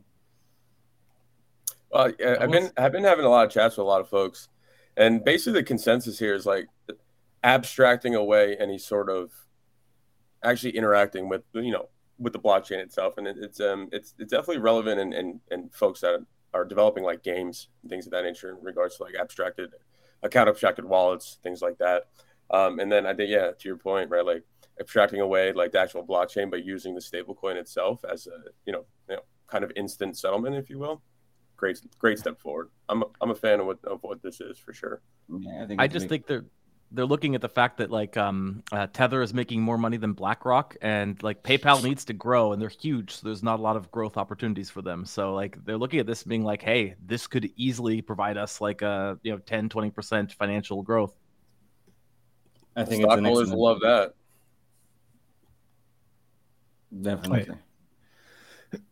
Well 1.91 2.12
i've 2.41 2.52
been 2.52 2.70
i've 2.78 2.91
been 2.91 3.06
having 3.06 3.26
a 3.26 3.30
lot 3.30 3.46
of 3.46 3.52
chats 3.52 3.78
with 3.78 3.86
a 3.86 3.89
lot 3.89 4.02
of 4.02 4.10
folks 4.10 4.50
and 4.98 5.24
basically 5.24 5.62
the 5.62 5.63
consensus 5.63 6.20
here 6.20 6.36
is 6.36 6.46
like 6.46 6.68
abstracting 7.48 8.14
away 8.14 8.58
any 8.60 8.78
sort 8.78 9.10
of 9.10 9.32
actually 10.44 10.76
interacting 10.76 11.30
with 11.30 11.44
you 11.54 11.72
know 11.72 11.88
with 12.20 12.34
the 12.34 12.40
blockchain 12.40 12.80
itself. 12.80 13.18
And 13.18 13.26
it, 13.26 13.38
it's 13.40 13.62
um 13.62 13.88
it's 13.94 14.14
it's 14.20 14.32
definitely 14.32 14.60
relevant 14.60 15.00
and 15.00 15.14
and 15.14 15.40
and 15.50 15.74
folks 15.74 16.02
that 16.02 16.20
are 16.54 16.66
developing 16.66 17.04
like 17.04 17.24
games 17.24 17.70
and 17.82 17.90
things 17.90 18.06
of 18.06 18.12
that 18.12 18.26
nature 18.26 18.50
in 18.50 18.64
regards 18.64 18.98
to 18.98 19.04
like 19.04 19.16
abstracted 19.16 19.70
account 20.24 20.50
abstracted 20.50 20.84
wallets 20.84 21.40
things 21.42 21.62
like 21.62 21.78
that. 21.78 22.04
Um 22.50 22.80
and 22.80 22.92
then 22.92 23.06
i 23.06 23.14
think 23.14 23.30
yeah 23.30 23.52
to 23.52 23.68
your 23.68 23.78
point 23.78 24.10
right 24.10 24.26
like 24.26 24.44
abstracting 24.80 25.20
away 25.20 25.52
like 25.52 25.72
the 25.72 25.80
actual 25.80 26.06
blockchain 26.06 26.50
but 26.50 26.64
using 26.64 26.96
the 26.96 27.02
stablecoin 27.02 27.56
itself 27.56 28.06
as 28.10 28.28
a 28.28 28.38
you 28.66 28.72
know 28.72 28.86
you 29.10 29.16
know 29.16 29.22
kind 29.48 29.64
of 29.66 29.72
instant 29.76 30.18
settlement 30.18 30.56
if 30.56 30.70
you 30.70 30.80
will 30.80 31.02
great 31.58 31.82
great 32.00 32.20
step 32.20 32.40
forward. 32.40 32.70
I'm 32.88 33.02
a, 33.02 33.06
i'm 33.20 33.32
a 33.32 33.36
fan 33.36 33.60
of 33.60 33.66
what 33.66 33.84
of 33.84 34.00
what 34.02 34.22
this 34.22 34.40
is 34.40 34.58
for 34.58 34.72
sure. 34.72 35.02
Yeah, 35.28 35.64
i, 35.64 35.68
think 35.68 35.82
I 35.82 35.88
just 35.88 36.08
think 36.08 36.28
they're 36.28 36.46
they're 36.91 37.06
looking 37.06 37.36
at 37.36 37.41
the 37.41 37.50
fact 37.50 37.78
that 37.78 37.91
like 37.91 38.15
um, 38.15 38.63
uh, 38.71 38.88
Tether 38.88 39.21
is 39.21 39.34
making 39.34 39.62
more 39.62 39.78
money 39.78 39.97
than 39.97 40.13
BlackRock, 40.13 40.76
and 40.82 41.21
like 41.21 41.43
PayPal 41.43 41.84
needs 41.84 42.06
to 42.06 42.13
grow, 42.13 42.54
and 42.54 42.62
they're 42.62 42.69
huge, 42.69 43.15
so 43.15 43.28
there's 43.28 43.43
not 43.43 43.60
a 43.60 43.62
lot 43.62 43.76
of 43.76 43.91
growth 43.91 44.17
opportunities 44.17 44.69
for 44.69 44.82
them. 44.82 45.06
So 45.06 45.34
like 45.34 45.63
they're 45.65 45.78
looking 45.78 46.00
at 46.00 46.06
this 46.06 46.23
being 46.23 46.43
like, 46.43 46.62
hey, 46.62 46.95
this 47.06 47.28
could 47.28 47.52
easily 47.56 48.02
provide 48.02 48.38
us 48.38 48.62
like 48.62 48.82
a 48.82 49.19
you 49.23 49.32
know 49.32 49.39
10, 49.39 49.69
20 49.69 49.91
percent 49.91 50.34
financial 50.34 50.82
growth. 50.82 51.13
I 52.76 52.86
think 52.86 53.04
stockholders 53.04 53.52
love 53.52 53.80
that. 53.82 54.13
Definitely. 57.02 57.56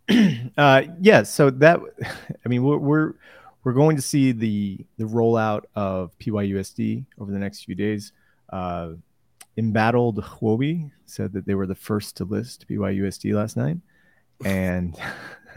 uh, 0.57 0.83
yeah. 0.99 1.23
So 1.23 1.49
that, 1.49 1.79
I 2.45 2.49
mean, 2.49 2.63
we're, 2.63 2.77
we're 2.77 3.13
we're 3.65 3.73
going 3.73 3.95
to 3.97 4.01
see 4.01 4.31
the 4.31 4.85
the 4.97 5.03
rollout 5.03 5.63
of 5.75 6.17
PYUSD 6.19 7.03
over 7.19 7.31
the 7.31 7.39
next 7.39 7.65
few 7.65 7.75
days. 7.75 8.13
Uh, 8.53 8.91
Embattled 9.57 10.23
Huobi 10.23 10.91
said 11.05 11.33
that 11.33 11.45
they 11.45 11.55
were 11.55 11.65
the 11.65 11.75
first 11.75 12.15
to 12.17 12.25
list 12.25 12.67
PYUSD 12.69 13.33
last 13.33 13.57
night, 13.57 13.77
and 14.45 14.95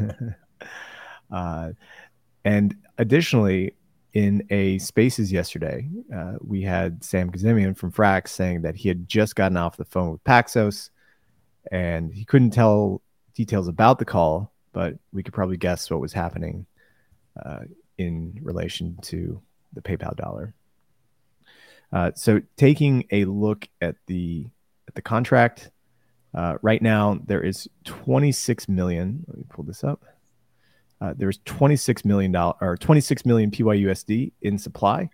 uh, 1.31 1.71
and 2.45 2.75
additionally, 2.97 3.75
in 4.15 4.43
a 4.49 4.79
Spaces 4.79 5.31
yesterday, 5.31 5.87
uh, 6.15 6.35
we 6.41 6.63
had 6.63 7.05
Sam 7.05 7.31
Kazemian 7.31 7.77
from 7.77 7.93
Frax 7.93 8.29
saying 8.29 8.63
that 8.63 8.75
he 8.75 8.89
had 8.89 9.07
just 9.07 9.37
gotten 9.37 9.59
off 9.59 9.77
the 9.77 9.85
phone 9.85 10.11
with 10.11 10.25
Paxos, 10.25 10.89
and 11.71 12.13
he 12.15 12.25
couldn't 12.25 12.51
tell 12.51 13.03
details 13.35 13.69
about 13.69 13.99
the 13.99 14.07
call, 14.07 14.51
but 14.73 14.95
we 15.13 15.23
could 15.23 15.35
probably 15.35 15.59
guess 15.59 15.91
what 15.91 16.01
was 16.01 16.15
happening 16.15 16.65
uh, 17.45 17.61
in 17.99 18.39
relation 18.43 18.97
to 19.03 19.41
the 19.73 19.83
PayPal 19.83 20.17
dollar. 20.17 20.55
Uh, 21.93 22.13
so 22.15 22.41
taking 22.57 23.05
a 23.11 23.25
look 23.25 23.69
at 23.81 23.97
the 24.07 24.47
at 24.87 24.95
the 24.95 25.03
contract, 25.03 25.71
uh, 26.35 26.57
right 26.63 26.81
now 26.81 27.19
there 27.27 27.43
is 27.43 27.69
26 27.85 28.69
million. 28.69 29.25
Let 29.27 29.39
me 29.39 29.45
pull 29.49 29.65
this 29.65 29.85
up. 29.85 30.05
Uh, 31.01 31.15
there's 31.17 31.39
26 31.45 32.05
million 32.05 32.33
dollar 32.33 32.55
or 32.61 32.77
26 32.77 33.25
million 33.25 33.51
PYUSD 33.51 34.33
in 34.43 34.59
supply. 34.59 35.09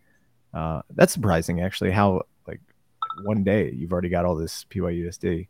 Uh, 0.52 0.82
that's 0.94 1.12
surprising, 1.12 1.60
actually. 1.60 1.90
How 1.90 2.22
like 2.46 2.60
one 3.22 3.44
day 3.44 3.70
you've 3.72 3.92
already 3.92 4.08
got 4.08 4.24
all 4.24 4.34
this 4.34 4.64
PYUSD. 4.70 5.46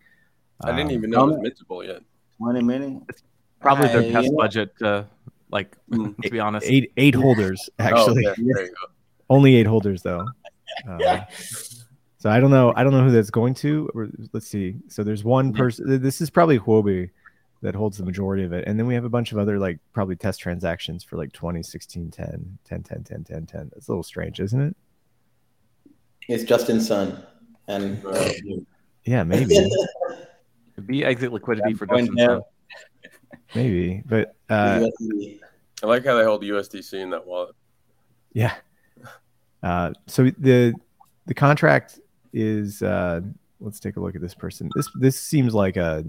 I 0.62 0.70
didn't 0.72 0.86
um, 0.86 0.92
even 0.92 1.10
know 1.10 1.28
it 1.28 1.38
was 1.38 1.50
mintable 1.50 1.86
yet. 1.86 2.02
20 2.38 2.62
million. 2.62 3.06
It's 3.08 3.22
probably 3.60 3.88
their 3.88 4.10
test 4.10 4.32
budget 4.36 4.72
uh, 4.82 5.04
like 5.50 5.76
mm. 5.90 6.14
to 6.22 6.30
be 6.30 6.40
honest, 6.40 6.66
eight 6.66 6.92
eight 6.96 7.14
holders 7.14 7.68
actually. 7.78 8.26
Oh, 8.26 8.68
Only 9.30 9.56
eight 9.56 9.66
holders 9.66 10.02
though. 10.02 10.26
Uh, 10.88 11.20
so 12.18 12.30
I 12.30 12.40
don't 12.40 12.50
know. 12.50 12.72
I 12.76 12.82
don't 12.82 12.92
know 12.92 13.04
who 13.04 13.10
that's 13.10 13.30
going 13.30 13.54
to. 13.56 13.90
Let's 14.32 14.48
see. 14.48 14.76
So 14.88 15.02
there's 15.02 15.24
one 15.24 15.52
person. 15.52 16.00
This 16.02 16.20
is 16.20 16.30
probably 16.30 16.58
Huobi 16.58 17.10
that 17.62 17.74
holds 17.74 17.96
the 17.96 18.04
majority 18.04 18.44
of 18.44 18.52
it, 18.52 18.64
and 18.66 18.78
then 18.78 18.86
we 18.86 18.94
have 18.94 19.04
a 19.04 19.10
bunch 19.10 19.32
of 19.32 19.38
other 19.38 19.58
like 19.58 19.78
probably 19.92 20.16
test 20.16 20.40
transactions 20.40 21.02
for 21.02 21.16
like 21.16 21.32
20, 21.32 21.62
16, 21.62 22.10
10, 22.10 22.58
10, 22.64 22.82
10, 22.82 23.04
10, 23.04 23.24
10, 23.24 23.46
10. 23.46 23.70
It's 23.76 23.88
a 23.88 23.90
little 23.90 24.02
strange, 24.02 24.40
isn't 24.40 24.60
it? 24.60 24.76
It's 26.28 26.44
Justin 26.44 26.80
Sun, 26.80 27.22
and 27.68 28.04
uh, 28.04 28.30
yeah, 29.04 29.22
maybe. 29.22 29.56
be 30.86 31.04
exit 31.04 31.32
liquidity 31.32 31.74
for 31.74 31.86
Justin 31.86 32.16
Sun. 32.18 32.42
Maybe, 33.54 34.02
but 34.06 34.34
uh, 34.48 34.86
I 35.82 35.86
like 35.86 36.04
how 36.04 36.16
they 36.16 36.24
hold 36.24 36.42
USDC 36.42 36.94
in 36.94 37.10
that 37.10 37.26
wallet. 37.26 37.54
Yeah. 38.32 38.54
Uh, 39.62 39.92
so 40.06 40.30
the 40.38 40.74
the 41.26 41.34
contract 41.34 42.00
is 42.32 42.82
uh, 42.82 43.20
let's 43.60 43.80
take 43.80 43.96
a 43.96 44.00
look 44.00 44.14
at 44.14 44.20
this 44.20 44.34
person. 44.34 44.70
This 44.74 44.88
this 44.94 45.20
seems 45.20 45.54
like 45.54 45.76
a 45.76 46.04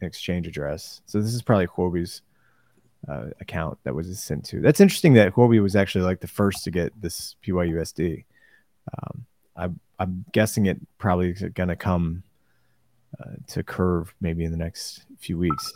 an 0.00 0.06
exchange 0.06 0.46
address. 0.46 1.00
So 1.06 1.20
this 1.20 1.32
is 1.34 1.42
probably 1.42 1.66
Huobi's 1.66 2.22
uh, 3.08 3.26
account 3.40 3.78
that 3.84 3.94
was 3.94 4.18
sent 4.20 4.44
to. 4.46 4.60
That's 4.60 4.80
interesting 4.80 5.14
that 5.14 5.34
Huobi 5.34 5.62
was 5.62 5.76
actually 5.76 6.04
like 6.04 6.20
the 6.20 6.26
first 6.26 6.64
to 6.64 6.70
get 6.70 6.92
this 7.00 7.36
PYUSD. 7.44 8.24
Um, 8.98 9.26
I, 9.56 9.68
I'm 9.98 10.24
guessing 10.32 10.66
it 10.66 10.78
probably 10.98 11.30
is 11.30 11.42
going 11.54 11.68
to 11.68 11.76
come 11.76 12.22
uh, 13.20 13.32
to 13.48 13.62
Curve 13.62 14.14
maybe 14.20 14.44
in 14.44 14.50
the 14.50 14.56
next 14.56 15.04
few 15.18 15.38
weeks. 15.38 15.72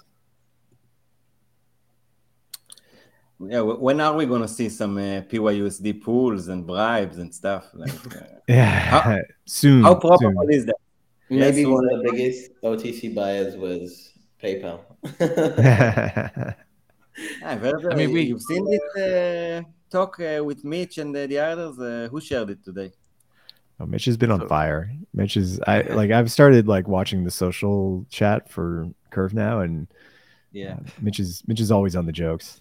Yeah, 3.38 3.60
when 3.60 4.00
are 4.00 4.14
we 4.14 4.24
going 4.24 4.40
to 4.42 4.48
see 4.48 4.68
some 4.70 4.96
uh, 4.96 5.20
PYUSD 5.30 6.02
pools 6.02 6.48
and 6.48 6.66
bribes 6.66 7.18
and 7.18 7.34
stuff? 7.34 7.68
Like, 7.74 7.92
uh, 8.16 8.20
yeah, 8.48 8.64
how, 9.02 9.18
soon. 9.44 9.82
How 9.82 9.94
probable 9.94 10.42
soon. 10.44 10.52
is 10.52 10.64
that? 10.66 10.76
Maybe 11.28 11.62
Yes, 11.62 11.66
one 11.68 11.84
of 11.92 12.02
the 12.02 12.10
biggest 12.10 12.50
OTC 12.62 13.14
buyers 13.14 13.56
was 13.56 14.12
PayPal. 14.42 14.80
I've 17.44 17.60
heard, 17.60 17.86
I 17.92 17.94
mean, 17.96 18.10
uh, 18.10 18.12
we- 18.12 18.22
you've 18.22 18.42
seen 18.42 18.64
this 18.70 18.96
uh, 19.02 19.62
talk 19.90 20.20
uh, 20.20 20.42
with 20.44 20.64
Mitch 20.64 20.98
and 20.98 21.16
uh, 21.16 21.26
the 21.26 21.38
others. 21.38 21.78
Uh, 21.78 22.08
who 22.10 22.20
shared 22.20 22.50
it 22.50 22.64
today? 22.64 22.92
Oh, 23.80 23.86
Mitch 23.86 24.04
has 24.06 24.16
been 24.16 24.30
on 24.30 24.40
So- 24.40 24.48
fire. 24.48 24.90
Mitch 25.14 25.36
is 25.36 25.60
I 25.66 25.82
like 25.82 26.10
I've 26.10 26.30
started 26.30 26.68
like 26.68 26.88
watching 26.88 27.24
the 27.24 27.30
social 27.30 28.04
chat 28.10 28.50
for 28.50 28.88
Curve 29.10 29.34
now, 29.34 29.60
and 29.60 29.86
Yeah. 30.52 30.78
Mitch 31.00 31.20
is 31.20 31.42
Mitch 31.46 31.60
is 31.60 31.70
always 31.70 31.96
on 31.96 32.06
the 32.06 32.12
jokes. 32.12 32.60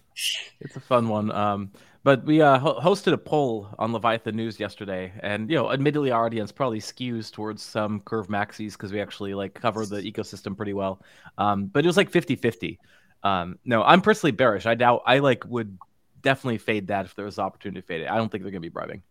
It's 0.60 0.76
a 0.76 0.80
fun 0.80 1.08
one. 1.08 1.30
Um, 1.30 1.70
but 2.02 2.24
we 2.24 2.40
uh, 2.40 2.58
ho- 2.58 2.78
hosted 2.80 3.12
a 3.12 3.18
poll 3.18 3.68
on 3.78 3.92
Leviathan 3.92 4.36
News 4.36 4.60
yesterday, 4.60 5.12
and 5.20 5.50
you 5.50 5.56
know, 5.56 5.72
admittedly, 5.72 6.12
our 6.12 6.24
audience 6.24 6.52
probably 6.52 6.80
skews 6.80 7.32
towards 7.32 7.62
some 7.62 8.00
Curve 8.00 8.28
Maxis 8.28 8.72
because 8.72 8.92
we 8.92 9.00
actually 9.00 9.34
like 9.34 9.54
cover 9.54 9.84
the 9.84 10.00
ecosystem 10.00 10.56
pretty 10.56 10.72
well. 10.72 11.02
Um, 11.36 11.66
but 11.66 11.84
it 11.84 11.88
was 11.88 11.96
like 11.96 12.10
50-50. 12.10 12.78
Um, 13.22 13.58
no, 13.64 13.82
I'm 13.82 14.02
personally 14.02 14.30
bearish. 14.30 14.66
I 14.66 14.74
doubt 14.74 15.02
I 15.04 15.18
like 15.18 15.44
would 15.46 15.76
definitely 16.22 16.58
fade 16.58 16.86
that 16.88 17.06
if 17.06 17.14
there 17.16 17.24
was 17.24 17.38
an 17.38 17.44
opportunity 17.44 17.80
to 17.80 17.86
fade 17.86 18.02
it. 18.02 18.08
I 18.08 18.16
don't 18.16 18.30
think 18.30 18.44
they're 18.44 18.52
gonna 18.52 18.60
be 18.60 18.68
bribing. 18.68 19.02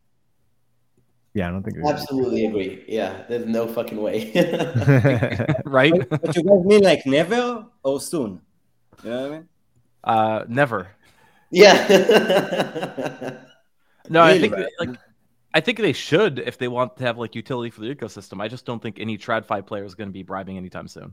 Yeah, 1.34 1.50
I 1.50 1.52
don't 1.52 1.64
think. 1.64 1.78
Absolutely 1.86 2.46
agree. 2.46 2.86
Yeah, 2.88 3.24
there's 3.28 3.46
no 3.46 3.68
fucking 3.68 4.02
way. 4.02 4.32
right? 5.66 5.92
But, 6.10 6.22
but 6.22 6.36
you 6.38 6.44
guys 6.44 6.66
mean 6.66 6.82
like 6.82 7.06
never 7.06 7.66
or 7.84 8.00
soon? 8.00 8.40
You 9.04 9.10
know 9.10 9.22
what 9.22 9.32
I 9.32 9.34
mean? 9.34 9.50
uh, 10.06 10.46
never. 10.48 10.95
Yeah. 11.56 13.32
No, 14.08 14.22
I 14.22 14.38
think 14.40 14.54
that, 14.56 14.70
like 14.80 14.90
I 15.56 15.62
think 15.62 15.80
they 15.80 15.92
should 15.94 16.38
if 16.38 16.60
they 16.60 16.68
want 16.68 16.96
to 16.98 17.04
have 17.06 17.18
like 17.18 17.34
utility 17.34 17.72
for 17.72 17.82
the 17.82 17.88
ecosystem. 17.96 18.40
I 18.40 18.48
just 18.48 18.64
don't 18.66 18.80
think 18.80 19.00
any 19.00 19.18
TradFi 19.18 19.66
player 19.66 19.84
is 19.84 19.96
going 19.96 20.10
to 20.10 20.14
be 20.14 20.22
bribing 20.22 20.58
anytime 20.58 20.88
soon. 20.88 21.12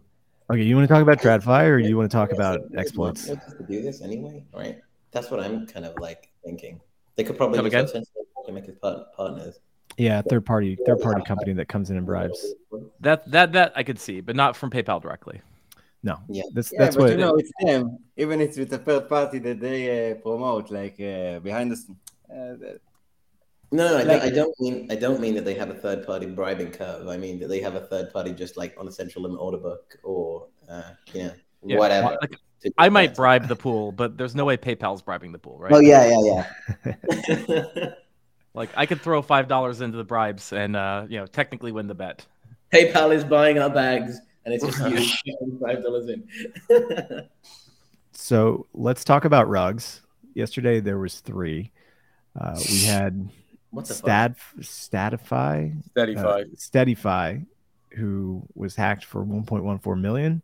okay, 0.50 0.61
you 0.62 0.76
want 0.76 0.87
to 0.87 0.92
talk 0.92 1.00
about 1.02 1.18
TradFi 1.18 1.68
or 1.70 1.78
you 1.78 1.96
want 1.96 2.11
to 2.11 2.14
talk 2.14 2.33
about 2.33 2.61
They 2.70 2.78
exploits? 2.78 3.24
to 3.28 3.40
do 3.66 3.81
this 3.81 4.02
anyway, 4.02 4.44
right? 4.55 4.78
That's 5.11 5.31
what 5.31 5.40
I'm 5.40 5.66
kind 5.66 5.87
of 5.87 5.94
like 6.00 6.28
thinking. 6.44 6.83
They 7.16 7.24
could 7.24 7.38
probably 7.38 7.57
Come 7.57 7.66
use 7.66 7.72
again? 7.74 7.87
that 7.94 8.46
to 8.46 8.52
make 8.52 8.64
it 8.68 8.78
part- 8.83 9.11
partners. 9.16 9.59
Yeah, 9.96 10.20
third 10.20 10.44
party 10.44 10.76
third 10.85 11.00
party 11.00 11.22
company 11.22 11.55
that 11.55 11.68
comes 11.68 11.88
in 11.90 11.96
and 11.96 12.05
bribes. 12.05 12.44
That 13.00 13.31
that 13.31 13.52
that 13.52 13.72
I 13.74 13.83
could 13.85 13.98
see, 13.98 14.20
but 14.20 14.37
not 14.37 14.55
from 14.55 14.70
PayPal 14.70 15.00
directly. 15.00 15.40
No, 16.02 16.18
Yeah. 16.28 16.42
that's 16.52 16.72
Yeah, 16.72 16.78
that's 16.80 16.96
but 16.96 17.02
what. 17.02 17.10
you 17.12 17.16
know, 17.18 17.34
it's 17.36 17.52
them. 17.64 17.98
Even 18.16 18.40
if 18.40 18.48
it's 18.50 18.58
with 18.58 18.72
a 18.72 18.78
third 18.78 19.08
party 19.08 19.38
that 19.40 19.60
they 19.60 20.12
uh, 20.12 20.14
promote, 20.16 20.70
like 20.70 21.00
uh, 21.00 21.38
behind 21.40 21.70
the 21.72 21.76
scenes. 21.76 21.98
Uh, 22.30 22.54
that- 22.62 22.80
No, 23.70 23.88
no, 23.88 23.96
I, 23.98 24.02
Like- 24.02 24.06
don't, 24.06 24.22
I 24.22 24.30
don't 24.30 24.60
mean 24.60 24.76
I 24.90 24.96
don't 24.96 25.20
mean 25.20 25.34
that 25.36 25.44
they 25.44 25.54
have 25.54 25.70
a 25.70 25.74
third 25.84 26.04
party 26.06 26.26
bribing 26.26 26.72
curve. 26.72 27.06
I 27.08 27.16
mean 27.16 27.38
that 27.40 27.48
they 27.48 27.60
have 27.60 27.74
a 27.74 27.80
third 27.92 28.12
party 28.12 28.32
just 28.32 28.56
like 28.56 28.74
on 28.80 28.86
a 28.88 28.92
central 28.92 29.22
limit 29.24 29.40
order 29.40 29.58
book 29.58 29.96
or 30.02 30.46
uh, 30.68 30.90
you 31.14 31.22
know 31.24 31.32
Yeah, 31.64 31.78
whatever. 31.78 32.18
like, 32.20 32.36
I 32.78 32.88
might 32.90 33.14
bribe 33.16 33.48
the 33.48 33.56
pool, 33.56 33.90
but 33.92 34.16
there's 34.18 34.34
no 34.34 34.44
way 34.44 34.56
PayPal's 34.56 35.02
bribing 35.02 35.32
the 35.32 35.38
pool, 35.38 35.56
right? 35.58 35.72
Oh 35.72 35.80
yeah, 35.80 36.04
yeah, 36.14 36.44
yeah. 36.84 37.90
Like 38.54 38.68
I 38.76 38.84
could 38.84 39.00
throw 39.00 39.22
five 39.22 39.48
dollars 39.48 39.80
into 39.80 39.96
the 39.96 40.04
bribes 40.04 40.52
and 40.52 40.76
uh, 40.76 41.06
you 41.08 41.18
know 41.18 41.26
technically 41.26 41.72
win 41.72 41.86
the 41.86 41.94
bet. 41.94 42.26
PayPal 42.72 43.14
is 43.14 43.24
buying 43.24 43.58
our 43.58 43.70
bags, 43.70 44.20
and 44.44 44.55
it's 44.55 44.64
just 44.64 45.35
you 45.35 45.59
five 45.62 45.83
dollars 45.83 46.09
in. 46.09 46.28
So 48.12 48.66
let's 48.74 49.05
talk 49.05 49.24
about 49.24 49.48
rugs. 49.48 50.02
Yesterday 50.35 50.81
there 50.81 50.98
was 50.98 51.20
three. 51.20 51.72
Uh, 52.38 52.59
we 52.70 52.83
had 52.83 53.28
what 53.70 53.87
the 53.87 53.94
fuck? 53.94 54.37
Stat 54.61 55.12
Statify 55.20 55.83
Steady 55.90 56.16
uh. 56.16 56.44
Steadefi, 56.55 57.46
who 57.90 58.42
was 58.55 58.76
hacked 58.76 59.05
for 59.05 59.24
1.14 59.24 60.00
million. 60.00 60.42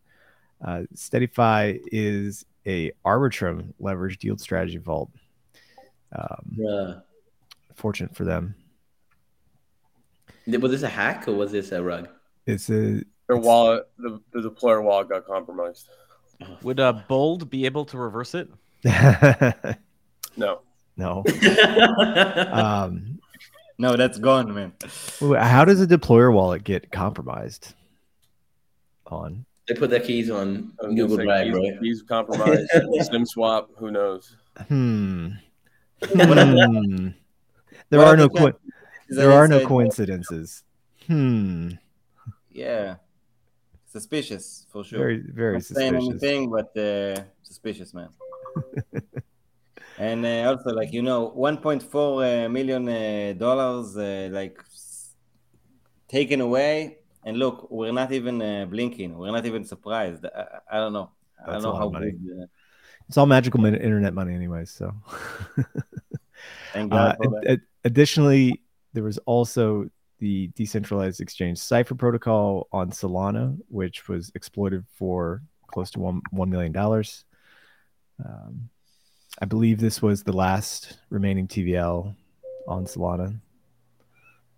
Uh, 0.63 0.81
Steadefi 0.93 1.79
is 1.91 2.45
a 2.65 2.91
Arbitrum 3.05 3.73
leveraged 3.81 4.23
yield 4.23 4.41
strategy 4.41 4.77
vault. 4.77 5.09
Um, 6.11 6.57
Bruh. 6.57 7.03
fortunate 7.75 8.15
for 8.15 8.25
them. 8.25 8.55
Was 10.47 10.71
this 10.71 10.83
a 10.83 10.89
hack 10.89 11.27
or 11.27 11.33
was 11.33 11.51
this 11.51 11.71
a 11.71 11.81
rug? 11.81 12.09
It's 12.47 12.69
a 12.69 13.03
Their 13.29 13.37
wallet, 13.37 13.87
the, 13.97 14.19
the 14.33 14.39
deployer 14.49 14.83
wallet 14.83 15.07
got 15.07 15.25
compromised. 15.25 15.87
Would 16.63 16.79
uh, 16.79 16.93
Bold 17.07 17.49
be 17.49 17.65
able 17.65 17.85
to 17.85 17.97
reverse 17.97 18.35
it? 18.35 18.49
No. 20.37 20.61
no. 20.95 21.23
Um, 22.51 23.19
no, 23.77 23.95
that's 23.97 24.17
gone, 24.17 24.53
man. 24.53 24.73
how 25.37 25.65
does 25.65 25.81
a 25.81 25.87
deployer 25.87 26.33
wallet 26.33 26.63
get 26.63 26.91
compromised? 26.91 27.73
On 29.07 29.45
they 29.67 29.73
put 29.73 29.89
their 29.89 29.99
keys 29.99 30.29
on 30.29 30.71
I 30.81 30.87
was 30.87 30.95
gonna 30.95 31.07
Google 31.07 31.17
Drive, 31.25 31.45
keys, 31.45 31.55
right? 31.55 31.79
keys 31.81 32.01
compromised. 32.07 32.69
SIM 33.11 33.25
swap. 33.25 33.69
Who 33.77 33.91
knows? 33.91 34.35
hmm. 34.67 35.29
Hmm. 36.03 37.07
There 37.89 37.99
What 37.99 38.07
are 38.07 38.13
are 38.13 38.17
no 38.17 38.29
co- 38.29 38.53
there 39.09 39.31
are 39.31 39.47
no 39.47 39.65
coincidences. 39.65 40.63
Hmm. 41.07 41.71
Yeah, 42.51 42.95
suspicious 43.91 44.65
for 44.71 44.83
sure. 44.83 44.99
Very 44.99 45.17
very 45.33 45.53
Not 45.53 45.63
saying 45.63 45.93
suspicious. 46.01 46.23
anything, 46.23 46.49
but 46.51 46.69
uh, 46.77 47.23
suspicious, 47.43 47.93
man. 47.93 48.09
and 49.97 50.25
uh, 50.25 50.49
also, 50.49 50.69
like 50.71 50.91
you 50.93 51.01
know, 51.01 51.31
1.4 51.37 52.45
uh, 52.45 52.49
million 52.49 52.87
uh, 52.87 53.33
dollars, 53.37 53.97
uh, 53.97 54.29
like 54.31 54.57
taken 56.07 56.41
away. 56.41 56.97
And 57.25 57.37
look, 57.37 57.69
we're 57.69 57.91
not 57.91 58.11
even 58.13 58.41
uh, 58.41 58.65
blinking. 58.65 59.17
We're 59.17 59.31
not 59.31 59.45
even 59.45 59.63
surprised. 59.65 60.25
I, 60.25 60.45
I- 60.71 60.77
don't 60.77 60.93
know. 60.93 61.11
I 61.45 61.51
don't 61.53 61.63
know 61.63 61.75
how 61.75 61.89
money. 61.89 62.11
good. 62.11 62.43
Uh, 62.43 62.45
It's 63.07 63.17
all 63.17 63.25
magical 63.25 63.63
internet 63.65 64.13
money, 64.13 64.33
anyways. 64.35 64.71
So. 64.71 64.93
thank 66.73 66.93
Uh, 66.93 67.15
for 67.15 67.23
ad- 67.25 67.31
that. 67.43 67.51
ad- 67.51 67.61
additionally, 67.83 68.61
there 68.93 69.03
was 69.03 69.17
also 69.25 69.89
the 70.19 70.47
decentralized 70.55 71.21
exchange 71.21 71.57
Cypher 71.57 71.95
protocol 71.95 72.67
on 72.71 72.91
Solana, 72.91 73.57
which 73.69 74.07
was 74.07 74.31
exploited 74.35 74.85
for 74.93 75.41
close 75.67 75.91
to 75.91 75.99
one 75.99 76.21
one 76.31 76.49
million 76.49 76.71
dollars. 76.71 77.25
Um, 78.23 78.69
I 79.41 79.45
believe 79.45 79.79
this 79.79 80.01
was 80.01 80.23
the 80.23 80.33
last 80.33 80.99
remaining 81.09 81.47
TVL 81.47 82.15
on 82.67 82.85
Solana. 82.85 83.39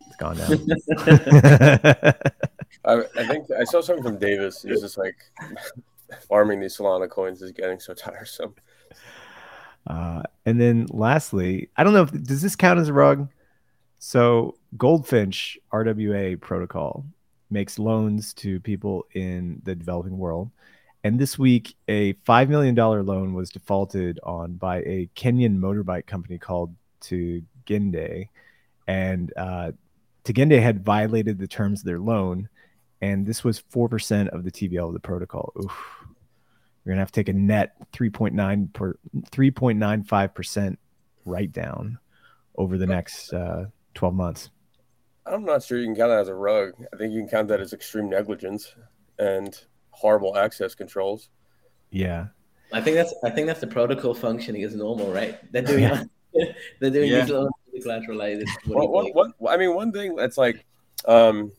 It's 0.07 0.15
gone 0.17 0.37
now. 0.37 0.47
I, 2.85 3.03
I 3.15 3.27
think 3.27 3.45
I 3.51 3.63
saw 3.63 3.81
something 3.81 4.03
from 4.03 4.17
Davis. 4.17 4.63
He's 4.63 4.81
just 4.81 4.97
like 4.97 5.15
farming 6.27 6.59
these 6.59 6.77
Solana 6.77 7.09
coins 7.09 7.41
is 7.41 7.51
getting 7.51 7.79
so 7.79 7.93
tiresome. 7.93 8.55
Uh, 9.87 10.23
and 10.45 10.59
then 10.59 10.87
lastly, 10.89 11.69
I 11.77 11.83
don't 11.83 11.93
know 11.93 12.03
if 12.03 12.11
does 12.23 12.41
this 12.41 12.55
count 12.55 12.79
as 12.79 12.89
a 12.89 12.93
rug? 12.93 13.29
So 13.99 14.55
Goldfinch 14.77 15.57
RWA 15.73 16.39
protocol 16.39 17.05
makes 17.49 17.77
loans 17.77 18.33
to 18.35 18.59
people 18.61 19.05
in 19.13 19.61
the 19.63 19.75
developing 19.75 20.17
world. 20.17 20.49
And 21.03 21.19
this 21.19 21.37
week, 21.37 21.75
a 21.87 22.13
$5 22.13 22.47
million 22.47 22.75
loan 22.75 23.33
was 23.33 23.49
defaulted 23.49 24.19
on 24.23 24.53
by 24.53 24.77
a 24.77 25.09
Kenyan 25.15 25.57
motorbike 25.57 26.05
company 26.05 26.37
called 26.37 26.73
Tugende. 27.01 28.29
And 28.87 29.33
uh, 29.35 29.71
Tugende 30.23 30.61
had 30.61 30.85
violated 30.85 31.39
the 31.39 31.47
terms 31.47 31.81
of 31.81 31.85
their 31.85 31.99
loan. 31.99 32.49
And 33.01 33.25
this 33.25 33.43
was 33.43 33.61
4% 33.73 34.29
of 34.29 34.43
the 34.43 34.51
TVL 34.51 34.87
of 34.87 34.93
the 34.93 34.99
protocol. 34.99 35.51
Oof. 35.59 35.71
You're 36.83 36.93
going 36.93 36.97
to 36.97 37.01
have 37.01 37.11
to 37.11 37.19
take 37.19 37.29
a 37.29 37.33
net 37.33 37.73
3.9 37.91 38.73
per 38.73 38.97
3.95% 39.15 40.77
write 41.25 41.51
down 41.51 41.99
over 42.57 42.77
the 42.77 42.87
next 42.87 43.33
uh, 43.33 43.65
12 43.93 44.15
months. 44.15 44.49
I'm 45.25 45.45
not 45.45 45.63
sure 45.63 45.77
you 45.77 45.85
can 45.85 45.95
count 45.95 46.09
that 46.09 46.19
as 46.19 46.27
a 46.27 46.35
rug. 46.35 46.73
I 46.93 46.97
think 46.97 47.13
you 47.13 47.19
can 47.21 47.29
count 47.29 47.47
that 47.49 47.61
as 47.61 47.73
extreme 47.73 48.09
negligence 48.09 48.73
and 49.19 49.57
horrible 49.91 50.37
access 50.37 50.73
controls. 50.73 51.29
Yeah. 51.91 52.27
I 52.73 52.81
think 52.81 52.95
that's 52.95 53.13
I 53.23 53.29
think 53.29 53.47
that's 53.47 53.59
the 53.59 53.67
protocol 53.67 54.13
functioning 54.13 54.63
as 54.63 54.75
normal, 54.75 55.11
right? 55.11 55.37
They're 55.51 55.61
doing 55.61 55.83
Yeah. 55.83 56.03
they're 56.79 56.89
doing 56.89 57.11
Yeah. 57.11 57.21
these 57.21 57.29
loans 57.29 57.51
fully 57.69 57.81
collateralized. 57.83 58.45
Well, 58.67 58.87
one, 58.87 59.11
one, 59.11 59.33
I 59.47 59.57
mean, 59.57 59.75
one 59.75 59.91
thing 59.91 60.15
that's 60.15 60.37
like, 60.37 60.65
um, 61.05 61.51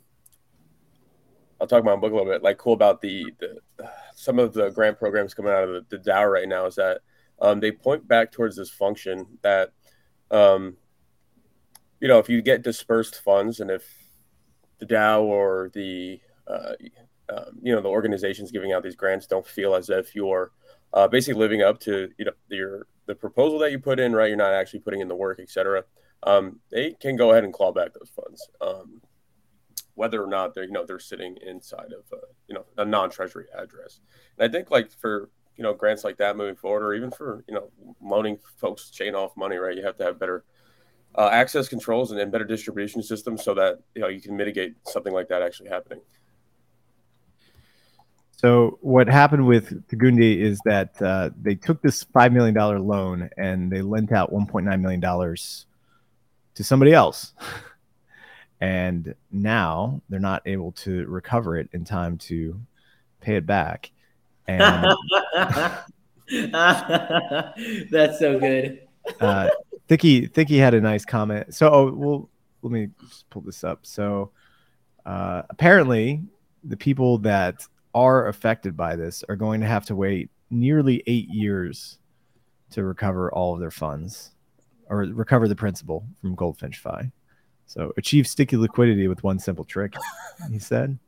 I'll 1.60 1.66
talk 1.66 1.80
about 1.80 1.96
my 1.96 2.00
book 2.00 2.12
a 2.12 2.16
little 2.16 2.32
bit. 2.32 2.42
Like, 2.42 2.58
cool 2.58 2.72
about 2.72 3.00
the 3.00 3.26
the 3.38 3.58
some 4.14 4.38
of 4.38 4.52
the 4.52 4.70
grant 4.70 4.98
programs 4.98 5.34
coming 5.34 5.52
out 5.52 5.64
of 5.64 5.88
the, 5.88 5.96
the 5.96 6.10
DAO 6.10 6.30
right 6.32 6.48
now 6.48 6.66
is 6.66 6.76
that 6.76 7.00
um, 7.40 7.60
they 7.60 7.72
point 7.72 8.06
back 8.06 8.30
towards 8.32 8.56
this 8.56 8.70
function 8.70 9.26
that, 9.42 9.70
um, 10.30 10.76
you 12.02 12.08
know, 12.08 12.18
if 12.18 12.28
you 12.28 12.42
get 12.42 12.62
dispersed 12.62 13.22
funds 13.22 13.60
and 13.60 13.70
if 13.70 13.86
the 14.80 14.86
DAO 14.86 15.22
or 15.22 15.70
the, 15.72 16.20
uh, 16.48 16.72
um, 17.32 17.60
you 17.62 17.72
know, 17.72 17.80
the 17.80 17.88
organizations 17.88 18.50
giving 18.50 18.72
out 18.72 18.82
these 18.82 18.96
grants 18.96 19.28
don't 19.28 19.46
feel 19.46 19.76
as 19.76 19.88
if 19.88 20.12
you're 20.12 20.50
uh, 20.92 21.06
basically 21.06 21.38
living 21.38 21.62
up 21.62 21.78
to, 21.78 22.10
you 22.18 22.24
know, 22.24 22.32
your 22.48 22.88
the 23.06 23.14
proposal 23.14 23.56
that 23.60 23.70
you 23.70 23.78
put 23.78 24.00
in, 24.00 24.12
right? 24.12 24.26
You're 24.26 24.36
not 24.36 24.52
actually 24.52 24.80
putting 24.80 25.00
in 25.00 25.06
the 25.06 25.14
work, 25.14 25.38
etc. 25.38 25.84
Um, 26.24 26.58
they 26.72 26.94
can 27.00 27.14
go 27.14 27.30
ahead 27.30 27.44
and 27.44 27.52
claw 27.52 27.70
back 27.70 27.94
those 27.94 28.10
funds, 28.10 28.48
um, 28.60 29.00
whether 29.94 30.22
or 30.22 30.26
not 30.28 30.54
they're 30.54 30.64
you 30.64 30.72
know 30.72 30.84
they're 30.84 30.98
sitting 30.98 31.36
inside 31.46 31.92
of 31.92 32.04
uh, 32.12 32.26
you 32.48 32.54
know 32.56 32.64
a 32.78 32.84
non-treasury 32.84 33.46
address. 33.56 34.00
And 34.38 34.48
I 34.48 34.52
think 34.52 34.72
like 34.72 34.90
for 34.90 35.30
you 35.56 35.62
know 35.62 35.72
grants 35.72 36.02
like 36.02 36.16
that 36.16 36.36
moving 36.36 36.56
forward, 36.56 36.82
or 36.82 36.94
even 36.94 37.12
for 37.12 37.44
you 37.46 37.54
know 37.54 37.70
loaning 38.00 38.38
folks 38.56 38.90
chain 38.90 39.14
off 39.14 39.36
money, 39.36 39.56
right? 39.56 39.76
You 39.76 39.84
have 39.84 39.96
to 39.98 40.04
have 40.04 40.18
better 40.18 40.44
uh, 41.16 41.28
access 41.28 41.68
controls 41.68 42.10
and, 42.10 42.20
and 42.20 42.32
better 42.32 42.44
distribution 42.44 43.02
systems 43.02 43.44
so 43.44 43.54
that 43.54 43.80
you 43.94 44.00
know 44.00 44.08
you 44.08 44.20
can 44.20 44.36
mitigate 44.36 44.74
something 44.86 45.12
like 45.12 45.28
that 45.28 45.42
actually 45.42 45.68
happening. 45.68 46.00
So 48.30 48.78
what 48.80 49.06
happened 49.06 49.46
with 49.46 49.86
Tugende 49.86 50.38
is 50.38 50.60
that 50.64 51.00
uh, 51.00 51.30
they 51.40 51.54
took 51.54 51.80
this 51.80 52.02
five 52.02 52.32
million 52.32 52.54
dollar 52.54 52.80
loan 52.80 53.30
and 53.36 53.70
they 53.70 53.82
lent 53.82 54.10
out 54.10 54.32
one 54.32 54.46
point 54.46 54.66
nine 54.66 54.82
million 54.82 55.00
dollars 55.00 55.66
to 56.54 56.64
somebody 56.64 56.92
else, 56.92 57.32
and 58.60 59.14
now 59.30 60.02
they're 60.08 60.18
not 60.18 60.42
able 60.46 60.72
to 60.72 61.06
recover 61.06 61.56
it 61.56 61.68
in 61.72 61.84
time 61.84 62.18
to 62.18 62.60
pay 63.20 63.36
it 63.36 63.46
back. 63.46 63.90
And 64.48 64.92
that's 67.90 68.18
so 68.18 68.40
good. 68.40 68.80
uh, 69.20 69.48
Thicky 69.88 70.26
Thicky 70.26 70.58
had 70.58 70.74
a 70.74 70.80
nice 70.80 71.04
comment. 71.04 71.54
So 71.54 71.70
oh, 71.70 71.92
well, 71.92 72.30
let 72.62 72.72
me 72.72 72.88
just 73.00 73.28
pull 73.30 73.42
this 73.42 73.64
up. 73.64 73.80
So 73.84 74.30
uh, 75.04 75.42
apparently, 75.50 76.22
the 76.64 76.76
people 76.76 77.18
that 77.18 77.66
are 77.94 78.28
affected 78.28 78.76
by 78.76 78.96
this 78.96 79.24
are 79.28 79.36
going 79.36 79.60
to 79.60 79.66
have 79.66 79.84
to 79.86 79.94
wait 79.94 80.30
nearly 80.50 81.02
eight 81.06 81.28
years 81.28 81.98
to 82.70 82.84
recover 82.84 83.32
all 83.32 83.54
of 83.54 83.60
their 83.60 83.70
funds 83.70 84.32
or 84.88 84.98
recover 84.98 85.48
the 85.48 85.56
principal 85.56 86.06
from 86.20 86.34
Goldfinch 86.34 86.78
Fi. 86.78 87.10
So 87.66 87.92
achieve 87.96 88.26
sticky 88.26 88.56
liquidity 88.56 89.08
with 89.08 89.22
one 89.22 89.38
simple 89.38 89.64
trick, 89.64 89.94
he 90.50 90.58
said. 90.58 90.98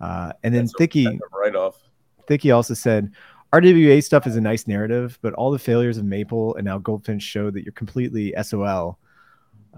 Uh, 0.00 0.32
and 0.42 0.54
then 0.54 0.68
Thicky 0.68 1.06
right 1.32 1.54
off. 1.54 1.76
Thicky 2.26 2.50
also 2.50 2.74
said, 2.74 3.12
RWA 3.52 4.02
stuff 4.02 4.26
is 4.26 4.36
a 4.36 4.40
nice 4.40 4.66
narrative, 4.66 5.18
but 5.20 5.34
all 5.34 5.50
the 5.50 5.58
failures 5.58 5.98
of 5.98 6.04
Maple 6.04 6.54
and 6.56 6.64
now 6.64 6.78
Goldfinch 6.78 7.22
show 7.22 7.50
that 7.50 7.64
you're 7.64 7.72
completely 7.72 8.34
SOL 8.42 8.98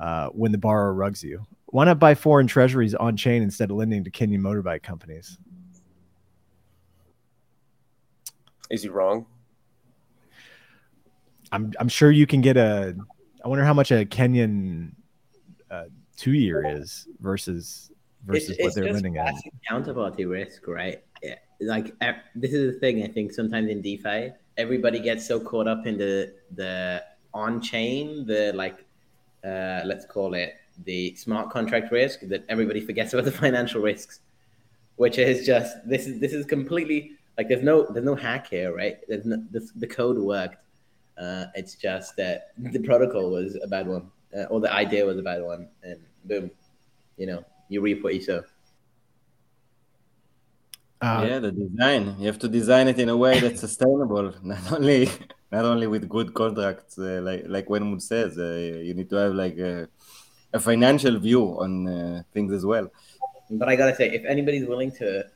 uh, 0.01 0.29
when 0.29 0.53
the 0.53 0.59
borrower 0.59 0.95
rugs 0.95 1.25
you. 1.25 1.45
Why 1.67 1.85
not 1.85 1.99
buy 1.99 2.15
foreign 2.15 2.47
treasuries 2.47 2.95
on 2.95 3.17
chain 3.17 3.43
instead 3.43 3.71
of 3.73 3.77
lending 3.77 4.05
to 4.05 4.11
Kenyan 4.11 4.41
motorbike 4.41 4.85
companies? 4.85 5.39
Is 8.71 8.83
he 8.83 8.89
wrong? 8.89 9.27
I'm 11.51 11.73
I'm 11.79 11.89
sure 11.89 12.11
you 12.11 12.27
can 12.27 12.41
get 12.41 12.57
a. 12.57 12.97
I 13.45 13.49
wonder 13.49 13.65
how 13.65 13.75
much 13.75 13.91
a 13.91 14.05
Kenyan 14.05 14.93
uh, 15.71 15.85
two 16.17 16.33
year 16.33 16.65
is 16.65 17.07
versus 17.21 17.91
versus 18.25 18.51
it's, 18.51 18.59
what 18.59 18.67
it's 18.67 18.75
they're 18.75 18.85
just 18.85 18.95
lending 18.95 19.19
at. 19.19 19.31
classic 19.31 19.53
counterparty 19.71 20.29
risk, 20.29 20.67
right? 20.67 21.03
Yeah. 21.23 21.35
Like 21.61 21.95
this 22.35 22.53
is 22.53 22.75
the 22.75 22.81
thing. 22.81 23.03
I 23.03 23.09
think 23.09 23.33
sometimes 23.33 23.71
in 23.71 23.81
DeFi, 23.83 24.33
everybody 24.57 25.01
gets 25.01 25.27
so 25.27 25.41
caught 25.41 25.69
up 25.69 25.87
in 25.87 25.99
the 25.99 26.35
the 26.55 27.03
on 27.33 27.61
chain, 27.61 28.27
the 28.27 28.53
like, 28.55 28.85
uh, 29.45 29.83
let's 29.85 30.07
call 30.07 30.35
it 30.35 30.55
the 30.85 31.15
smart 31.17 31.51
contract 31.51 31.91
risk, 31.93 32.21
that 32.23 32.45
everybody 32.49 32.81
forgets 32.81 33.13
about 33.13 33.25
the 33.25 33.33
financial 33.45 33.81
risks, 33.81 34.21
which 34.97 35.19
is 35.19 35.47
just 35.47 35.77
this 35.89 36.07
is 36.07 36.21
this 36.21 36.33
is 36.33 36.47
completely 36.47 37.13
like 37.37 37.49
there's 37.49 37.63
no 37.63 37.91
there's 37.93 38.05
no 38.05 38.15
hack 38.15 38.49
here, 38.49 38.75
right? 38.75 38.99
There's 39.09 39.25
no, 39.25 39.43
the 39.51 39.87
code 39.87 40.19
worked. 40.19 40.57
Uh, 41.17 41.47
it's 41.55 41.75
just 41.75 42.17
that 42.17 42.53
the 42.59 42.81
protocol 42.81 43.31
was 43.31 43.57
a 43.63 43.69
bad 43.69 43.87
one, 43.87 44.11
uh, 44.37 44.45
or 44.45 44.61
the 44.61 44.73
idea 44.73 45.05
was 45.07 45.19
a 45.19 45.23
bad 45.23 45.43
one, 45.43 45.69
and 45.83 46.01
boom, 46.25 46.51
you 47.17 47.27
know, 47.27 47.45
you 47.69 47.81
reap 47.81 48.03
what 48.03 48.15
you 48.15 48.21
sow. 48.21 48.43
Uh, 51.05 51.23
yeah, 51.29 51.39
the 51.39 51.53
design. 51.53 52.17
You 52.19 52.27
have 52.29 52.39
to 52.39 52.49
design 52.49 52.89
it 52.89 52.99
in 52.99 53.11
a 53.11 53.17
way 53.25 53.39
that's 53.39 53.61
sustainable, 53.61 54.33
not 54.43 54.73
only 54.73 55.11
not 55.53 55.65
only 55.67 55.87
with 55.87 56.09
good 56.09 56.33
contracts. 56.33 56.99
Uh, 56.99 57.21
like 57.29 57.43
like 57.47 57.67
Wenwood 57.67 58.01
says, 58.01 58.39
uh, 58.39 58.83
you 58.87 58.95
need 58.95 59.11
to 59.11 59.17
have 59.17 59.35
like 59.35 59.59
a, 59.59 59.87
a 60.55 60.61
financial 60.69 61.19
view 61.19 61.43
on 61.65 61.73
uh, 61.87 62.23
things 62.33 62.53
as 62.59 62.65
well. 62.65 62.87
But 63.51 63.69
I 63.69 63.77
gotta 63.77 63.95
say, 63.95 64.07
if 64.19 64.25
anybody's 64.25 64.67
willing 64.67 64.93
to 65.03 65.27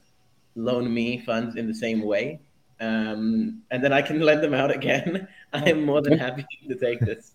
loan 0.56 0.84
me 0.98 1.18
funds 1.18 1.56
in 1.56 1.66
the 1.66 1.74
same 1.84 2.00
way, 2.12 2.40
um, 2.80 3.60
and 3.70 3.84
then 3.84 3.92
I 3.92 4.00
can 4.00 4.20
lend 4.20 4.42
them 4.42 4.54
out 4.54 4.70
again, 4.70 5.28
I 5.52 5.68
am 5.68 5.84
more 5.84 6.00
than 6.00 6.16
happy 6.26 6.46
to 6.66 6.76
take 6.76 7.00
this. 7.00 7.32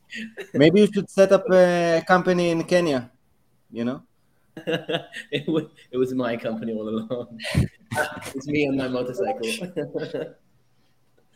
Maybe 0.56 0.82
you 0.82 0.89
should 0.91 1.10
set 1.19 1.32
up 1.32 1.46
a 1.52 2.04
company 2.08 2.50
in 2.50 2.63
Kenya. 2.63 3.12
You 3.72 3.86
know. 3.86 4.02
it 5.38 5.48
was 5.48 5.65
it 5.91 5.98
was 5.98 6.13
my 6.13 6.38
company 6.38 6.74
all 6.74 6.88
along. 6.89 7.39
it's 8.36 8.48
me 8.48 8.66
and 8.66 8.78
my 8.78 8.88
motorcycle. 8.88 9.48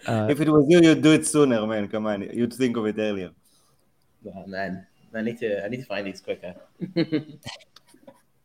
uh, 0.08 0.28
If 0.30 0.40
it 0.42 0.50
was 0.50 0.66
you, 0.68 0.82
you'd 0.82 1.02
do 1.02 1.12
it 1.14 1.26
sooner, 1.26 1.66
man. 1.66 1.88
Come 1.88 2.08
on, 2.08 2.22
you'd 2.22 2.54
think 2.54 2.78
of 2.78 2.86
it 2.86 2.96
earlier. 2.98 3.32
oh 4.36 4.46
man, 4.48 4.86
I 5.14 5.22
need 5.22 5.40
to 5.40 5.64
I 5.66 5.70
need 5.70 5.78
to 5.78 5.86
find 5.86 6.08
these 6.08 6.22
quicker. 6.22 6.56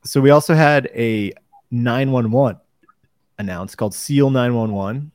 so 0.05 0.21
we 0.21 0.31
also 0.31 0.55
had 0.55 0.91
a 0.95 1.33
911 1.71 2.61
announced 3.39 3.77
called 3.77 3.95
Seal 3.95 4.31
911, 4.31 5.11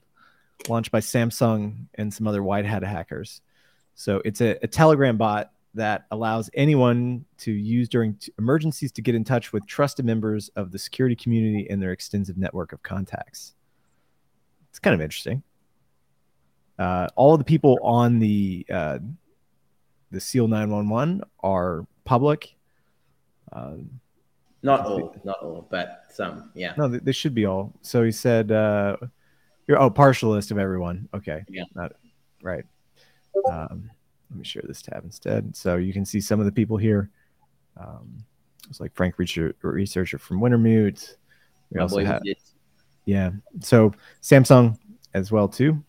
launched 0.67 0.91
by 0.91 0.99
samczsun 0.99 1.85
and 1.95 2.13
some 2.13 2.27
other 2.27 2.43
white 2.43 2.65
hat 2.65 2.83
hackers. 2.83 3.41
So 3.95 4.21
it's 4.25 4.41
a, 4.41 4.57
a 4.63 4.67
Telegram 4.67 5.17
bot 5.17 5.51
that 5.77 6.05
allows 6.11 6.49
anyone 6.53 7.25
to 7.39 7.51
use 7.51 7.87
during 7.89 8.13
t- 8.15 8.31
emergencies 8.37 8.91
to 8.93 9.01
get 9.01 9.15
in 9.15 9.23
touch 9.23 9.53
with 9.53 9.65
trusted 9.65 10.05
members 10.05 10.49
of 10.55 10.71
the 10.71 10.77
security 10.79 11.15
community 11.15 11.67
and 11.69 11.81
their 11.81 11.91
extensive 11.91 12.37
network 12.37 12.73
of 12.73 12.83
contacts. 12.83 13.53
It's 14.69 14.79
kind 14.79 14.93
of 14.93 15.01
interesting. 15.01 15.41
Uh, 16.77 17.07
all 17.15 17.33
of 17.33 17.39
the 17.39 17.45
people 17.45 17.79
on 17.81 18.19
the 18.19 18.65
uh, 18.71 18.99
the 20.11 20.19
Seal 20.19 20.47
911 20.47 21.21
are 21.41 21.87
public. 22.05 22.55
Um, 23.51 23.89
Not 24.61 24.85
all, 24.85 25.15
not 25.23 25.41
all, 25.41 25.67
but 25.71 26.03
some. 26.11 26.51
Yeah. 26.53 26.73
no, 26.77 26.87
they, 26.87 26.99
they 26.99 27.11
should 27.11 27.33
be 27.33 27.45
all. 27.45 27.73
So 27.81 28.03
he 28.03 28.11
said, 28.11 28.51
uh, 28.51 28.97
"You're 29.67 29.79
oh 29.81 29.89
partial 29.89 30.29
list 30.31 30.51
of 30.51 30.57
everyone." 30.59 31.09
Okay, 31.13 31.43
Yeah. 31.49 31.63
not 31.73 31.93
right. 32.41 32.65
Um, 33.51 33.89
let 34.29 34.37
me 34.37 34.43
share 34.43 34.63
this 34.67 34.81
tab 34.81 35.03
instead, 35.03 35.55
so 35.55 35.77
you 35.77 35.93
can 35.93 36.05
see 36.05 36.21
some 36.21 36.39
of 36.39 36.45
the 36.45 36.51
people 36.51 36.77
here. 36.77 37.09
Um, 37.77 38.25
it's 38.69 38.79
like 38.79 38.93
Frank 38.93 39.17
researcher, 39.17 39.55
researcher 39.61 40.17
from 40.17 40.39
Wintermute. 40.39 41.15
We 41.71 41.77
My 41.77 41.83
also 41.83 41.97
boy 41.97 42.05
have 42.05 42.21
yeah. 43.05 43.31
So 43.61 43.93
samczsun 44.21 44.77
as 45.13 45.31
well 45.31 45.47
too. 45.47 45.83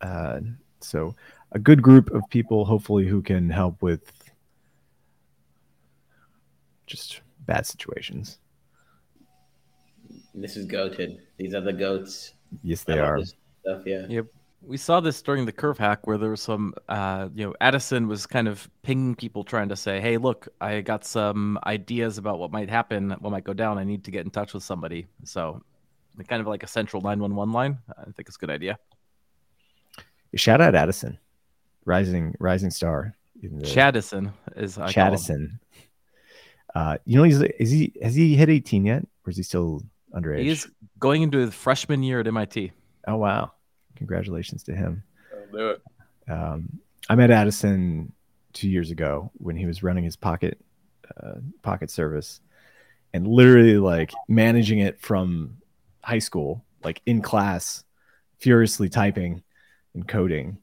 Uh, 0.00 0.40
so 0.80 1.14
a 1.52 1.58
good 1.58 1.80
group 1.80 2.10
of 2.10 2.22
people, 2.28 2.64
hopefully, 2.64 3.06
who 3.06 3.22
can 3.22 3.48
help 3.48 3.80
with 3.80 4.12
just 6.86 7.20
bad 7.46 7.66
situations. 7.66 8.38
This 10.34 10.56
is 10.56 10.66
goated. 10.66 11.20
These 11.36 11.54
are 11.54 11.60
the 11.60 11.72
goats. 11.72 12.34
Yes, 12.62 12.82
they 12.82 12.98
are. 12.98 13.20
Stuff, 13.24 13.82
yeah. 13.86 14.06
Yeah, 14.08 14.22
we 14.66 14.76
saw 14.76 15.00
this 15.00 15.20
during 15.22 15.44
the 15.46 15.52
curve 15.52 15.78
hack 15.78 16.06
where 16.06 16.18
there 16.18 16.30
was 16.30 16.40
some, 16.40 16.74
uh, 16.88 17.28
you 17.34 17.44
know, 17.46 17.54
Addison 17.60 18.08
was 18.08 18.26
kind 18.26 18.48
of 18.48 18.68
pinging 18.82 19.14
people 19.14 19.44
trying 19.44 19.68
to 19.68 19.76
say, 19.76 20.00
"Hey, 20.00 20.16
look, 20.16 20.48
I 20.60 20.80
got 20.80 21.04
some 21.04 21.58
ideas 21.66 22.18
about 22.18 22.38
what 22.38 22.50
might 22.50 22.68
happen, 22.70 23.10
what 23.20 23.30
might 23.30 23.44
go 23.44 23.52
down. 23.52 23.78
I 23.78 23.84
need 23.84 24.04
to 24.04 24.10
get 24.10 24.24
in 24.24 24.30
touch 24.30 24.54
with 24.54 24.62
somebody." 24.62 25.06
So, 25.24 25.62
kind 26.28 26.40
of 26.40 26.46
like 26.46 26.62
a 26.62 26.66
central 26.66 27.02
nine 27.02 27.20
one 27.20 27.34
one 27.34 27.52
line. 27.52 27.78
I 27.98 28.04
think 28.04 28.28
it's 28.28 28.36
a 28.36 28.38
good 28.38 28.50
idea. 28.50 28.78
Shout 30.34 30.60
out 30.60 30.74
Addison, 30.74 31.18
rising 31.84 32.34
rising 32.40 32.70
star. 32.70 33.14
in 33.42 33.58
the- 33.58 33.66
Chaddison 33.66 34.32
is 34.56 34.78
I. 34.78 34.90
Chaddison. 34.90 35.60
Uh, 36.74 36.98
you 37.04 37.16
know, 37.16 37.22
he's 37.22 37.40
is 37.40 37.70
he 37.70 37.92
has 38.02 38.14
he 38.14 38.34
hit 38.34 38.48
eighteen 38.48 38.84
yet, 38.84 39.06
or 39.26 39.30
is 39.30 39.36
he 39.36 39.42
still 39.42 39.82
underage? 40.12 40.42
He's 40.42 40.66
going 40.98 41.22
into 41.22 41.38
his 41.38 41.54
freshman 41.54 42.02
year 42.02 42.20
at 42.20 42.26
MIT. 42.26 42.72
Oh 43.06 43.16
wow! 43.16 43.52
Congratulations 43.96 44.62
to 44.64 44.74
him. 44.74 45.02
I'll 45.32 45.58
do 45.58 45.70
it. 45.70 45.82
Um, 46.28 46.80
I 47.08 47.14
met 47.14 47.30
Addison 47.30 48.12
two 48.52 48.68
years 48.68 48.90
ago 48.90 49.30
when 49.34 49.56
he 49.56 49.66
was 49.66 49.82
running 49.82 50.04
his 50.04 50.16
pocket 50.16 50.58
uh, 51.22 51.34
pocket 51.62 51.90
service, 51.90 52.40
and 53.12 53.26
literally 53.26 53.78
like 53.78 54.12
managing 54.28 54.78
it 54.78 55.00
from 55.00 55.58
high 56.02 56.18
school 56.18 56.64
like 56.84 57.00
in 57.06 57.22
class, 57.22 57.84
furiously 58.38 58.88
typing 58.88 59.42
and 59.94 60.06
coding, 60.06 60.58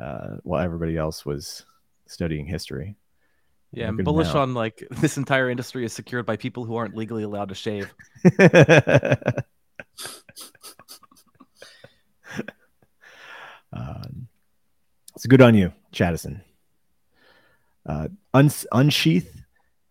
uh, 0.00 0.36
while 0.42 0.62
everybody 0.62 0.96
else 0.96 1.26
was 1.26 1.66
studying 2.06 2.46
history. 2.46 2.96
Yeah, 3.72 3.88
I'm 3.88 3.96
bullish 3.98 4.32
now. 4.32 4.42
on 4.42 4.54
like 4.54 4.86
this 4.90 5.18
entire 5.18 5.50
industry 5.50 5.84
is 5.84 5.92
secured 5.92 6.24
by 6.24 6.36
people 6.36 6.64
who 6.64 6.76
aren't 6.76 6.96
legally 6.96 7.24
allowed 7.24 7.50
to 7.50 7.54
shave. 7.54 7.92
um, 13.72 14.28
it's 15.14 15.26
good 15.26 15.42
on 15.42 15.54
you, 15.54 15.72
Chattison. 15.92 16.42
Uh, 17.84 18.08
Uns- 18.34 18.66
unshETH 18.72 19.42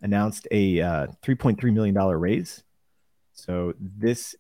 announced 0.02 0.48
a 0.52 0.82
uh, 0.82 1.08
$3.3 1.24 1.74
million 1.74 1.96
raise. 1.96 2.64
So 3.34 3.74
this 3.80 4.36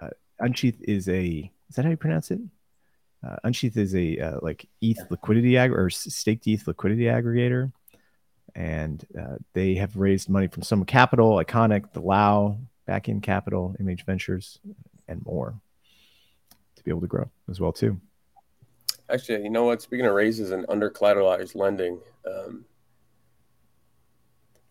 uh, 0.00 0.10
unshETH 0.40 0.80
is 0.82 1.08
a 1.08 1.50
is 1.68 1.76
that 1.76 1.84
how 1.84 1.90
you 1.90 1.96
pronounce 1.96 2.30
it? 2.30 2.40
Uh, 3.26 3.36
unshETH 3.44 3.76
is 3.76 3.94
a 3.94 4.18
uh, 4.18 4.38
like 4.42 4.68
ETH 4.80 4.98
liquidity 5.10 5.56
ag- 5.56 5.72
or 5.72 5.90
staked 5.90 6.46
ETH 6.46 6.66
liquidity 6.66 7.04
aggregator, 7.04 7.72
and 8.54 9.04
uh, 9.18 9.36
they 9.52 9.74
have 9.74 9.96
raised 9.96 10.28
money 10.28 10.48
from 10.48 10.62
Sum 10.62 10.84
Capital, 10.84 11.36
Iconic, 11.36 11.92
the 11.92 12.00
LAO, 12.00 12.58
Back 12.86 13.08
in 13.08 13.20
Capital, 13.20 13.76
Image 13.78 14.04
Ventures, 14.04 14.58
and 15.06 15.24
more 15.24 15.54
to 16.76 16.84
be 16.84 16.90
able 16.90 17.02
to 17.02 17.06
grow 17.06 17.30
as 17.48 17.60
well 17.60 17.72
too. 17.72 18.00
Actually, 19.12 19.42
you 19.42 19.50
know 19.50 19.64
what? 19.64 19.82
Speaking 19.82 20.06
of 20.06 20.14
raises 20.14 20.50
and 20.50 20.64
under 20.68 20.90
collateralized 20.90 21.54
lending, 21.54 22.00
um, 22.26 22.64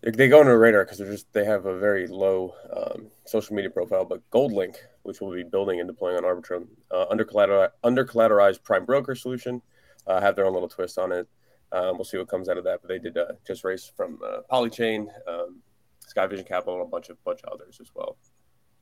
they, 0.02 0.12
they 0.12 0.28
go 0.28 0.40
under 0.40 0.52
the 0.52 0.58
radar 0.58 0.86
because 0.86 0.98
they're 0.98 1.12
just 1.12 1.32
they 1.34 1.46
have 1.46 1.66
a 1.66 1.78
very 1.78 2.08
low 2.08 2.54
um, 2.76 3.08
social 3.26 3.56
media 3.56 3.70
profile. 3.70 4.06
But 4.06 4.28
GoldLink, 4.32 4.76
which 5.04 5.20
we'll 5.22 5.34
be 5.34 5.44
building 5.44 5.80
and 5.80 5.88
deploying 5.88 6.18
on 6.18 6.24
Arbitrum, 6.24 6.68
uh, 6.92 7.06
under 7.10 7.26
collateralized, 7.26 8.64
prime 8.64 8.86
broker 8.86 9.16
solution, 9.16 9.62
uh, 10.08 10.22
have 10.22 10.36
their 10.36 10.46
own 10.46 10.54
little 10.54 10.70
twist 10.70 10.98
on 10.98 11.12
it. 11.12 11.28
Um, 11.72 11.98
we'll 11.98 12.06
see 12.06 12.18
what 12.18 12.30
comes 12.30 12.50
out 12.50 12.58
of 12.58 12.64
that. 12.64 12.82
But 12.82 12.88
they 12.88 13.00
did 13.00 13.18
uh, 13.18 13.34
just 13.46 13.64
raise 13.64 13.86
from 13.86 14.20
uh, 14.26 14.40
Polychain, 14.52 15.08
um, 15.28 15.58
Sky 16.00 16.28
Vision 16.28 16.46
Capital, 16.46 16.76
and 16.76 16.84
a 16.84 16.90
bunch 16.90 17.10
of 17.10 17.24
bunch 17.24 17.42
of 17.44 17.54
others 17.54 17.80
as 17.82 17.92
well. 17.94 18.18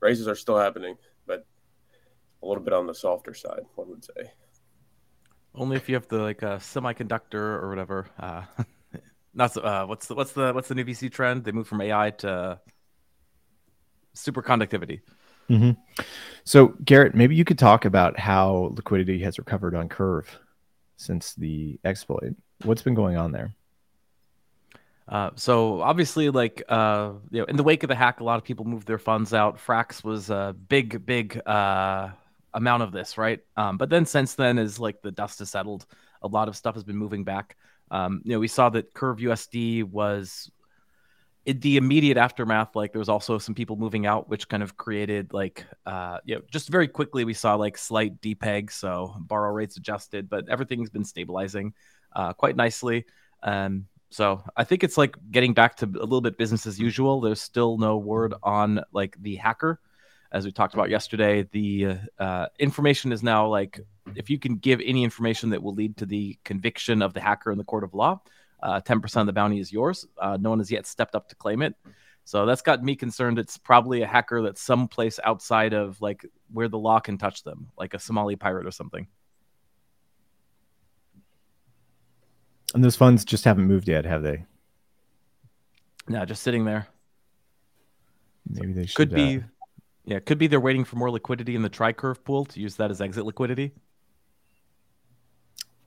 Raises 0.00 0.28
are 0.28 0.36
still 0.36 0.58
happening, 0.58 0.96
but 1.26 1.44
a 2.42 2.46
little 2.46 2.62
bit 2.62 2.72
on 2.72 2.86
the 2.86 2.94
softer 2.94 3.34
side, 3.34 3.62
one 3.74 3.90
would 3.90 4.04
say. 4.04 4.32
Only 5.54 5.76
if 5.76 5.88
you 5.88 5.94
have 5.94 6.08
the 6.08 6.18
like 6.18 6.42
a 6.42 6.56
semiconductor 6.56 7.34
or 7.34 7.68
whatever. 7.68 8.06
Uh, 8.18 8.42
not 9.34 9.52
so- 9.52 9.62
uh, 9.62 9.86
what's 9.86 10.06
the 10.06 10.14
what's 10.14 10.32
the 10.32 10.52
what's 10.52 10.68
the 10.68 10.74
new 10.74 10.84
VC 10.84 11.10
trend? 11.10 11.44
They 11.44 11.52
move 11.52 11.68
from 11.68 11.80
AI 11.80 12.10
to 12.10 12.60
superconductivity. 14.14 15.00
Mm-hmm. 15.50 16.02
So, 16.44 16.74
Garrett, 16.84 17.14
maybe 17.14 17.34
you 17.34 17.44
could 17.44 17.58
talk 17.58 17.84
about 17.84 18.18
how 18.18 18.72
liquidity 18.74 19.20
has 19.20 19.38
recovered 19.38 19.74
on 19.74 19.88
Curve 19.88 20.38
since 20.96 21.34
the 21.34 21.78
exploit. 21.84 22.34
What's 22.64 22.82
been 22.82 22.94
going 22.94 23.16
on 23.16 23.32
there? 23.32 23.54
Uh, 25.08 25.30
so 25.36 25.80
obviously, 25.80 26.28
like 26.28 26.62
uh, 26.68 27.12
you 27.30 27.40
know, 27.40 27.44
in 27.46 27.56
the 27.56 27.62
wake 27.62 27.82
of 27.82 27.88
the 27.88 27.94
hack, 27.94 28.20
a 28.20 28.24
lot 28.24 28.36
of 28.36 28.44
people 28.44 28.66
moved 28.66 28.86
their 28.86 28.98
funds 28.98 29.32
out. 29.32 29.58
Frax 29.58 30.04
was 30.04 30.28
a 30.28 30.54
big, 30.68 31.06
big 31.06 31.40
uh, 31.46 32.10
amount 32.58 32.82
of 32.82 32.92
this, 32.92 33.16
right? 33.16 33.40
Um, 33.56 33.78
but 33.78 33.88
then 33.88 34.04
since 34.04 34.34
then, 34.34 34.58
as 34.58 34.78
like 34.78 35.00
the 35.00 35.12
dust 35.12 35.38
has 35.38 35.48
settled, 35.48 35.86
a 36.20 36.28
lot 36.28 36.48
of 36.48 36.56
stuff 36.56 36.74
has 36.74 36.84
been 36.84 36.96
moving 36.96 37.24
back. 37.24 37.56
Um, 37.90 38.20
you 38.24 38.32
know, 38.32 38.40
we 38.40 38.48
saw 38.48 38.68
that 38.70 38.92
Curve 38.92 39.18
USD 39.18 39.84
was 39.84 40.50
in 41.46 41.60
the 41.60 41.76
immediate 41.76 42.16
aftermath. 42.16 42.74
Like 42.74 42.92
there 42.92 42.98
was 42.98 43.08
also 43.08 43.38
some 43.38 43.54
people 43.54 43.76
moving 43.76 44.06
out, 44.06 44.28
which 44.28 44.48
kind 44.48 44.62
of 44.62 44.76
created 44.76 45.32
like 45.32 45.64
uh, 45.86 46.18
you 46.24 46.34
know, 46.34 46.42
just 46.50 46.68
very 46.68 46.88
quickly 46.88 47.24
we 47.24 47.32
saw 47.32 47.54
like 47.54 47.78
slight 47.78 48.20
depeg, 48.20 48.72
so 48.72 49.14
borrow 49.20 49.52
rates 49.52 49.76
adjusted, 49.76 50.28
but 50.28 50.48
everything's 50.48 50.90
been 50.90 51.04
stabilizing 51.04 51.72
uh, 52.14 52.32
quite 52.32 52.56
nicely. 52.56 53.06
Um, 53.42 53.86
so 54.10 54.42
I 54.56 54.64
think 54.64 54.82
it's 54.82 54.98
like 54.98 55.16
getting 55.30 55.54
back 55.54 55.76
to 55.76 55.84
a 55.84 55.86
little 55.86 56.20
bit 56.20 56.38
business 56.38 56.66
as 56.66 56.80
usual. 56.80 57.20
There's 57.20 57.40
still 57.40 57.78
no 57.78 57.98
word 57.98 58.34
on 58.42 58.80
like 58.92 59.16
the 59.22 59.36
hacker, 59.36 59.80
as 60.32 60.44
we 60.44 60.52
talked 60.52 60.74
about 60.74 60.90
yesterday. 60.90 61.46
The 61.50 61.98
uh, 62.18 62.46
information 62.58 63.12
is 63.12 63.22
now 63.22 63.46
like 63.46 63.80
if 64.14 64.30
you 64.30 64.38
can 64.38 64.56
give 64.56 64.80
any 64.84 65.04
information 65.04 65.50
that 65.50 65.62
will 65.62 65.74
lead 65.74 65.96
to 65.98 66.06
the 66.06 66.38
conviction 66.44 67.02
of 67.02 67.14
the 67.14 67.20
hacker 67.20 67.50
in 67.50 67.58
the 67.58 67.64
court 67.64 67.84
of 67.84 67.94
law, 67.94 68.20
uh, 68.62 68.80
10% 68.80 69.20
of 69.20 69.26
the 69.26 69.32
bounty 69.32 69.60
is 69.60 69.72
yours. 69.72 70.06
Uh, 70.18 70.36
no 70.40 70.50
one 70.50 70.58
has 70.58 70.70
yet 70.70 70.86
stepped 70.86 71.14
up 71.14 71.28
to 71.28 71.36
claim 71.36 71.62
it. 71.62 71.74
So 72.24 72.44
that's 72.44 72.60
got 72.60 72.82
me 72.82 72.94
concerned. 72.94 73.38
It's 73.38 73.56
probably 73.56 74.02
a 74.02 74.06
hacker 74.06 74.42
that's 74.42 74.60
someplace 74.60 75.18
outside 75.24 75.72
of 75.72 76.00
like 76.02 76.26
where 76.52 76.68
the 76.68 76.78
law 76.78 77.00
can 77.00 77.16
touch 77.16 77.42
them, 77.42 77.70
like 77.78 77.94
a 77.94 77.98
Somali 77.98 78.36
pirate 78.36 78.66
or 78.66 78.70
something. 78.70 79.06
And 82.74 82.84
those 82.84 82.96
funds 82.96 83.24
just 83.24 83.44
haven't 83.44 83.66
moved 83.66 83.88
yet, 83.88 84.04
have 84.04 84.22
they? 84.22 84.44
No, 86.06 86.24
just 86.26 86.42
sitting 86.42 86.66
there. 86.66 86.86
Maybe 88.46 88.74
they 88.74 88.86
should. 88.86 88.96
Could 88.96 89.14
be, 89.14 89.42
yeah, 90.08 90.18
could 90.20 90.38
be 90.38 90.46
they're 90.46 90.58
waiting 90.58 90.84
for 90.84 90.96
more 90.96 91.10
liquidity 91.10 91.54
in 91.54 91.60
the 91.60 91.68
tri-curve 91.68 92.24
pool 92.24 92.46
to 92.46 92.60
use 92.60 92.76
that 92.76 92.90
as 92.90 93.00
exit 93.02 93.26
liquidity. 93.26 93.72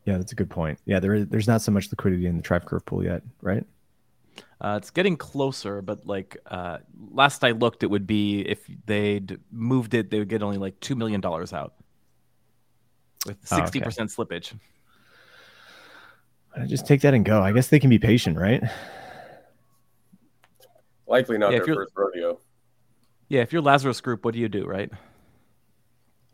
yeah, 0.05 0.17
that's 0.17 0.31
a 0.31 0.35
good 0.35 0.49
point. 0.49 0.77
Yeah, 0.85 0.99
there 0.99 1.15
is, 1.15 1.27
there's 1.27 1.47
not 1.47 1.61
so 1.63 1.71
much 1.71 1.89
liquidity 1.89 2.27
in 2.27 2.37
the 2.37 2.43
Tribe 2.43 2.65
Curve 2.65 2.85
pool 2.85 3.03
yet, 3.03 3.23
right? 3.41 3.65
Uh, 4.59 4.75
it's 4.79 4.91
getting 4.91 5.17
closer, 5.17 5.81
but 5.81 6.05
like 6.05 6.37
uh, 6.45 6.77
last 7.11 7.43
I 7.43 7.51
looked, 7.51 7.81
it 7.81 7.87
would 7.87 8.05
be 8.05 8.41
if 8.41 8.59
they'd 8.85 9.39
moved 9.51 9.95
it, 9.95 10.11
they 10.11 10.19
would 10.19 10.29
get 10.29 10.43
only 10.43 10.57
like 10.57 10.79
two 10.79 10.95
million 10.95 11.19
dollars 11.19 11.51
out 11.51 11.73
with 13.25 13.37
Oh, 13.51 13.55
okay. 13.55 13.61
sixty 13.63 13.79
percent 13.81 14.11
slippage. 14.11 14.53
Uh, 16.55 16.65
Just 16.67 16.85
take 16.85 17.01
that 17.01 17.13
and 17.15 17.25
go. 17.25 17.41
I 17.41 17.51
guess 17.53 17.69
they 17.69 17.79
can 17.79 17.89
be 17.89 17.97
patient, 17.99 18.37
right? 18.37 18.61
Likely 21.07 21.37
not 21.37 21.51
Yeah, 21.53 21.59
their 21.63 21.75
first 21.75 21.93
rodeo. 21.95 22.39
Yeah, 23.31 23.39
if 23.43 23.53
you're 23.53 23.61
Lazarus 23.61 24.01
Group, 24.01 24.25
what 24.25 24.33
do 24.33 24.41
you 24.41 24.49
do, 24.49 24.65
right? 24.65 24.91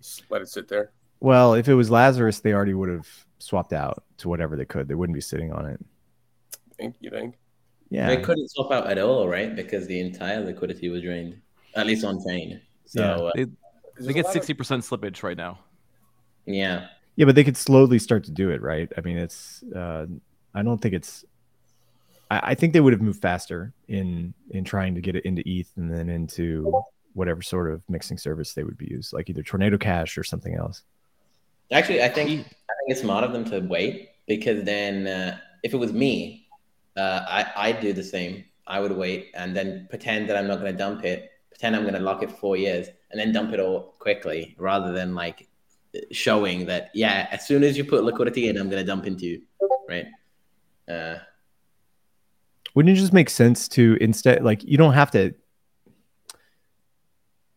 Just 0.02 0.24
let 0.32 0.42
it 0.42 0.50
sit 0.50 0.68
there. 0.68 0.90
Well, 1.20 1.54
if 1.54 1.68
it 1.68 1.76
was 1.76 1.92
Lazarus, 1.92 2.40
they 2.40 2.54
already 2.54 2.74
would 2.74 2.90
have 2.90 3.08
swapped 3.38 3.72
out 3.72 4.04
to 4.18 4.28
whatever 4.30 4.56
they 4.56 4.66
could. 4.66 4.88
They 4.88 4.96
wouldn't 4.96 5.14
be 5.14 5.22
sitting 5.22 5.54
on 5.54 5.68
it. 5.68 5.80
Think 6.76 6.96
you 7.00 7.12
think? 7.12 7.36
Yeah. 7.92 8.08
They 8.08 8.18
couldn't 8.24 8.50
swap 8.50 8.72
out 8.72 8.88
at 8.88 8.98
all, 8.98 9.28
right? 9.28 9.56
Because 9.56 9.86
the 9.86 10.00
entire 10.00 10.44
liquidity 10.44 10.90
was 10.90 11.04
drained, 11.04 11.40
at 11.76 11.86
least 11.86 12.04
on 12.04 12.18
chain. 12.28 12.62
So 12.86 13.00
Yeah. 13.00 13.12
uh, 13.12 13.32
They, 13.36 13.44
There's 13.44 14.08
they 14.08 14.14
get 14.14 14.26
sixty 14.26 14.56
percent 14.56 14.82
slippage 14.84 15.22
right 15.22 15.38
now. 15.38 15.60
yeah, 16.48 16.88
Yeah, 17.16 17.26
but 17.26 17.36
they 17.36 17.44
could 17.44 17.58
slowly 17.58 18.00
start 18.00 18.24
to 18.24 18.32
do 18.32 18.50
it, 18.50 18.64
right? 18.64 18.92
I 18.98 19.02
mean, 19.02 19.20
it's. 19.20 19.62
Uh, 19.62 20.08
I 20.56 20.64
don't 20.64 20.82
think 20.82 20.96
it's. 20.96 21.26
I, 22.30 22.40
I 22.44 22.56
think 22.56 22.74
they 22.74 22.80
would 22.80 22.94
have 22.94 23.02
moved 23.02 23.22
faster 23.22 23.74
in 23.88 24.34
in 24.52 24.63
trying 24.63 24.96
to 24.96 25.02
get 25.02 25.16
it 25.16 25.26
into 25.26 25.44
ETH 25.46 25.72
and 25.76 25.92
then 25.94 26.10
into 26.10 26.84
whatever 27.13 27.42
sort 27.42 27.72
of 27.72 27.82
mixing 27.90 28.18
service 28.18 28.54
they 28.54 28.63
would 28.63 28.78
be 28.78 28.88
used, 28.90 29.12
like 29.12 29.30
either 29.30 29.42
Tornado 29.42 29.78
Cash 29.78 30.18
or 30.18 30.24
something 30.24 30.56
else. 30.56 30.84
actually, 31.72 32.04
I 32.04 32.10
think 32.10 32.30
I 32.30 32.34
think 32.34 32.48
it's 32.88 33.02
smart 33.02 33.24
of 33.24 33.34
them 33.34 33.46
to 33.46 33.60
wait 33.60 34.10
because 34.28 34.63
then 34.63 35.08
uh, 35.08 35.38
if 35.63 35.74
it 35.74 35.78
was 35.78 35.94
me, 35.94 36.48
uh, 36.96 37.22
I 37.28 37.52
I'd 37.56 37.80
do 37.80 37.94
the 37.94 38.04
same. 38.04 38.46
I 38.68 38.80
would 38.80 38.92
wait 38.92 39.32
and 39.34 39.56
then 39.56 39.88
pretend 39.90 40.30
that 40.30 40.38
I'm 40.38 40.48
not 40.48 40.60
going 40.60 40.72
to 40.72 40.78
dump 40.78 41.06
it, 41.06 41.32
pretend 41.50 41.76
I'm 41.76 41.84
going 41.84 41.94
to 41.94 42.02
lock 42.02 42.22
it 42.22 42.30
for 42.30 42.38
four 42.38 42.58
years, 42.58 42.88
and 43.12 43.20
then 43.20 43.32
dump 43.32 43.54
it 43.54 43.60
all 43.60 43.96
quickly, 44.00 44.56
rather 44.60 44.92
than 44.92 45.16
like 45.16 45.48
showing 46.12 46.66
that 46.66 46.92
yeah, 46.94 47.28
as 47.32 47.48
soon 47.48 47.63
as 47.63 47.78
you 47.78 47.86
put 47.86 48.04
liquidity 48.04 48.50
in, 48.50 48.58
I'm 48.58 48.70
going 48.70 48.82
to 48.82 48.86
dump 48.86 49.08
into 49.08 49.26
you, 49.26 49.42
right? 49.90 50.08
Uh, 50.88 51.16
Wouldn't 52.78 52.96
it 52.96 53.02
just 53.02 53.12
make 53.12 53.32
sense 53.32 53.68
to 53.70 53.98
instead, 54.00 54.44
like, 54.44 54.63
you 54.63 54.78
don't 54.78 54.94
have 54.94 55.10
to, 55.10 55.34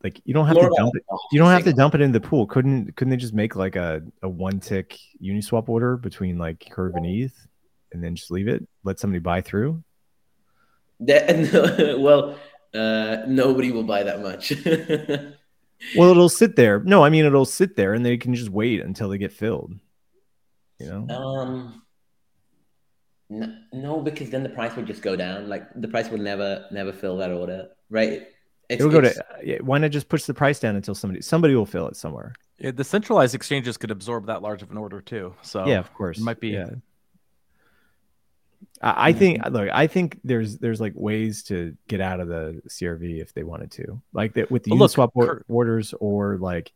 like, 0.03 0.19
you 0.25 0.33
don't 0.33 0.47
have 0.47 0.57
to 0.57 0.73
dump 0.75 0.95
it. 0.95 1.05
You 1.31 1.39
don't 1.39 1.51
have 1.51 1.65
to 1.65 1.75
dump 1.75 1.95
it 1.95 2.01
in 2.01 2.11
the 2.11 2.23
pool. 2.23 2.47
Couldn't 2.47 2.97
couldn't 2.97 3.11
they 3.11 3.19
just 3.19 3.35
make 3.35 3.55
like 3.55 3.77
a, 3.77 4.01
a 4.23 4.29
one 4.31 4.61
tick 4.61 4.99
Uniswap 5.23 5.69
order 5.69 5.99
between 5.99 6.39
like 6.39 6.67
Curve 6.71 6.95
and 6.95 7.05
ETH, 7.05 7.37
and 7.93 8.03
then 8.03 8.17
just 8.17 8.31
leave 8.31 8.49
it, 8.49 8.67
let 8.83 8.99
somebody 8.99 9.19
buy 9.19 9.43
through? 9.43 9.85
That, 11.01 11.99
well, 12.01 12.39
uh, 12.73 13.19
nobody 13.29 13.73
will 13.73 13.85
buy 13.85 14.05
that 14.05 14.23
much. 14.23 14.55
Well, 15.97 16.11
it'll 16.11 16.29
sit 16.29 16.57
there. 16.57 16.81
No, 16.81 17.03
I 17.03 17.09
mean 17.09 17.25
it'll 17.25 17.47
sit 17.47 17.75
there, 17.75 17.95
and 17.95 18.05
they 18.05 18.19
can 18.19 18.35
just 18.35 18.51
wait 18.51 18.83
until 18.83 19.09
they 19.09 19.17
get 19.17 19.33
filled. 19.33 19.75
You 20.79 20.87
know, 20.87 21.15
um, 21.15 21.83
no, 23.31 23.55
no, 23.73 24.01
because 24.01 24.29
then 24.31 24.43
the 24.43 24.49
price 24.51 24.77
would 24.77 24.87
just 24.87 25.03
go 25.03 25.17
down. 25.17 25.49
Like 25.49 25.63
the 25.75 25.89
price 25.89 26.11
would 26.11 26.21
never, 26.21 26.67
never 26.71 26.93
fill 26.93 27.17
that 27.19 27.31
order, 27.31 27.69
right? 27.89 28.27
It's, 28.69 28.81
it'll 28.81 28.91
go 28.91 28.99
it's- 28.99 29.15
to. 29.15 29.25
yeah, 29.43 29.59
Why 29.63 29.79
not 29.79 29.91
just 29.93 30.09
push 30.09 30.25
the 30.25 30.35
price 30.35 30.61
down 30.61 30.77
until 30.77 30.95
somebody 30.95 31.23
somebody 31.23 31.55
will 31.55 31.67
fill 31.67 31.89
it 31.89 31.97
somewhere? 31.97 32.35
Yeah, 32.59 32.73
the 32.73 32.85
centralized 32.85 33.35
exchanges 33.35 33.77
could 33.79 33.91
absorb 33.91 34.27
that 34.27 34.43
large 34.43 34.63
of 34.63 34.71
an 34.71 34.77
order 34.77 35.01
too. 35.01 35.35
So 35.43 35.67
yeah, 35.67 35.79
of 35.79 35.93
course. 35.95 36.19
it 36.19 36.25
might 36.25 36.41
be- 36.41 36.51
Yeah. 36.51 36.71
I, 38.83 39.09
I 39.09 39.11
mm-hmm. 39.11 39.19
think 39.19 39.47
look, 39.51 39.69
I 39.73 39.87
think 39.87 40.21
there's 40.25 40.59
there's 40.59 40.81
like 40.81 40.93
ways 40.95 41.43
to 41.45 41.77
get 41.89 42.01
out 42.01 42.21
of 42.21 42.29
the 42.29 42.61
CRV 42.69 43.21
if 43.21 43.33
they 43.33 43.43
wanted 43.43 43.71
to, 43.73 44.01
like 44.13 44.35
that 44.35 44.51
with 44.51 44.65
the 44.65 44.71
But 44.71 44.77
look, 44.77 44.91
Uniswap 44.93 45.11
or- 45.15 45.27
Cur- 45.27 45.45
orders 45.49 45.95
or 46.01 46.37
like 46.39 46.73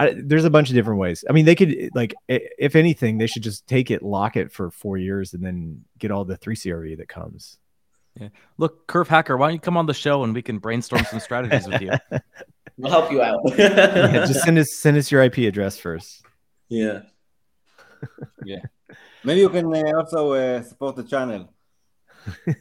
I, 0.00 0.14
there's 0.16 0.46
a 0.46 0.50
bunch 0.50 0.70
of 0.70 0.74
different 0.74 0.98
ways. 0.98 1.24
I 1.28 1.32
mean, 1.34 1.44
they 1.44 1.54
could 1.54 1.90
like, 1.94 2.14
if 2.26 2.74
anything, 2.74 3.18
they 3.18 3.26
should 3.26 3.42
just 3.42 3.66
take 3.66 3.90
it, 3.90 4.02
lock 4.02 4.34
it 4.34 4.50
for 4.50 4.70
four 4.70 4.96
years, 4.96 5.34
and 5.34 5.44
then 5.44 5.84
get 5.98 6.10
all 6.10 6.24
the 6.24 6.38
3CRV 6.38 6.96
that 6.96 7.08
comes. 7.08 7.58
Yeah. 8.18 8.28
Look, 8.56 8.86
Curve 8.86 9.08
Hacker, 9.08 9.36
why 9.36 9.48
don't 9.48 9.54
you 9.54 9.60
come 9.60 9.76
on 9.76 9.84
the 9.84 9.92
show 9.92 10.24
and 10.24 10.34
we 10.34 10.40
can 10.40 10.58
brainstorm 10.58 11.04
some 11.04 11.20
strategies 11.20 11.68
with 11.68 11.82
you? 11.82 11.92
We'll 12.78 12.90
help 12.90 13.12
you 13.12 13.20
out. 13.20 13.40
yeah, 13.58 14.24
just 14.24 14.40
send 14.40 14.56
us 14.56 14.74
send 14.74 14.96
us 14.96 15.10
your 15.10 15.22
IP 15.22 15.38
address 15.38 15.78
first. 15.78 16.24
Yeah. 16.70 17.02
yeah. 18.44 18.62
Maybe 19.22 19.40
you 19.40 19.50
can 19.50 19.66
uh, 19.66 19.98
also 19.98 20.32
uh, 20.32 20.62
support 20.62 20.96
the 20.96 21.02
channel. 21.02 21.52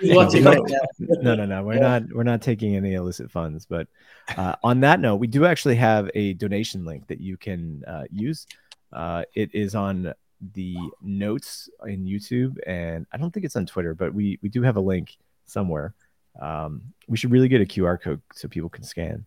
no, 0.00 1.34
no, 1.34 1.46
no. 1.46 1.62
We're 1.62 1.78
not. 1.78 2.02
We're 2.12 2.22
not 2.22 2.42
taking 2.42 2.76
any 2.76 2.94
illicit 2.94 3.30
funds. 3.30 3.66
But 3.66 3.88
uh, 4.36 4.56
on 4.62 4.80
that 4.80 5.00
note, 5.00 5.16
we 5.16 5.26
do 5.26 5.46
actually 5.46 5.76
have 5.76 6.10
a 6.14 6.34
donation 6.34 6.84
link 6.84 7.06
that 7.08 7.20
you 7.20 7.36
can 7.36 7.84
uh, 7.86 8.04
use. 8.10 8.46
Uh, 8.92 9.24
it 9.34 9.54
is 9.54 9.74
on 9.74 10.14
the 10.52 10.76
notes 11.02 11.68
in 11.86 12.04
YouTube, 12.04 12.56
and 12.66 13.06
I 13.12 13.16
don't 13.16 13.32
think 13.32 13.46
it's 13.46 13.56
on 13.56 13.66
Twitter, 13.66 13.94
but 13.94 14.12
we 14.12 14.38
we 14.42 14.48
do 14.48 14.62
have 14.62 14.76
a 14.76 14.80
link 14.80 15.16
somewhere. 15.46 15.94
Um, 16.40 16.82
we 17.08 17.16
should 17.16 17.30
really 17.30 17.48
get 17.48 17.60
a 17.60 17.64
QR 17.64 18.00
code 18.00 18.20
so 18.32 18.48
people 18.48 18.68
can 18.68 18.84
scan 18.84 19.24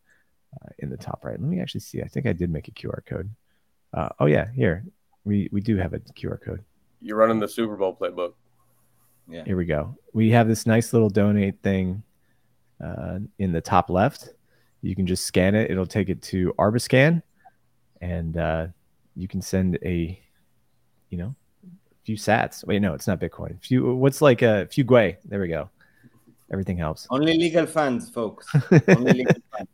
uh, 0.55 0.69
in 0.79 0.89
the 0.89 0.97
top 0.97 1.23
right. 1.23 1.39
Let 1.39 1.49
me 1.49 1.61
actually 1.61 1.81
see. 1.81 2.01
I 2.01 2.07
think 2.07 2.25
I 2.25 2.33
did 2.33 2.49
make 2.49 2.67
a 2.67 2.71
QR 2.71 3.05
code. 3.05 3.29
Uh, 3.93 4.09
oh 4.19 4.25
yeah, 4.25 4.47
here 4.53 4.83
we 5.23 5.49
we 5.51 5.61
do 5.61 5.77
have 5.77 5.93
a 5.93 5.99
QR 5.99 6.41
code. 6.41 6.63
You're 7.01 7.17
running 7.17 7.39
the 7.39 7.47
Super 7.47 7.75
Bowl 7.75 7.95
playbook. 7.95 8.33
Yeah. 9.29 9.43
Here 9.45 9.57
we 9.57 9.65
go. 9.65 9.95
We 10.13 10.31
have 10.31 10.47
this 10.47 10.65
nice 10.65 10.93
little 10.93 11.09
donate 11.09 11.61
thing 11.61 12.03
uh, 12.83 13.19
in 13.39 13.51
the 13.51 13.61
top 13.61 13.89
left. 13.89 14.29
You 14.81 14.95
can 14.95 15.05
just 15.05 15.25
scan 15.25 15.55
it. 15.55 15.69
It'll 15.69 15.85
take 15.85 16.09
it 16.09 16.21
to 16.23 16.53
Arbiscan, 16.57 17.21
and 17.99 18.37
uh, 18.37 18.67
you 19.15 19.27
can 19.27 19.41
send 19.41 19.77
a, 19.83 20.19
you 21.09 21.17
know, 21.17 21.35
a 21.65 22.05
few 22.05 22.15
Sats. 22.15 22.65
Wait, 22.65 22.79
no, 22.79 22.93
it's 22.93 23.07
not 23.07 23.19
Bitcoin. 23.19 23.57
A 23.57 23.59
few. 23.59 23.95
What's 23.95 24.21
like 24.21 24.43
a 24.43 24.67
few 24.67 24.85
Gwei? 24.85 25.17
There 25.25 25.41
we 25.41 25.47
go. 25.49 25.69
Everything 26.51 26.77
helps. 26.77 27.07
Only 27.11 27.37
legal 27.37 27.65
funds, 27.65 28.09
folks. 28.09 28.47
Only 28.87 29.13
legal 29.13 29.35
funds. 29.51 29.71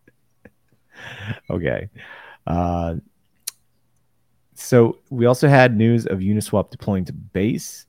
Okay. 1.50 1.90
Uh, 2.48 2.96
so 4.56 5.00
we 5.10 5.26
also 5.26 5.48
had 5.48 5.78
news 5.78 6.06
of 6.06 6.20
Uniswap 6.20 6.72
deploying 6.72 7.06
to 7.06 7.14
Base. 7.14 7.86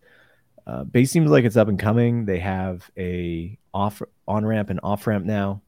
Uh, 0.66 0.84
Base 0.84 1.10
seems 1.10 1.30
like 1.30 1.44
it's 1.44 1.56
up 1.56 1.68
and 1.68 1.78
coming. 1.78 2.24
They 2.24 2.38
have 2.38 2.90
a 2.96 3.58
off 3.72 4.00
on 4.26 4.46
ramp 4.46 4.70
and 4.70 4.80
off 4.82 5.06
ramp 5.06 5.24
now 5.24 5.60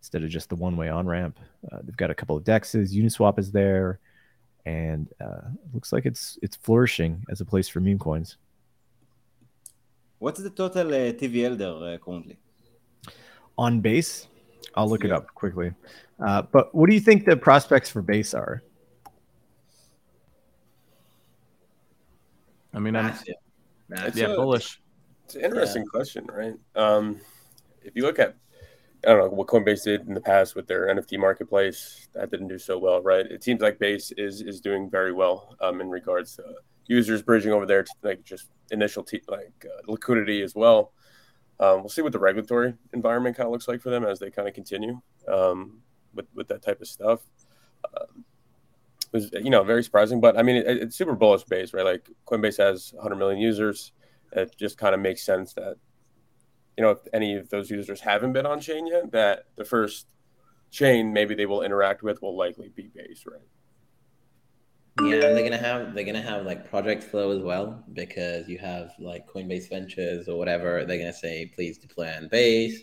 instead 0.00 0.24
of 0.24 0.30
just 0.30 0.48
the 0.48 0.56
one 0.56 0.76
way 0.76 0.88
on 0.88 1.06
ramp. 1.06 1.38
Uh, 1.70 1.78
they've 1.84 1.96
got 1.96 2.10
a 2.10 2.14
couple 2.14 2.36
of 2.36 2.44
dexes. 2.44 2.92
Uniswap 2.92 3.38
is 3.38 3.52
there, 3.52 4.00
and 4.66 5.08
uh, 5.20 5.42
looks 5.72 5.92
like 5.92 6.06
it's 6.06 6.38
it's 6.42 6.56
flourishing 6.56 7.24
as 7.30 7.40
a 7.40 7.44
place 7.44 7.68
for 7.68 7.80
meme 7.80 7.98
coins. 7.98 8.36
What's 10.18 10.42
the 10.42 10.50
total 10.50 10.88
uh, 10.88 11.12
TVL 11.12 11.56
there 11.56 11.94
uh, 11.94 11.98
currently? 11.98 12.36
On 13.56 13.80
base, 13.80 14.26
I'll 14.74 14.88
look 14.88 15.04
yeah. 15.04 15.10
it 15.10 15.12
up 15.12 15.34
quickly. 15.34 15.72
Uh, 16.18 16.42
but 16.42 16.74
what 16.74 16.88
do 16.88 16.94
you 16.94 17.00
think 17.00 17.24
the 17.24 17.36
prospects 17.36 17.88
for 17.88 18.02
base 18.02 18.34
are? 18.34 18.62
I 22.72 22.78
mean, 22.78 22.94
I'm, 22.96 23.14
it's 23.90 24.16
yeah, 24.16 24.26
a, 24.26 24.36
bullish. 24.36 24.80
It's 25.24 25.34
an 25.34 25.44
interesting 25.44 25.82
yeah. 25.82 25.90
question, 25.90 26.26
right? 26.32 26.54
Um, 26.74 27.20
if 27.82 27.94
you 27.96 28.02
look 28.02 28.18
at, 28.18 28.36
I 29.06 29.10
don't 29.10 29.18
know 29.18 29.28
what 29.28 29.46
Coinbase 29.46 29.84
did 29.84 30.06
in 30.06 30.14
the 30.14 30.20
past 30.20 30.54
with 30.54 30.66
their 30.66 30.88
NFT 30.88 31.18
marketplace, 31.18 32.08
that 32.14 32.30
didn't 32.30 32.48
do 32.48 32.58
so 32.58 32.78
well, 32.78 33.02
right? 33.02 33.24
It 33.26 33.42
seems 33.42 33.60
like 33.60 33.78
Base 33.78 34.12
is 34.12 34.42
is 34.42 34.60
doing 34.60 34.90
very 34.90 35.12
well 35.12 35.56
um, 35.60 35.80
in 35.80 35.88
regards 35.88 36.36
to 36.36 36.42
users 36.86 37.22
bridging 37.22 37.52
over 37.52 37.66
there 37.66 37.82
to 37.82 37.92
like 38.02 38.24
just 38.24 38.48
initial 38.70 39.02
t- 39.02 39.22
like 39.28 39.64
uh, 39.64 39.80
liquidity 39.90 40.42
as 40.42 40.54
well. 40.54 40.92
Um, 41.60 41.80
we'll 41.80 41.88
see 41.88 42.02
what 42.02 42.12
the 42.12 42.18
regulatory 42.18 42.74
environment 42.92 43.36
kind 43.36 43.46
of 43.46 43.52
looks 43.52 43.68
like 43.68 43.80
for 43.80 43.90
them 43.90 44.04
as 44.04 44.18
they 44.18 44.30
kind 44.30 44.48
of 44.48 44.54
continue 44.54 45.00
um, 45.28 45.78
with 46.14 46.26
with 46.34 46.48
that 46.48 46.62
type 46.62 46.80
of 46.80 46.88
stuff. 46.88 47.20
Um, 47.84 48.24
was 49.12 49.30
you 49.32 49.50
know 49.50 49.62
very 49.62 49.82
surprising. 49.82 50.20
But 50.20 50.38
I 50.38 50.42
mean, 50.42 50.56
it, 50.56 50.66
it's 50.66 50.96
super 50.96 51.14
bullish 51.14 51.44
base, 51.44 51.72
right? 51.72 51.84
Like 51.84 52.08
Coinbase 52.26 52.58
has 52.58 52.92
100 52.94 53.16
million 53.16 53.40
users. 53.40 53.92
It 54.32 54.54
just 54.58 54.78
kind 54.78 54.94
of 54.94 55.00
makes 55.00 55.22
sense 55.22 55.52
that 55.54 55.76
you 56.76 56.84
know 56.84 56.90
if 56.90 56.98
any 57.12 57.36
of 57.36 57.48
those 57.50 57.70
users 57.70 58.00
haven't 58.00 58.32
been 58.32 58.46
on 58.46 58.60
chain 58.60 58.86
yet, 58.86 59.10
that 59.12 59.44
the 59.56 59.64
first 59.64 60.06
chain 60.70 61.12
maybe 61.12 61.34
they 61.34 61.46
will 61.46 61.62
interact 61.62 62.02
with 62.02 62.22
will 62.22 62.36
likely 62.36 62.68
be 62.68 62.90
Base, 62.94 63.24
right? 63.26 63.40
Yeah, 65.02 65.32
they're 65.32 65.42
gonna 65.42 65.56
have 65.56 65.94
they're 65.94 66.04
gonna 66.04 66.22
have 66.22 66.44
like 66.44 66.68
project 66.68 67.02
flow 67.02 67.30
as 67.30 67.42
well 67.42 67.82
because 67.92 68.48
you 68.48 68.58
have 68.58 68.92
like 68.98 69.26
Coinbase 69.28 69.68
Ventures 69.68 70.28
or 70.28 70.38
whatever. 70.38 70.84
They're 70.84 70.98
gonna 70.98 71.12
say 71.12 71.50
please 71.54 71.78
deploy 71.78 72.12
on 72.14 72.28
Base. 72.28 72.80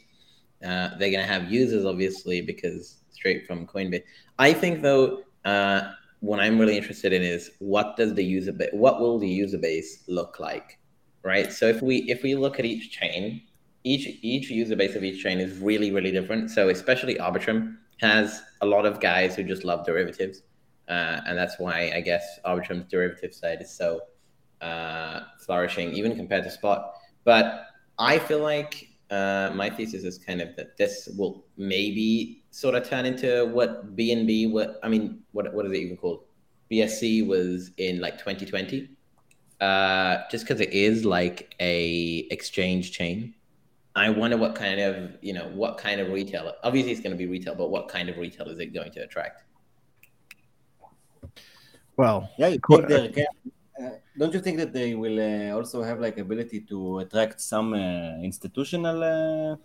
Uh, 0.66 0.90
they're 0.98 1.12
gonna 1.12 1.26
have 1.26 1.52
users 1.52 1.86
obviously 1.86 2.42
because 2.42 3.04
straight 3.12 3.46
from 3.46 3.68
Coinbase. 3.68 4.04
I 4.40 4.54
think 4.54 4.82
though, 4.82 5.24
uh, 5.46 5.92
what 6.20 6.40
I'm 6.40 6.60
really 6.60 6.78
interested 6.78 7.14
in 7.14 7.22
is 7.22 7.52
what 7.60 7.96
does 7.98 8.14
the 8.14 8.24
user 8.24 8.52
base, 8.52 8.70
what 8.74 9.00
will 9.00 9.20
the 9.20 9.28
user 9.28 9.58
base 9.58 10.04
look 10.08 10.40
like, 10.40 10.80
right? 11.24 11.52
So 11.52 11.68
if 11.68 11.82
we 11.82 11.98
if 12.10 12.24
we 12.24 12.36
look 12.36 12.60
at 12.60 12.66
each 12.66 12.92
chain, 12.92 13.42
each 13.84 14.08
each 14.22 14.50
user 14.50 14.76
base 14.76 14.96
of 14.96 15.04
each 15.04 15.22
chain 15.22 15.40
is 15.40 15.60
really 15.60 15.92
really 15.92 16.12
different. 16.12 16.50
So 16.50 16.70
especially 16.70 17.16
Arbitrum 17.16 17.78
has 18.02 18.42
a 18.62 18.66
lot 18.66 18.86
of 18.86 19.00
guys 19.00 19.36
who 19.36 19.44
just 19.44 19.64
love 19.64 19.86
derivatives, 19.86 20.44
uh, 20.90 21.22
and 21.26 21.38
that's 21.38 21.60
why 21.60 21.92
I 21.94 22.02
guess 22.02 22.40
Arbitrum's 22.46 22.90
derivative 22.90 23.34
side 23.34 23.62
is 23.62 23.72
so 23.72 24.02
uh, 24.62 25.22
flourishing 25.46 25.92
even 25.94 26.16
compared 26.16 26.44
to 26.46 26.52
Spot. 26.52 26.94
But 27.24 27.68
I 28.00 28.20
feel 28.20 28.40
like 28.40 28.87
uh, 29.10 29.52
my 29.56 29.70
thesis 29.70 30.04
is 30.04 30.18
kind 30.18 30.42
of 30.42 30.56
that 30.56 30.78
this 30.78 31.10
will 31.18 31.46
maybe 31.58 32.44
sort 32.52 32.76
of 32.76 32.88
turn 32.88 33.06
into 33.06 33.46
what 33.46 33.96
BNB, 33.96 34.52
what 34.52 34.80
I 34.84 34.90
mean, 34.90 35.24
what 35.32 35.54
what 35.54 35.66
is 35.66 35.72
it 35.72 35.78
even 35.78 35.98
called? 35.98 36.24
BSC 36.72 37.26
was 37.26 37.72
in 37.78 38.02
like 38.02 38.18
2020. 38.18 38.90
Uh, 39.60 40.20
just 40.30 40.46
because 40.46 40.62
it 40.62 40.72
is 40.72 41.04
like 41.04 41.56
a 41.60 42.28
exchange 42.30 42.92
chain. 42.92 43.34
I 43.96 44.12
wonder 44.12 44.38
what 44.38 44.54
kind 44.54 44.80
of 44.80 45.18
you 45.22 45.34
know 45.34 45.50
what 45.54 45.80
kind 45.80 46.00
of 46.00 46.10
retail. 46.10 46.54
Obviously, 46.64 46.92
it's 46.92 47.02
going 47.02 47.12
to 47.12 47.18
be 47.18 47.26
retail, 47.26 47.56
but 47.56 47.70
what 47.70 47.88
kind 47.88 48.10
of 48.10 48.18
retail 48.18 48.48
is 48.48 48.60
it 48.60 48.68
going 48.68 48.92
to 48.92 49.00
attract? 49.00 49.44
Well, 51.96 52.30
yeah, 52.38 52.50
you 52.50 52.60
think 52.70 53.18
uh, 53.18 53.24
don't 54.18 54.34
you 54.34 54.40
think 54.40 54.58
that 54.58 54.74
they 54.74 54.96
will 54.96 55.20
uh, 55.20 55.56
also 55.56 55.84
have 55.84 56.00
like 56.00 56.18
ability 56.18 56.62
to 56.62 57.00
attract 57.00 57.40
some 57.40 57.74
uh, 57.74 58.18
institutional 58.22 59.04
uh, 59.04 59.56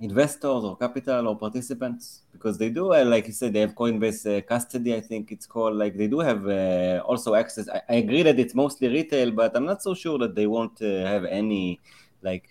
investors 0.00 0.64
or 0.64 0.76
capital 0.76 1.28
or 1.28 1.36
participants? 1.36 2.22
Because 2.32 2.56
they 2.58 2.70
do 2.70 2.92
uh, 2.92 3.04
like 3.04 3.26
you 3.26 3.32
said 3.32 3.52
they 3.52 3.60
have 3.60 3.74
coinbase 3.74 4.20
uh, 4.26 4.40
custody 4.42 4.94
i 4.94 5.00
think 5.00 5.32
it's 5.32 5.46
called. 5.46 5.76
Like 5.76 5.96
they 5.96 6.06
do 6.06 6.20
have 6.20 6.46
uh, 6.46 7.02
also 7.04 7.34
access. 7.34 7.68
I, 7.68 7.82
I, 7.88 7.94
agree 7.96 8.22
that 8.22 8.38
it's 8.38 8.54
mostly 8.54 8.88
retail 8.88 9.30
but 9.32 9.56
i'm 9.56 9.66
not 9.66 9.82
so 9.82 9.94
sure 9.94 10.18
that 10.18 10.34
they 10.34 10.46
won't 10.46 10.80
uh, 10.80 11.06
have 11.06 11.24
any 11.24 11.80
like 12.22 12.48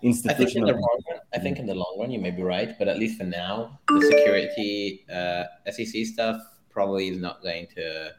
institutional 0.00 0.70
I 0.70 0.72
think, 0.72 0.86
run, 0.86 1.20
I 1.34 1.38
think 1.40 1.58
in 1.58 1.66
the 1.66 1.74
long 1.74 1.96
run 1.98 2.10
you 2.12 2.20
may 2.20 2.30
be 2.30 2.42
right 2.42 2.78
but 2.78 2.86
at 2.86 2.98
least 2.98 3.18
for 3.18 3.24
now 3.24 3.80
the 3.88 4.02
security 4.02 5.04
sec 5.08 6.06
stuff 6.06 6.40
probably 6.70 7.08
is 7.08 7.18
not 7.18 7.42
going 7.42 7.66
to 7.74 8.12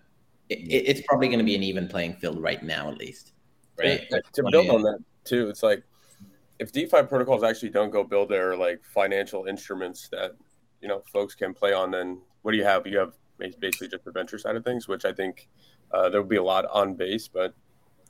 it, 0.50 0.56
it's 0.56 1.02
probably 1.08 1.28
going 1.28 1.40
to 1.40 1.46
be 1.46 1.56
an 1.56 1.64
even 1.64 1.88
playing 1.88 2.14
field 2.16 2.42
right 2.42 2.64
now 2.64 2.90
at 2.90 2.98
least 2.98 3.34
right 3.78 4.10
to 4.34 4.44
build 4.52 4.70
on 4.70 4.82
that 4.82 5.00
too 5.24 5.48
it's 5.50 5.64
like 5.64 5.84
if 6.60 6.74
DeFi 6.74 7.04
protocols 7.04 7.44
actually 7.44 7.70
don't 7.70 7.90
go 7.90 8.04
build 8.04 8.30
their 8.30 8.56
like 8.56 8.84
financial 8.84 9.46
instruments 9.46 10.10
that 10.10 10.36
you 10.82 10.88
know 10.88 11.02
folks 11.12 11.34
can 11.34 11.54
play 11.54 11.74
on, 11.74 11.90
then 11.90 12.20
what 12.42 12.52
do 12.52 12.58
you 12.58 12.66
have? 12.66 12.86
You 12.86 12.98
have 13.00 13.14
basically 13.38 13.88
just 13.88 14.04
the 14.04 14.12
venture 14.12 14.38
side 14.38 14.56
of 14.56 14.64
things, 14.64 14.88
which 14.88 15.06
I 15.06 15.14
think 15.14 15.48
uh, 15.92 16.10
there 16.10 16.22
will 16.22 16.30
be 16.30 16.36
a 16.36 16.44
lot 16.44 16.66
on 16.72 16.96
base. 16.96 17.28
But 17.28 17.54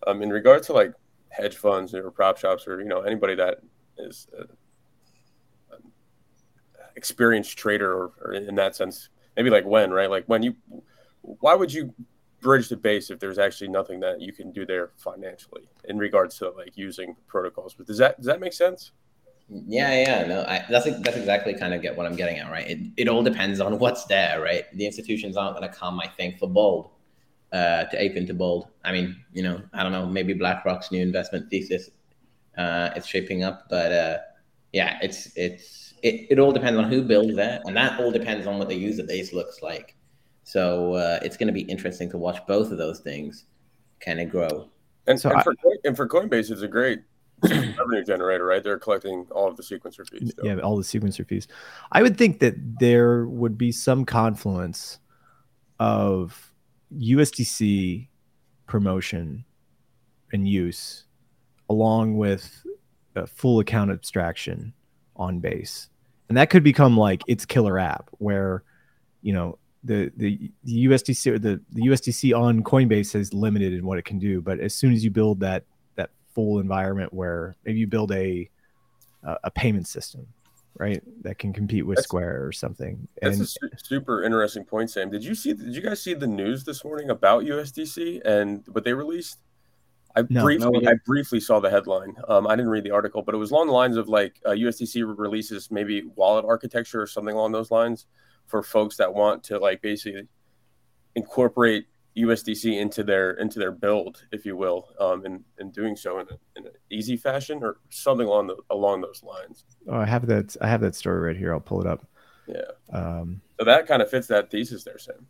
um, 0.08 0.22
in 0.22 0.30
regards 0.30 0.68
to 0.68 0.74
like 0.74 0.94
hedge 1.30 1.56
funds 1.56 1.94
or 1.94 2.10
prop 2.10 2.38
shops 2.38 2.68
or 2.68 2.82
you 2.82 2.88
know 2.88 3.02
anybody 3.02 3.36
that 3.36 3.60
is 3.98 4.28
a, 4.38 4.46
experienced 6.96 7.58
trader 7.58 7.94
or, 7.94 8.12
or 8.22 8.34
in 8.34 8.56
that 8.56 8.76
sense, 8.76 9.10
maybe 9.38 9.50
like 9.52 9.66
when 9.66 9.92
right, 9.92 10.10
like 10.10 10.26
when 10.26 10.42
you, 10.42 10.56
why 11.22 11.54
would 11.54 11.72
you 11.72 11.94
bridge 12.42 12.70
the 12.70 12.78
base 12.78 13.10
if 13.10 13.20
there's 13.20 13.40
actually 13.40 13.70
nothing 13.70 14.00
that 14.00 14.22
you 14.22 14.32
can 14.32 14.52
do 14.52 14.66
there 14.66 14.92
financially 14.98 15.64
in 15.86 15.98
regards 15.98 16.38
to 16.40 16.50
like 16.52 16.78
using 16.78 17.16
protocols. 17.28 17.74
But 17.74 17.88
does 17.88 17.98
that 17.98 18.18
does 18.18 18.26
that 18.26 18.40
make 18.40 18.54
sense? 18.54 18.92
Yeah, 19.50 20.04
yeah, 20.04 20.28
no, 20.28 20.42
I, 20.42 20.64
that's 20.70 20.86
that's 21.02 21.18
exactly 21.18 21.56
kind 21.56 21.74
of 21.74 21.82
get 21.82 21.98
what 21.98 22.06
I'm 22.06 22.16
getting 22.16 22.38
at, 22.38 22.52
right? 22.52 22.70
It, 22.70 22.80
it 22.98 23.08
all 23.08 23.24
depends 23.24 23.60
on 23.60 23.80
what's 23.84 24.06
there, 24.06 24.42
right? 24.42 24.66
The 24.76 24.86
institutions 24.86 25.38
aren't 25.38 25.58
going 25.58 25.70
to 25.70 25.76
come, 25.76 26.00
I 26.00 26.08
think, 26.08 26.38
for 26.38 26.48
bald 26.48 26.92
uh, 27.52 27.86
to 27.86 28.02
ape 28.02 28.16
into 28.16 28.34
bald. 28.34 28.68
I 28.86 28.92
mean, 28.92 29.16
you 29.34 29.44
know, 29.44 29.62
I 29.74 29.84
don't 29.84 29.92
know, 29.92 30.06
maybe 30.06 30.34
BlackRock's 30.34 30.92
new 30.92 31.02
investment 31.02 31.50
thesis 31.50 31.90
uh, 32.58 32.92
is 32.96 33.08
shaping 33.08 33.44
up, 33.44 33.68
but 33.70 33.92
uh, 33.92 34.18
yeah, 34.72 35.00
it's 35.02 35.32
it's 35.36 35.94
it, 36.04 36.28
it 36.30 36.40
all 36.40 36.52
depends 36.52 36.78
on 36.78 36.90
who 36.90 37.02
builds 37.02 37.36
that, 37.36 37.62
and 37.66 37.76
that 37.76 38.00
all 38.00 38.12
depends 38.12 38.46
on 38.46 38.60
what 38.60 38.70
the 38.70 38.76
user 38.76 39.04
base 39.04 39.34
looks 39.34 39.62
like. 39.62 39.96
So 40.50 40.94
uh, 40.96 41.20
it's 41.22 41.38
going 41.38 41.46
to 41.46 41.54
be 41.54 41.62
interesting 41.62 42.10
to 42.10 42.18
watch 42.18 42.40
both 42.48 42.72
of 42.72 42.80
those 42.80 43.02
things 43.02 43.46
kind 44.00 44.20
of 44.20 44.32
grow. 44.32 44.68
And, 45.06 45.20
So 45.20 45.30
and, 45.30 45.38
I- 45.38 45.44
for, 45.44 45.54
and 45.84 45.96
for 45.96 46.08
Coinbase, 46.08 46.50
it's 46.50 46.64
a 46.64 46.68
great 46.68 47.02
revenue 47.44 48.04
generator, 48.04 48.46
right? 48.46 48.64
They're 48.64 48.80
collecting 48.80 49.28
all 49.30 49.48
of 49.48 49.58
the 49.58 49.62
sequencer 49.62 50.10
fees. 50.10 50.32
still. 50.32 50.46
yeah 50.48 50.56
all 50.58 50.76
the 50.76 50.82
sequencer 50.84 51.26
fees 51.28 51.48
i 51.92 52.02
would 52.02 52.18
think 52.18 52.40
that 52.40 52.56
there 52.80 53.28
would 53.28 53.58
be 53.60 53.72
some 53.72 54.04
confluence 54.06 54.98
of 55.80 56.52
usdc 56.98 58.08
promotion 58.68 59.46
and 60.34 60.48
use 60.48 61.06
along 61.70 62.18
with 62.18 62.66
a 63.16 63.26
full 63.28 63.60
account 63.60 63.90
abstraction 63.92 64.74
on 65.16 65.40
base 65.40 65.90
and 66.28 66.38
that 66.38 66.50
could 66.50 66.64
become 66.64 66.98
like 66.98 67.22
its 67.28 67.46
killer 67.46 67.78
app 67.80 68.10
where 68.18 68.64
you 69.22 69.32
know 69.34 69.58
the 69.84 70.12
the, 70.18 70.52
the 70.66 70.86
usdc 70.88 71.32
or 71.32 71.40
the, 71.40 71.62
the 71.72 71.84
usdc 71.84 72.38
on 72.38 72.62
coinbase 72.64 73.16
is 73.16 73.34
limited 73.34 73.72
in 73.74 73.86
what 73.86 73.98
it 73.98 74.04
can 74.06 74.20
do 74.20 74.42
but 74.42 74.60
as 74.60 74.76
soon 74.76 74.92
as 74.92 75.04
you 75.04 75.10
build 75.10 75.40
that 75.40 75.64
that 75.96 76.10
full 76.36 76.60
environment 76.60 77.14
where 77.14 77.56
maybe 77.66 77.80
you 77.80 77.88
build 77.88 78.12
a 78.12 78.50
a, 79.24 79.38
a 79.46 79.52
payment 79.52 79.86
system, 79.86 80.26
right? 80.78 81.04
That 81.24 81.38
can 81.40 81.52
compete 81.52 81.86
with 81.86 81.98
That's- 81.98 82.06
Square 82.08 82.46
or 82.46 82.54
something. 82.54 83.06
That's 83.22 83.36
And 83.36 83.44
a 83.44 83.48
su- 83.48 83.70
super 83.84 84.24
interesting 84.24 84.64
point, 84.64 84.90
Sam. 84.90 85.10
Did 85.10 85.26
you 85.26 85.36
see? 85.36 85.52
Did 85.54 85.76
you 85.76 85.82
guys 85.82 86.02
see 86.02 86.14
the 86.14 86.26
news 86.28 86.64
this 86.64 86.86
morning 86.86 87.10
about 87.10 87.44
USDC 87.44 88.22
and 88.24 88.64
what 88.72 88.86
they 88.86 88.94
released? 88.94 89.40
I 90.16 90.24
No. 90.30 90.42
briefly, 90.42 90.80
No. 90.80 90.90
I 90.90 90.94
briefly 91.06 91.42
saw 91.42 91.60
the 91.60 91.70
headline. 91.70 92.16
Um, 92.30 92.48
I 92.48 92.56
didn't 92.56 92.72
read 92.72 92.86
the 92.86 92.92
article, 92.92 93.22
but 93.24 93.36
it 93.36 93.38
was 93.38 93.52
along 93.52 93.68
the 93.68 93.74
lines 93.74 93.98
of 93.98 94.08
like 94.08 94.40
uh, 94.46 94.52
USDC 94.52 95.04
releases 95.18 95.70
maybe 95.70 96.04
wallet 96.16 96.46
architecture 96.46 97.02
or 97.02 97.08
something 97.08 97.36
along 97.36 97.52
those 97.52 97.72
lines 97.72 98.06
for 98.50 98.64
folks 98.64 98.98
that 98.98 99.14
want 99.14 99.44
to 99.46 99.60
like 99.60 99.82
basically 99.82 100.28
incorporate 101.16 101.86
USDC 102.18 102.80
into 102.80 103.04
their 103.04 103.32
into 103.32 103.60
their 103.60 103.72
build, 103.72 104.26
if 104.32 104.46
you 104.46 104.58
will, 104.58 104.90
um, 105.00 105.26
and 105.26 105.44
and 105.60 105.72
doing 105.72 105.96
so 105.96 106.20
in, 106.20 106.28
a, 106.28 106.60
in 106.60 106.66
an 106.66 106.74
easy 106.90 107.16
fashion 107.16 107.60
or 107.64 107.78
something 107.90 108.28
along 108.28 108.48
the, 108.48 108.58
along 108.72 109.02
those 109.02 109.24
lines. 109.24 109.64
oh, 109.88 109.98
I 109.98 110.06
have 110.06 110.26
that. 110.28 110.56
I 110.62 110.68
have 110.68 110.82
that 110.82 110.96
story 110.96 111.20
right 111.20 111.38
here. 111.38 111.54
I'll 111.54 111.60
pull 111.60 111.82
it 111.82 111.88
up. 111.88 112.06
Yeah, 112.48 112.64
Um, 112.92 113.42
so 113.60 113.66
that 113.66 113.86
kind 113.86 114.02
of 114.02 114.10
fits 114.10 114.26
that 114.28 114.50
thesis 114.50 114.84
there, 114.84 114.98
Sam. 114.98 115.28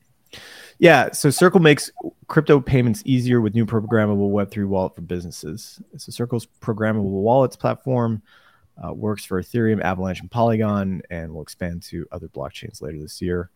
yeah. 0.80 1.12
So 1.12 1.30
Circle 1.30 1.60
makes 1.60 1.92
crypto 2.28 2.62
payments 2.62 3.04
easier 3.06 3.42
with 3.42 3.54
new 3.54 3.66
programmable 3.66 4.32
Web3 4.32 4.66
wallet 4.68 4.96
for 4.96 5.02
businesses. 5.02 5.82
So 5.98 6.14
Circle's 6.14 6.48
programmable 6.62 7.04
wallets 7.04 7.58
platform 7.58 8.22
uh, 8.84 8.94
works 8.94 9.26
for 9.26 9.42
Ethereum, 9.42 9.82
Avalanche, 9.82 10.22
and 10.22 10.32
Polygon, 10.32 11.02
and 11.10 11.34
will 11.34 11.42
expand 11.42 11.84
to 11.84 12.06
other 12.12 12.28
blockchains 12.28 12.82
later 12.82 13.00
this 13.00 13.22
year. 13.22 13.50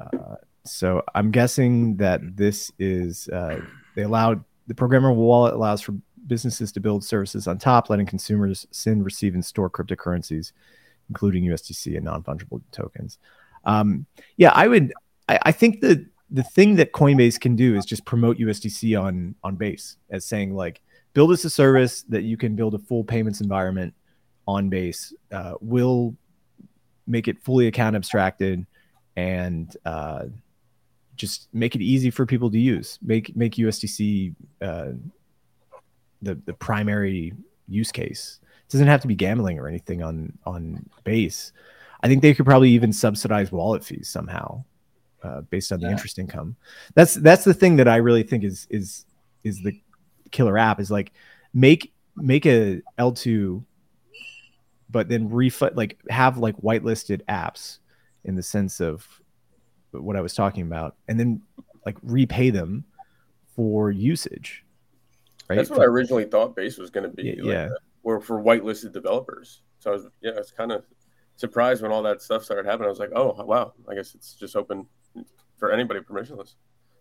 Uh, 0.00 0.36
so 0.64 1.02
I'm 1.14 1.30
guessing 1.30 1.96
that 1.96 2.20
this 2.36 2.72
is 2.78 3.28
uh, 3.28 3.60
they 3.94 4.02
allowed 4.02 4.42
the 4.66 4.74
programmable 4.74 5.16
wallet 5.16 5.54
allows 5.54 5.80
for 5.80 5.94
businesses 6.26 6.72
to 6.72 6.80
build 6.80 7.04
services 7.04 7.46
on 7.46 7.58
top, 7.58 7.88
letting 7.88 8.06
consumers 8.06 8.66
send, 8.72 9.04
receive, 9.04 9.34
and 9.34 9.44
store 9.44 9.70
cryptocurrencies, 9.70 10.52
including 11.08 11.44
USDC 11.44 11.94
and 11.94 12.04
non-fungible 12.04 12.60
tokens. 12.72 13.18
Um, 13.64 14.06
yeah, 14.36 14.50
I 14.54 14.68
would. 14.68 14.92
I, 15.28 15.38
I 15.42 15.52
think 15.52 15.80
that 15.82 16.04
the 16.30 16.42
thing 16.42 16.76
that 16.76 16.92
Coinbase 16.92 17.38
can 17.38 17.54
do 17.54 17.76
is 17.76 17.84
just 17.84 18.04
promote 18.04 18.38
USDC 18.38 19.00
on 19.00 19.34
on 19.44 19.56
Base 19.56 19.96
as 20.10 20.24
saying 20.24 20.54
like 20.54 20.80
build 21.14 21.30
us 21.30 21.44
a 21.44 21.50
service 21.50 22.02
that 22.02 22.22
you 22.22 22.36
can 22.36 22.56
build 22.56 22.74
a 22.74 22.78
full 22.78 23.04
payments 23.04 23.40
environment 23.40 23.94
on 24.46 24.68
Base. 24.68 25.12
Uh, 25.32 25.54
will 25.60 26.14
make 27.06 27.28
it 27.28 27.40
fully 27.42 27.66
account 27.68 27.94
abstracted 27.96 28.66
and 29.16 29.76
uh, 29.84 30.24
just 31.16 31.48
make 31.52 31.74
it 31.74 31.80
easy 31.82 32.10
for 32.10 32.26
people 32.26 32.50
to 32.50 32.58
use. 32.58 32.98
Make 33.02 33.34
make 33.36 33.54
USDC 33.54 34.34
uh, 34.60 34.92
the 36.22 36.34
the 36.46 36.52
primary 36.54 37.32
use 37.68 37.92
case. 37.92 38.40
It 38.42 38.72
doesn't 38.72 38.88
have 38.88 39.00
to 39.02 39.08
be 39.08 39.14
gambling 39.14 39.58
or 39.58 39.68
anything 39.68 40.02
on 40.02 40.36
on 40.44 40.88
base. 41.04 41.52
I 42.02 42.08
think 42.08 42.22
they 42.22 42.34
could 42.34 42.44
probably 42.44 42.70
even 42.70 42.92
subsidize 42.92 43.50
wallet 43.50 43.82
fees 43.84 44.08
somehow, 44.08 44.62
uh, 45.22 45.40
based 45.42 45.72
on 45.72 45.80
the 45.80 45.86
Yeah. 45.86 45.92
interest 45.92 46.18
income. 46.18 46.56
That's 46.94 47.14
that's 47.14 47.44
the 47.44 47.54
thing 47.54 47.76
that 47.76 47.88
I 47.88 47.96
really 47.96 48.22
think 48.22 48.44
is 48.44 48.66
is 48.70 49.06
is 49.44 49.62
the 49.62 49.80
killer 50.30 50.58
app 50.58 50.80
is 50.80 50.90
like 50.90 51.12
make 51.54 51.92
make 52.16 52.44
a 52.46 52.82
L 52.98 53.12
two, 53.12 53.64
but 54.96 55.10
then 55.10 55.28
refund 55.28 55.76
like 55.76 55.98
have 56.08 56.38
like 56.38 56.56
whitelisted 56.56 57.20
apps 57.28 57.80
in 58.24 58.34
the 58.34 58.42
sense 58.42 58.80
of 58.80 59.06
what 59.90 60.16
I 60.16 60.22
was 60.22 60.32
talking 60.32 60.62
about, 60.62 60.96
and 61.06 61.20
then 61.20 61.42
like 61.84 61.98
repay 62.02 62.48
them 62.48 62.82
for 63.54 63.90
usage. 63.90 64.64
Right? 65.50 65.56
That's 65.56 65.68
what 65.68 65.80
I 65.80 65.84
originally 65.84 66.24
thought 66.24 66.56
base 66.56 66.78
was 66.78 66.88
going 66.88 67.10
to 67.10 67.14
be. 67.14 67.24
Yeah, 67.24 67.34
like, 67.36 67.44
yeah. 67.44 67.68
Were 68.04 68.22
for 68.22 68.42
whitelisted 68.42 68.94
developers. 68.94 69.60
So 69.80 69.90
I 69.90 69.92
was, 69.92 70.06
yeah, 70.22 70.30
I 70.30 70.38
was 70.38 70.50
kind 70.50 70.72
of 70.72 70.86
surprised 71.36 71.82
when 71.82 71.92
all 71.92 72.02
that 72.04 72.22
stuff 72.22 72.42
started 72.42 72.64
happening. 72.64 72.86
I 72.86 72.88
was 72.88 72.98
like, 72.98 73.12
oh 73.14 73.34
wow, 73.44 73.74
I 73.90 73.94
guess 73.94 74.14
it's 74.14 74.32
just 74.32 74.56
open 74.56 74.86
for 75.58 75.70
anybody 75.70 76.00
permissionless. 76.00 76.54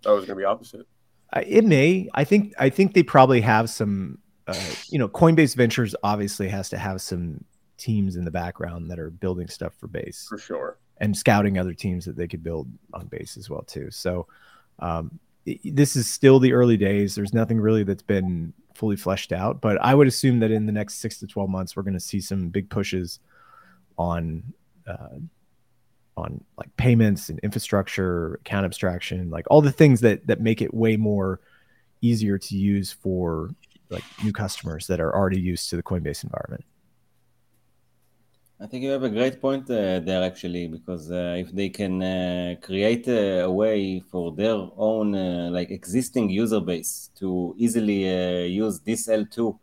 That 0.04 0.12
was 0.12 0.26
going 0.26 0.36
to 0.38 0.42
be 0.42 0.44
opposite. 0.44 0.86
Uh, 1.32 1.44
it 1.48 1.64
may. 1.64 2.10
I 2.14 2.26
think. 2.26 2.54
I 2.60 2.70
think 2.70 2.94
they 2.94 3.04
probably 3.04 3.40
have 3.40 3.70
some. 3.70 4.18
Uh, 4.48 4.54
you 4.90 5.00
know, 5.00 5.08
Coinbase 5.08 5.56
Ventures 5.56 5.96
obviously 6.04 6.50
has 6.50 6.70
to 6.70 6.78
have 6.78 7.02
some 7.02 7.46
teams 7.78 8.16
in 8.16 8.26
the 8.26 8.32
background 8.32 8.90
that 8.90 9.00
are 9.00 9.10
building 9.10 9.48
stuff 9.48 9.74
for 9.80 9.88
base 9.88 10.26
For 10.30 10.38
sure. 10.38 10.78
and 10.98 11.16
scouting 11.16 11.58
other 11.58 11.74
teams 11.74 12.06
that 12.06 12.16
they 12.16 12.28
could 12.28 12.44
build 12.44 12.70
on 12.94 13.08
base 13.08 13.38
as 13.38 13.50
well 13.50 13.64
too. 13.64 13.92
So 13.92 14.28
um, 14.80 15.20
this 15.64 15.96
is 15.96 16.10
still 16.10 16.40
the 16.40 16.54
early 16.54 16.78
days. 16.78 17.16
There's 17.16 17.34
nothing 17.34 17.60
really 17.60 17.84
that's 17.84 18.04
been 18.04 18.54
fully 18.74 18.96
fleshed 18.96 19.32
out, 19.32 19.62
but 19.62 19.78
I 19.82 19.96
would 19.96 20.08
assume 20.08 20.40
that 20.40 20.52
in 20.52 20.66
the 20.66 20.72
next 20.72 20.96
six 20.96 21.20
to 21.20 21.28
twelve 21.28 21.50
months, 21.50 21.76
we're 21.76 21.84
going 21.84 21.94
to 21.94 22.00
see 22.00 22.20
some 22.20 22.50
big 22.50 22.70
pushes 22.70 23.20
on 23.98 24.44
uh, 24.88 25.20
on 26.18 26.44
like 26.58 26.76
payments 26.78 27.30
and 27.30 27.40
infrastructure, 27.40 28.36
account 28.36 28.66
abstraction, 28.66 29.30
like 29.30 29.46
all 29.50 29.62
the 29.62 29.72
things 29.72 30.02
that 30.02 30.26
that 30.28 30.42
make 30.42 30.62
it 30.62 30.74
way 30.74 30.98
more 30.98 31.40
easier 32.02 32.38
to 32.38 32.56
use 32.56 32.92
for 32.92 33.50
like 33.90 34.04
new 34.24 34.34
customers 34.34 34.88
that 34.88 35.00
are 35.00 35.16
already 35.16 35.40
used 35.40 35.70
to 35.70 35.76
the 35.76 35.84
Coinbase 35.84 36.24
environment. 36.24 36.66
I 38.58 38.68
think 38.68 38.84
you 38.86 38.92
have 38.92 39.04
a 39.04 39.10
great 39.10 39.42
point 39.42 39.70
uh, 39.70 40.00
there, 40.00 40.24
actually, 40.24 40.68
because 40.68 41.12
uh, 41.12 41.36
if 41.38 41.52
they 41.52 41.68
can 41.68 42.02
uh, 42.02 42.56
create 42.62 43.06
a, 43.10 43.46
way 43.52 44.00
for 44.00 44.32
their 44.32 44.56
own 44.78 45.14
uh, 45.14 45.50
like 45.52 45.72
existing 45.72 46.30
user 46.30 46.62
base 46.62 47.10
to 47.20 47.54
easily 47.58 48.08
uh, 48.08 48.46
use 48.46 48.80
this 48.80 49.10
L2, 49.10 49.60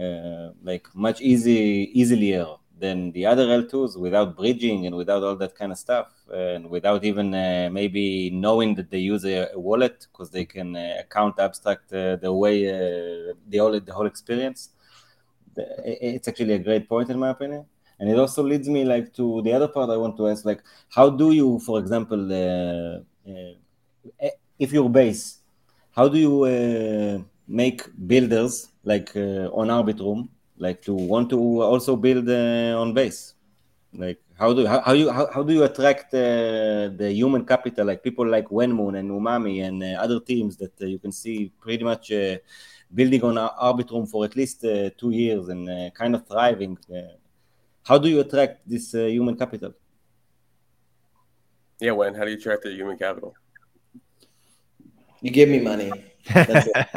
uh, 0.00 0.50
like 0.62 0.86
much 0.94 1.20
easy 1.20 1.90
easier 1.92 2.46
than 2.78 3.10
the 3.10 3.26
other 3.26 3.50
L2s 3.50 3.96
without 3.96 4.36
bridging 4.36 4.86
and 4.86 4.94
without 4.94 5.24
all 5.24 5.34
that 5.34 5.56
kind 5.56 5.72
of 5.72 5.78
stuff, 5.78 6.06
and 6.32 6.70
without 6.70 7.02
even 7.02 7.32
maybe 7.72 8.30
knowing 8.30 8.76
that 8.76 8.88
they 8.92 8.98
use 9.00 9.24
a, 9.24 9.48
a 9.52 9.58
wallet 9.58 10.06
because 10.12 10.30
they 10.30 10.44
can 10.44 10.76
account 10.76 11.40
abstract 11.40 11.88
the 11.88 12.32
way 12.32 12.66
the 12.66 13.58
whole 13.58 13.80
the 13.80 13.92
whole 13.92 14.06
experience. 14.06 14.68
It's 15.56 16.28
actually 16.28 16.52
a 16.52 16.60
great 16.60 16.88
point 16.88 17.10
in 17.10 17.18
my 17.18 17.30
opinion 17.30 17.66
and 17.98 18.08
it 18.10 18.18
also 18.18 18.42
leads 18.42 18.68
me 18.68 18.84
like 18.84 19.12
to 19.12 19.42
the 19.42 19.52
other 19.52 19.68
part 19.68 19.90
i 19.90 19.96
want 19.96 20.16
to 20.16 20.28
ask 20.28 20.44
like 20.44 20.62
how 20.88 21.08
do 21.10 21.32
you 21.32 21.58
for 21.60 21.78
example 21.78 22.32
uh, 22.32 22.98
uh, 23.28 24.28
if 24.58 24.72
your 24.72 24.88
base 24.88 25.38
how 25.98 26.06
do 26.08 26.18
you 26.18 26.44
uh, 26.44 27.18
make 27.48 27.82
builders 28.06 28.68
like 28.84 29.10
uh, 29.16 29.60
on 29.60 29.66
arbitrum 29.68 30.28
like 30.58 30.82
to 30.82 30.94
want 30.94 31.30
to 31.30 31.62
also 31.62 31.96
build 31.96 32.28
uh, 32.28 32.80
on 32.80 32.92
base? 32.92 33.34
Like 33.92 34.20
how 34.38 34.52
do 34.52 34.66
how, 34.66 34.80
how 34.80 34.92
you 34.92 35.10
how, 35.10 35.28
how 35.32 35.42
do 35.42 35.52
you 35.52 35.64
attract 35.64 36.12
uh, 36.14 36.88
the 37.00 37.10
human 37.12 37.44
capital? 37.44 37.86
Like 37.86 38.02
people 38.02 38.26
like 38.26 38.48
wenmoon 38.48 38.98
and 38.98 39.10
umami 39.10 39.64
and 39.66 39.82
other 39.96 40.20
teams 40.20 40.56
that 40.58 40.72
you 40.78 40.98
can 40.98 41.12
see 41.12 41.52
pretty 41.60 41.84
much 41.84 42.12
building 42.94 43.22
on 43.24 43.34
arbitrum 43.36 44.08
for 44.08 44.24
at 44.24 44.36
least 44.36 44.60
two 44.98 45.10
years 45.10 45.48
and 45.48 45.94
kind 45.94 46.14
of 46.14 46.26
thriving 46.26 46.76
how 47.88 47.96
do 47.96 48.08
you 48.08 48.20
attract 48.20 48.68
this 48.68 48.94
uh, 48.94 49.06
human 49.06 49.34
capital? 49.34 49.72
Yeah, 51.80 51.92
when 51.92 52.14
how 52.14 52.24
do 52.24 52.30
you 52.30 52.36
attract 52.36 52.64
the 52.64 52.72
human 52.72 52.98
capital? 52.98 53.34
You 55.22 55.30
give 55.30 55.48
me 55.48 55.60
money. 55.60 55.90
That's 56.32 56.66
it. 56.66 56.86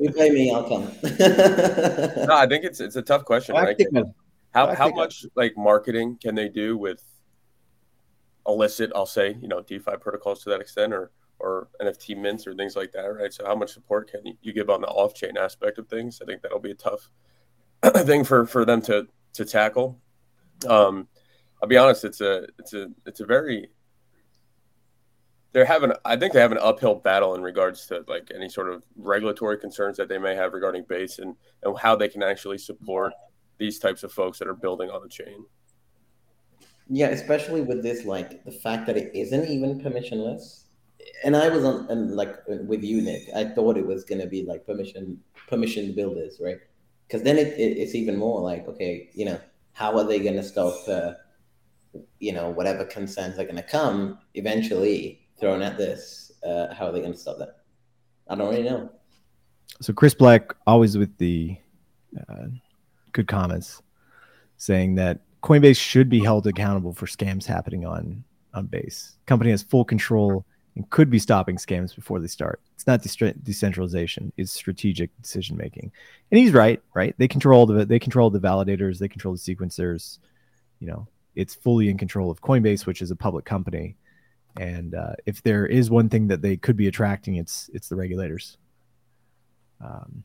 You 0.00 0.10
pay 0.12 0.30
me, 0.30 0.50
I'll 0.50 0.66
come. 0.66 0.84
No, 2.26 2.34
I 2.34 2.46
think 2.48 2.64
it's 2.64 2.80
it's 2.80 2.96
a 2.96 3.02
tough 3.02 3.24
question, 3.24 3.54
right? 3.54 3.76
Practical. 3.76 4.14
How 4.54 4.68
how 4.68 4.74
Practical. 4.74 4.96
much 4.96 5.26
like 5.34 5.56
marketing 5.58 6.16
can 6.22 6.34
they 6.34 6.48
do 6.48 6.78
with 6.78 7.02
illicit, 8.46 8.92
I'll 8.94 9.04
say, 9.04 9.36
you 9.40 9.48
know, 9.48 9.60
DeFi 9.60 9.96
protocols 10.00 10.42
to 10.44 10.50
that 10.50 10.60
extent 10.60 10.92
or 10.92 11.10
or 11.38 11.68
NFT 11.80 12.16
mints 12.16 12.46
or 12.46 12.54
things 12.54 12.76
like 12.76 12.92
that, 12.92 13.06
right? 13.06 13.32
So 13.32 13.46
how 13.46 13.54
much 13.54 13.72
support 13.72 14.10
can 14.10 14.24
you, 14.26 14.34
you 14.42 14.52
give 14.52 14.70
on 14.70 14.80
the 14.82 14.88
off 14.88 15.14
chain 15.14 15.36
aspect 15.38 15.78
of 15.78 15.88
things? 15.88 16.20
I 16.22 16.26
think 16.26 16.42
that'll 16.42 16.60
be 16.60 16.70
a 16.70 16.74
tough 16.74 17.10
thing 18.06 18.24
for 18.24 18.46
for 18.46 18.64
them 18.64 18.80
to 18.82 19.06
to 19.34 19.44
tackle. 19.44 19.98
Um, 20.68 21.08
I'll 21.62 21.68
be 21.68 21.76
honest, 21.76 22.04
it's 22.04 22.20
a 22.20 22.46
it's 22.58 22.74
a 22.74 22.88
it's 23.06 23.20
a 23.20 23.26
very 23.26 23.68
they're 25.52 25.64
having 25.64 25.92
I 26.04 26.16
think 26.16 26.32
they 26.32 26.40
have 26.40 26.52
an 26.52 26.58
uphill 26.60 26.94
battle 26.94 27.34
in 27.34 27.42
regards 27.42 27.86
to 27.86 28.04
like 28.08 28.30
any 28.34 28.48
sort 28.48 28.72
of 28.72 28.82
regulatory 28.96 29.58
concerns 29.58 29.96
that 29.96 30.08
they 30.08 30.18
may 30.18 30.34
have 30.34 30.52
regarding 30.52 30.84
base 30.88 31.18
and, 31.18 31.34
and 31.62 31.78
how 31.78 31.96
they 31.96 32.08
can 32.08 32.22
actually 32.22 32.58
support 32.58 33.12
these 33.58 33.78
types 33.78 34.02
of 34.02 34.12
folks 34.12 34.38
that 34.38 34.48
are 34.48 34.54
building 34.54 34.90
on 34.90 35.02
the 35.02 35.08
chain. 35.08 35.44
Yeah, 36.88 37.08
especially 37.08 37.60
with 37.60 37.82
this, 37.82 38.04
like 38.04 38.44
the 38.44 38.50
fact 38.50 38.86
that 38.86 38.96
it 38.96 39.14
isn't 39.14 39.48
even 39.48 39.80
permissionless. 39.80 40.64
And 41.24 41.36
I 41.36 41.48
was 41.48 41.64
on, 41.64 41.86
and 41.90 42.16
like 42.16 42.36
with 42.46 42.82
you, 42.82 43.00
Nick, 43.02 43.28
I 43.34 43.44
thought 43.44 43.76
it 43.76 43.86
was 43.86 44.04
gonna 44.04 44.26
be 44.26 44.44
like 44.44 44.66
permission, 44.66 45.20
permission 45.48 45.94
builders, 45.94 46.40
right? 46.42 46.58
Because 47.06 47.22
then 47.22 47.38
it, 47.38 47.48
it, 47.58 47.78
it's 47.78 47.94
even 47.94 48.16
more 48.16 48.40
like, 48.40 48.66
okay, 48.68 49.10
you 49.14 49.24
know, 49.24 49.40
how 49.72 49.96
are 49.96 50.04
they 50.04 50.18
gonna 50.18 50.42
stop, 50.42 50.74
uh, 50.88 51.12
you 52.18 52.32
know, 52.32 52.50
whatever 52.50 52.84
concerns 52.84 53.38
are 53.38 53.44
gonna 53.44 53.62
come 53.62 54.18
eventually 54.34 55.28
thrown 55.38 55.62
at 55.62 55.78
this? 55.78 56.32
Uh, 56.46 56.72
how 56.74 56.86
are 56.86 56.92
they 56.92 57.00
gonna 57.00 57.16
stop 57.16 57.38
that? 57.38 57.56
I 58.28 58.34
don't 58.34 58.50
really 58.50 58.62
know. 58.62 58.90
So 59.80 59.92
Chris 59.92 60.14
Blec 60.14 60.54
always 60.66 60.98
with 60.98 61.16
the 61.18 61.56
uh, 62.28 62.46
good 63.12 63.28
comments, 63.28 63.82
saying 64.56 64.96
that 64.96 65.20
Coinbase 65.42 65.78
should 65.78 66.08
be 66.08 66.22
held 66.22 66.46
accountable 66.46 66.92
for 66.92 67.06
scams 67.06 67.46
happening 67.46 67.86
on 67.86 68.24
on 68.52 68.66
base. 68.66 69.16
Company 69.26 69.50
has 69.50 69.62
full 69.62 69.84
control 69.84 70.44
and 70.80 70.88
could 70.88 71.10
be 71.10 71.18
stopping 71.18 71.56
scams 71.56 71.94
before 71.94 72.20
they 72.20 72.26
start. 72.26 72.58
It's 72.74 72.86
not 72.86 73.02
de- 73.02 73.34
decentralization; 73.34 74.32
it's 74.38 74.50
strategic 74.50 75.10
decision 75.20 75.58
making. 75.58 75.92
And 76.30 76.38
he's 76.38 76.52
right, 76.52 76.80
right? 76.94 77.14
They 77.18 77.28
control 77.28 77.66
the 77.66 77.84
they 77.84 77.98
control 77.98 78.30
the 78.30 78.40
validators, 78.40 78.98
they 78.98 79.08
control 79.08 79.34
the 79.34 79.40
sequencers. 79.40 80.18
You 80.78 80.86
know, 80.86 81.06
it's 81.34 81.54
fully 81.54 81.90
in 81.90 81.98
control 81.98 82.30
of 82.30 82.40
Coinbase, 82.40 82.86
which 82.86 83.02
is 83.02 83.10
a 83.10 83.16
public 83.16 83.44
company. 83.44 83.96
And 84.58 84.94
uh, 84.94 85.12
if 85.26 85.42
there 85.42 85.66
is 85.66 85.90
one 85.90 86.08
thing 86.08 86.28
that 86.28 86.40
they 86.40 86.56
could 86.56 86.78
be 86.78 86.88
attracting, 86.88 87.36
it's 87.36 87.68
it's 87.74 87.90
the 87.90 87.96
regulators. 87.96 88.56
Um, 89.84 90.24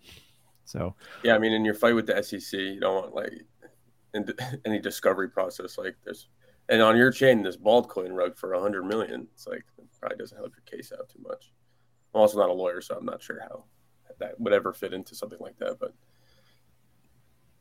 so 0.63 0.95
yeah, 1.21 1.35
I 1.35 1.39
mean, 1.39 1.51
in 1.51 1.65
your 1.65 1.73
fight 1.73 1.95
with 1.95 2.07
the 2.07 2.23
SEC, 2.23 2.57
you 2.57 2.79
don't 2.79 2.95
want 2.95 3.13
like 3.13 3.33
in 4.13 4.25
any 4.65 4.79
discovery 4.79 5.29
process 5.29 5.77
like 5.77 5.97
this. 6.05 6.27
And 6.69 6.81
on 6.81 6.97
your 6.97 7.11
chain, 7.11 7.43
this 7.43 7.57
bald 7.57 7.89
coin 7.89 8.11
rug 8.11 8.37
for 8.37 8.53
a 8.53 8.59
hundred 8.59 8.85
million, 8.85 9.27
it's 9.33 9.47
like 9.47 9.63
it 9.77 9.85
probably 9.99 10.17
doesn't 10.17 10.37
help 10.37 10.51
your 10.55 10.79
case 10.79 10.91
out 10.91 11.09
too 11.09 11.19
much. 11.21 11.51
I'm 12.13 12.21
also 12.21 12.39
not 12.39 12.49
a 12.49 12.53
lawyer, 12.53 12.81
so 12.81 12.95
I'm 12.95 13.05
not 13.05 13.21
sure 13.21 13.39
how 13.39 13.65
that 14.19 14.39
would 14.39 14.53
ever 14.53 14.73
fit 14.73 14.93
into 14.93 15.15
something 15.15 15.39
like 15.39 15.57
that. 15.59 15.77
But 15.79 15.93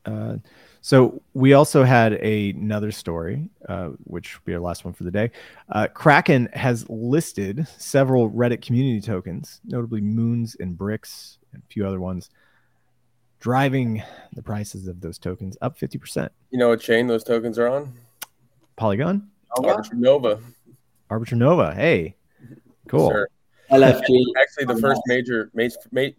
uh, 0.05 0.37
so 0.81 1.21
we 1.33 1.53
also 1.53 1.83
had 1.83 2.13
a, 2.13 2.51
another 2.51 2.91
story, 2.91 3.49
uh, 3.67 3.89
which 4.03 4.35
will 4.35 4.43
be 4.45 4.53
our 4.53 4.59
last 4.59 4.85
one 4.85 4.93
for 4.93 5.03
the 5.03 5.11
day. 5.11 5.31
Uh, 5.69 5.87
Kraken 5.87 6.49
has 6.53 6.87
listed 6.89 7.67
several 7.77 8.29
Reddit 8.29 8.61
community 8.61 9.01
tokens, 9.01 9.61
notably 9.65 10.01
Moons 10.01 10.55
and 10.59 10.77
Bricks, 10.77 11.39
and 11.53 11.61
a 11.63 11.67
few 11.67 11.87
other 11.87 11.99
ones, 11.99 12.29
driving 13.39 14.03
the 14.33 14.43
prices 14.43 14.87
of 14.87 15.01
those 15.01 15.17
tokens 15.17 15.57
up 15.61 15.77
50%. 15.77 16.29
You 16.51 16.59
know 16.59 16.69
what 16.69 16.81
chain 16.81 17.07
those 17.07 17.23
tokens 17.23 17.57
are 17.57 17.67
on? 17.67 17.93
Polygon? 18.75 19.29
Arbitrum 19.57 19.93
Nova. 19.93 20.39
Arbitrum 21.09 21.37
Nova. 21.37 21.73
Hey, 21.73 22.15
cool. 22.87 23.09
Sure. 23.09 23.29
LFG. 23.71 24.23
Actually, 24.37 24.65
the 24.65 24.79
first 24.79 25.01
major, 25.07 25.51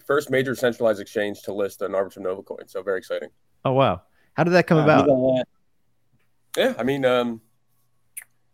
first 0.04 0.30
major 0.30 0.54
centralized 0.54 1.00
exchange 1.00 1.42
to 1.42 1.52
list 1.52 1.82
an 1.82 1.92
Arbitrum 1.92 2.22
Nova 2.22 2.42
coin. 2.42 2.66
So 2.66 2.82
very 2.82 2.98
exciting. 2.98 3.28
Oh 3.64 3.72
wow! 3.72 4.02
How 4.34 4.44
did 4.44 4.50
that 4.50 4.66
come 4.66 4.78
uh, 4.78 4.84
about? 4.84 5.46
Yeah, 6.56 6.74
I 6.78 6.82
mean, 6.82 7.04
um, 7.04 7.40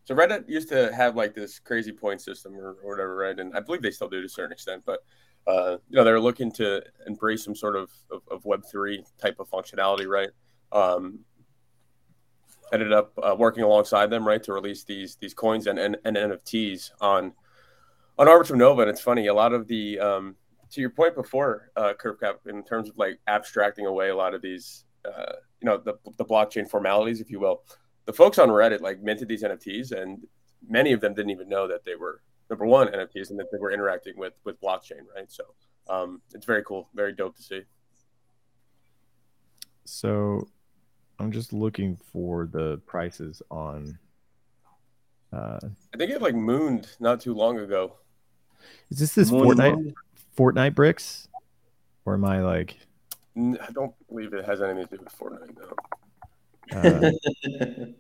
so 0.05 0.15
Reddit 0.15 0.49
used 0.49 0.69
to 0.71 0.93
have 0.93 1.17
like 1.17 1.35
this 1.35 1.59
crazy 1.59 1.93
point 1.93 2.21
system 2.21 2.55
or, 2.55 2.77
or 2.83 2.91
whatever, 2.91 3.17
right? 3.17 3.39
And 3.39 3.57
I 3.57 3.61
believe 3.61 3.83
they 3.83 3.91
still 3.91 4.09
do 4.09 4.21
to 4.21 4.27
a 4.27 4.29
certain 4.29 4.53
extent, 4.53 4.83
but 4.85 5.01
uh, 5.47 5.77
you 5.89 5.97
know, 5.97 6.05
they're 6.05 6.21
looking 6.21 6.53
to 6.53 6.83
embrace 7.07 7.45
some 7.45 7.55
sort 7.55 7.77
of, 7.77 7.91
of, 8.11 8.23
of 8.31 8.43
Web3 8.45 9.05
type 9.19 9.37
of 9.41 9.49
functionality, 9.51 10.07
right? 10.07 10.31
Um, 10.73 11.21
ended 12.73 12.93
up 12.93 13.13
uh, 13.23 13.35
working 13.37 13.63
alongside 13.63 14.11
them, 14.11 14.27
right, 14.27 14.43
to 14.43 14.53
release 14.53 14.85
these 14.85 15.17
these 15.17 15.35
coins 15.35 15.67
and, 15.67 15.79
and, 15.79 15.97
and 16.05 16.17
NFTs 16.17 16.91
on 17.01 17.33
on 18.19 18.27
Arbitrum 18.27 18.57
Nova. 18.57 18.83
And 18.83 18.91
it's 18.91 19.01
funny, 19.01 19.27
a 19.27 19.35
lot 19.35 19.53
of 19.53 19.69
the 19.69 19.99
um, 20.01 20.37
to 20.71 20.81
your 20.81 20.91
point 20.91 21.15
before, 21.15 21.71
uh, 21.77 21.93
Cap, 21.95 22.41
in 22.47 22.65
terms 22.65 22.89
of 22.89 22.97
like 22.97 23.21
abstracting 23.27 23.87
away 23.87 24.09
a 24.09 24.17
lot 24.17 24.35
of 24.35 24.41
these, 24.41 24.85
uh, 25.05 25.33
you 25.61 25.67
know, 25.67 25.77
the 25.77 25.95
the 26.17 26.25
blockchain 26.25 26.69
formalities, 26.69 27.21
if 27.21 27.31
you 27.31 27.39
will. 27.39 27.63
The 28.07 28.13
folks 28.13 28.39
on 28.39 28.49
Reddit 28.49 28.81
like 28.81 29.01
minted 29.01 29.29
these 29.29 29.43
NFTs, 29.43 29.93
and 29.93 30.27
many 30.67 30.93
of 30.93 31.01
them 31.01 31.15
didn't 31.15 31.31
even 31.31 31.49
know 31.49 31.69
that 31.69 31.85
they 31.85 31.95
were 31.95 32.23
number 32.51 32.67
one 32.67 32.89
NFTs 32.89 33.31
and 33.31 33.39
that 33.39 33.47
they 33.53 33.59
were 33.59 33.71
interacting 33.71 34.15
with 34.17 34.35
with 34.45 34.61
blockchain, 34.61 35.03
right? 35.15 35.31
So 35.31 35.45
um, 35.89 36.23
it's 36.35 36.47
very 36.47 36.65
cool, 36.65 36.89
very 36.95 37.13
dope 37.13 37.37
to 37.37 37.43
see. 37.43 37.63
So 39.85 40.49
I'm 41.23 41.31
just 41.31 41.53
looking 41.53 41.97
for 42.13 42.49
the 42.51 42.81
prices 42.85 43.43
on. 43.49 43.97
Uh, 45.33 45.61
I 45.95 45.97
think 45.97 46.11
it 46.11 46.21
like 46.21 46.35
mooned 46.35 46.89
not 46.99 47.21
too 47.21 47.33
long 47.33 47.59
ago. 47.59 47.95
Is 48.91 48.99
this 48.99 49.15
this 49.15 49.31
Moon 49.31 49.57
Fortnite 49.57 49.95
Fortnite 50.37 50.75
bricks, 50.75 51.29
or 52.05 52.15
am 52.15 52.25
I 52.25 52.43
like? 52.43 52.77
I 53.37 53.69
don't 53.73 53.95
believe 54.09 54.35
it 54.35 54.45
has 54.45 54.61
anything 54.61 54.87
to 54.89 54.97
do 54.97 55.05
with 55.05 55.19
Fortnite 55.19 55.57
though. 55.57 55.77
Uh, 56.77 57.11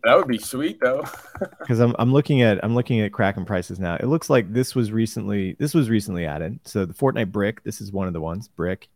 that 0.04 0.16
would 0.16 0.28
be 0.28 0.38
sweet 0.38 0.80
though. 0.80 1.04
Because 1.60 1.78
I'm 1.78 1.94
I'm 2.00 2.12
looking 2.12 2.42
at 2.42 2.62
I'm 2.64 2.74
looking 2.74 3.00
at 3.00 3.12
Kraken 3.12 3.44
prices 3.44 3.78
now. 3.78 3.94
It 3.94 4.06
looks 4.06 4.28
like 4.28 4.52
this 4.52 4.74
was 4.74 4.90
recently 4.90 5.54
this 5.60 5.74
was 5.74 5.88
recently 5.88 6.26
added. 6.26 6.58
So 6.64 6.84
the 6.84 6.94
Fortnite 6.94 7.30
brick, 7.30 7.62
this 7.62 7.80
is 7.80 7.92
one 7.92 8.08
of 8.08 8.12
the 8.12 8.20
ones, 8.20 8.48
brick, 8.48 8.88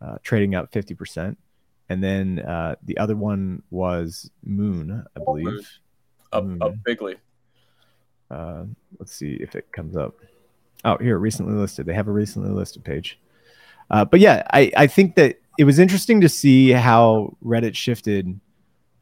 uh, 0.00 0.16
trading 0.22 0.54
up 0.54 0.72
fifty 0.72 0.94
percent, 0.94 1.38
and 1.92 2.02
then 2.02 2.38
uh, 2.38 2.74
the 2.84 2.96
other 2.96 3.16
one 3.16 3.62
was 3.70 4.30
Moon, 4.42 5.04
I 5.14 5.20
believe. 5.22 5.68
Up 6.32 6.44
Moon. 6.44 6.62
up 6.62 6.72
bigly. 6.84 7.16
Uh, 8.30 8.64
let's 8.98 9.12
see 9.12 9.34
if 9.34 9.54
it 9.54 9.70
comes 9.72 9.94
up. 9.94 10.14
Oh, 10.86 10.96
here 10.96 11.18
recently 11.18 11.52
listed. 11.52 11.84
They 11.84 11.92
have 11.92 12.08
a 12.08 12.12
recently 12.12 12.48
listed 12.48 12.82
page. 12.82 13.20
Uh, 13.90 14.06
but 14.06 14.20
yeah, 14.20 14.42
I 14.50 14.72
I 14.74 14.86
think 14.86 15.16
that 15.16 15.38
it 15.58 15.64
was 15.64 15.78
interesting 15.78 16.22
to 16.22 16.30
see 16.30 16.70
how 16.70 17.36
Reddit 17.44 17.76
shifted 17.76 18.40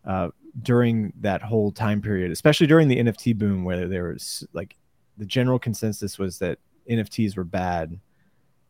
uh, 0.05 0.31
during 0.61 1.13
that 1.21 1.43
whole 1.43 1.71
time 1.71 2.03
period, 2.03 2.33
especially 2.33 2.67
during 2.67 2.89
the 2.89 2.99
NFT 2.99 3.39
boom, 3.39 3.63
where 3.63 3.87
there 3.87 4.09
was 4.09 4.45
like 4.53 4.75
the 5.17 5.27
general 5.27 5.61
consensus 5.61 6.19
was 6.19 6.41
that 6.41 6.59
NFTs 6.91 7.37
were 7.37 7.45
bad 7.45 8.01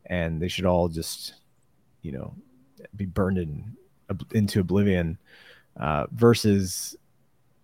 and 0.05 0.39
they 0.39 0.47
should 0.47 0.65
all 0.65 0.89
just, 0.89 1.33
you 2.03 2.11
know, 2.11 2.35
be 2.95 3.05
burned 3.05 3.39
in, 3.39 3.75
into 4.33 4.59
oblivion. 4.59 5.17
Uh, 5.79 6.05
versus 6.11 6.97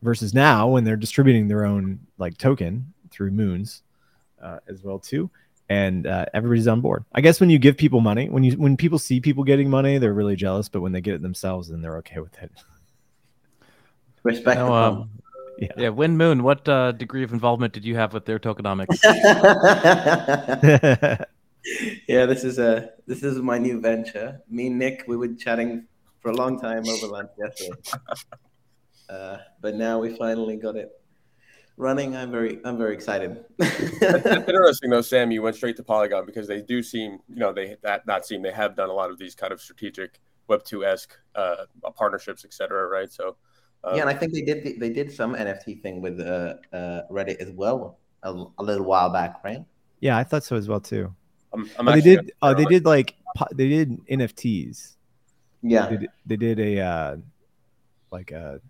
versus 0.01 0.33
now 0.33 0.69
when 0.69 0.85
they're 0.85 0.95
distributing 0.95 1.49
their 1.49 1.65
own 1.65 1.99
like 2.17 2.37
token 2.37 2.93
through 3.11 3.31
Moons 3.31 3.83
uh, 4.41 4.59
as 4.69 4.81
well 4.81 4.97
too 4.97 5.29
and 5.69 6.07
uh, 6.07 6.25
everybody's 6.33 6.67
on 6.67 6.81
board. 6.81 7.03
I 7.13 7.21
guess 7.21 7.39
when 7.39 7.49
you 7.49 7.59
give 7.59 7.77
people 7.77 7.99
money, 7.99 8.29
when 8.29 8.43
you 8.43 8.53
when 8.53 8.77
people 8.77 8.99
see 8.99 9.19
people 9.19 9.43
getting 9.43 9.69
money, 9.69 9.97
they're 9.97 10.13
really 10.13 10.35
jealous. 10.35 10.69
But 10.69 10.81
when 10.81 10.91
they 10.91 11.01
get 11.01 11.15
it 11.15 11.21
themselves, 11.21 11.69
then 11.69 11.81
they're 11.81 11.97
okay 11.97 12.19
with 12.19 12.41
it. 12.41 12.51
Respect. 14.23 14.59
um, 14.59 15.09
yeah. 15.59 15.67
yeah, 15.77 15.89
Wind 15.89 16.17
Moon. 16.17 16.43
What 16.43 16.67
uh, 16.67 16.91
degree 16.93 17.23
of 17.23 17.33
involvement 17.33 17.73
did 17.73 17.85
you 17.85 17.95
have 17.95 18.13
with 18.13 18.25
their 18.25 18.39
tokenomics? 18.39 18.97
yeah, 22.07 22.25
this 22.25 22.43
is 22.43 22.59
a 22.59 22.91
this 23.05 23.23
is 23.23 23.39
my 23.39 23.57
new 23.57 23.81
venture. 23.81 24.41
Me 24.49 24.67
and 24.67 24.79
Nick, 24.79 25.03
we 25.07 25.17
were 25.17 25.29
chatting 25.29 25.85
for 26.21 26.31
a 26.31 26.35
long 26.35 26.59
time 26.59 26.83
over 26.87 27.07
lunch 27.07 27.29
yesterday, 27.37 27.79
uh, 29.09 29.37
but 29.61 29.75
now 29.75 29.99
we 29.99 30.15
finally 30.15 30.55
got 30.55 30.75
it 30.75 30.91
running. 31.77 32.15
I'm 32.15 32.31
very 32.31 32.59
I'm 32.65 32.77
very 32.77 32.93
excited. 32.93 33.45
That's 33.57 34.25
interesting 34.25 34.89
though, 34.89 35.01
Sam. 35.01 35.31
You 35.31 35.41
went 35.41 35.55
straight 35.55 35.77
to 35.77 35.83
Polygon 35.83 36.25
because 36.25 36.47
they 36.47 36.61
do 36.61 36.83
seem, 36.83 37.19
you 37.29 37.39
know, 37.39 37.53
they 37.53 37.77
that 37.83 38.05
not 38.05 38.25
seem 38.25 38.41
they 38.41 38.51
have 38.51 38.75
done 38.75 38.89
a 38.89 38.93
lot 38.93 39.09
of 39.09 39.17
these 39.17 39.35
kind 39.35 39.53
of 39.53 39.61
strategic 39.61 40.19
Web 40.47 40.63
two 40.63 40.85
esque 40.85 41.13
uh, 41.35 41.65
partnerships, 41.95 42.43
etc. 42.43 42.87
Right, 42.87 43.11
so. 43.11 43.37
Um, 43.83 43.95
yeah, 43.95 44.01
and 44.01 44.09
I 44.09 44.15
think 44.15 44.33
they 44.33 44.41
did 44.41 44.79
they 44.79 44.89
did 44.89 45.11
some 45.11 45.35
NFT 45.35 45.83
thing 45.83 46.01
with 46.01 46.19
uh, 46.19 46.55
uh, 46.73 47.01
Reddit 47.11 47.37
as 47.37 47.51
well 47.51 47.99
a, 48.23 48.31
a, 48.57 48.63
little 48.63 48.85
while 48.85 49.11
back, 49.11 49.43
right? 49.43 49.63
Yeah, 49.99 50.17
I 50.17 50.23
thought 50.23 50.43
so 50.43 50.55
as 50.55 50.67
well 50.67 50.79
too. 50.79 51.13
I'm, 51.53 51.69
I'm 51.77 51.85
they 51.85 52.01
did. 52.01 52.31
Uh, 52.41 52.55
they 52.55 52.65
did 52.65 52.85
like 52.85 53.15
they 53.53 53.69
did 53.69 54.05
NFTs. 54.07 54.96
Yeah, 55.69 55.87
they 55.87 55.97
did, 55.97 56.09
they 56.25 56.35
did 56.35 56.59
a 56.59 56.79
uh, 56.79 57.15
like 58.11 58.31
a. 58.31 58.61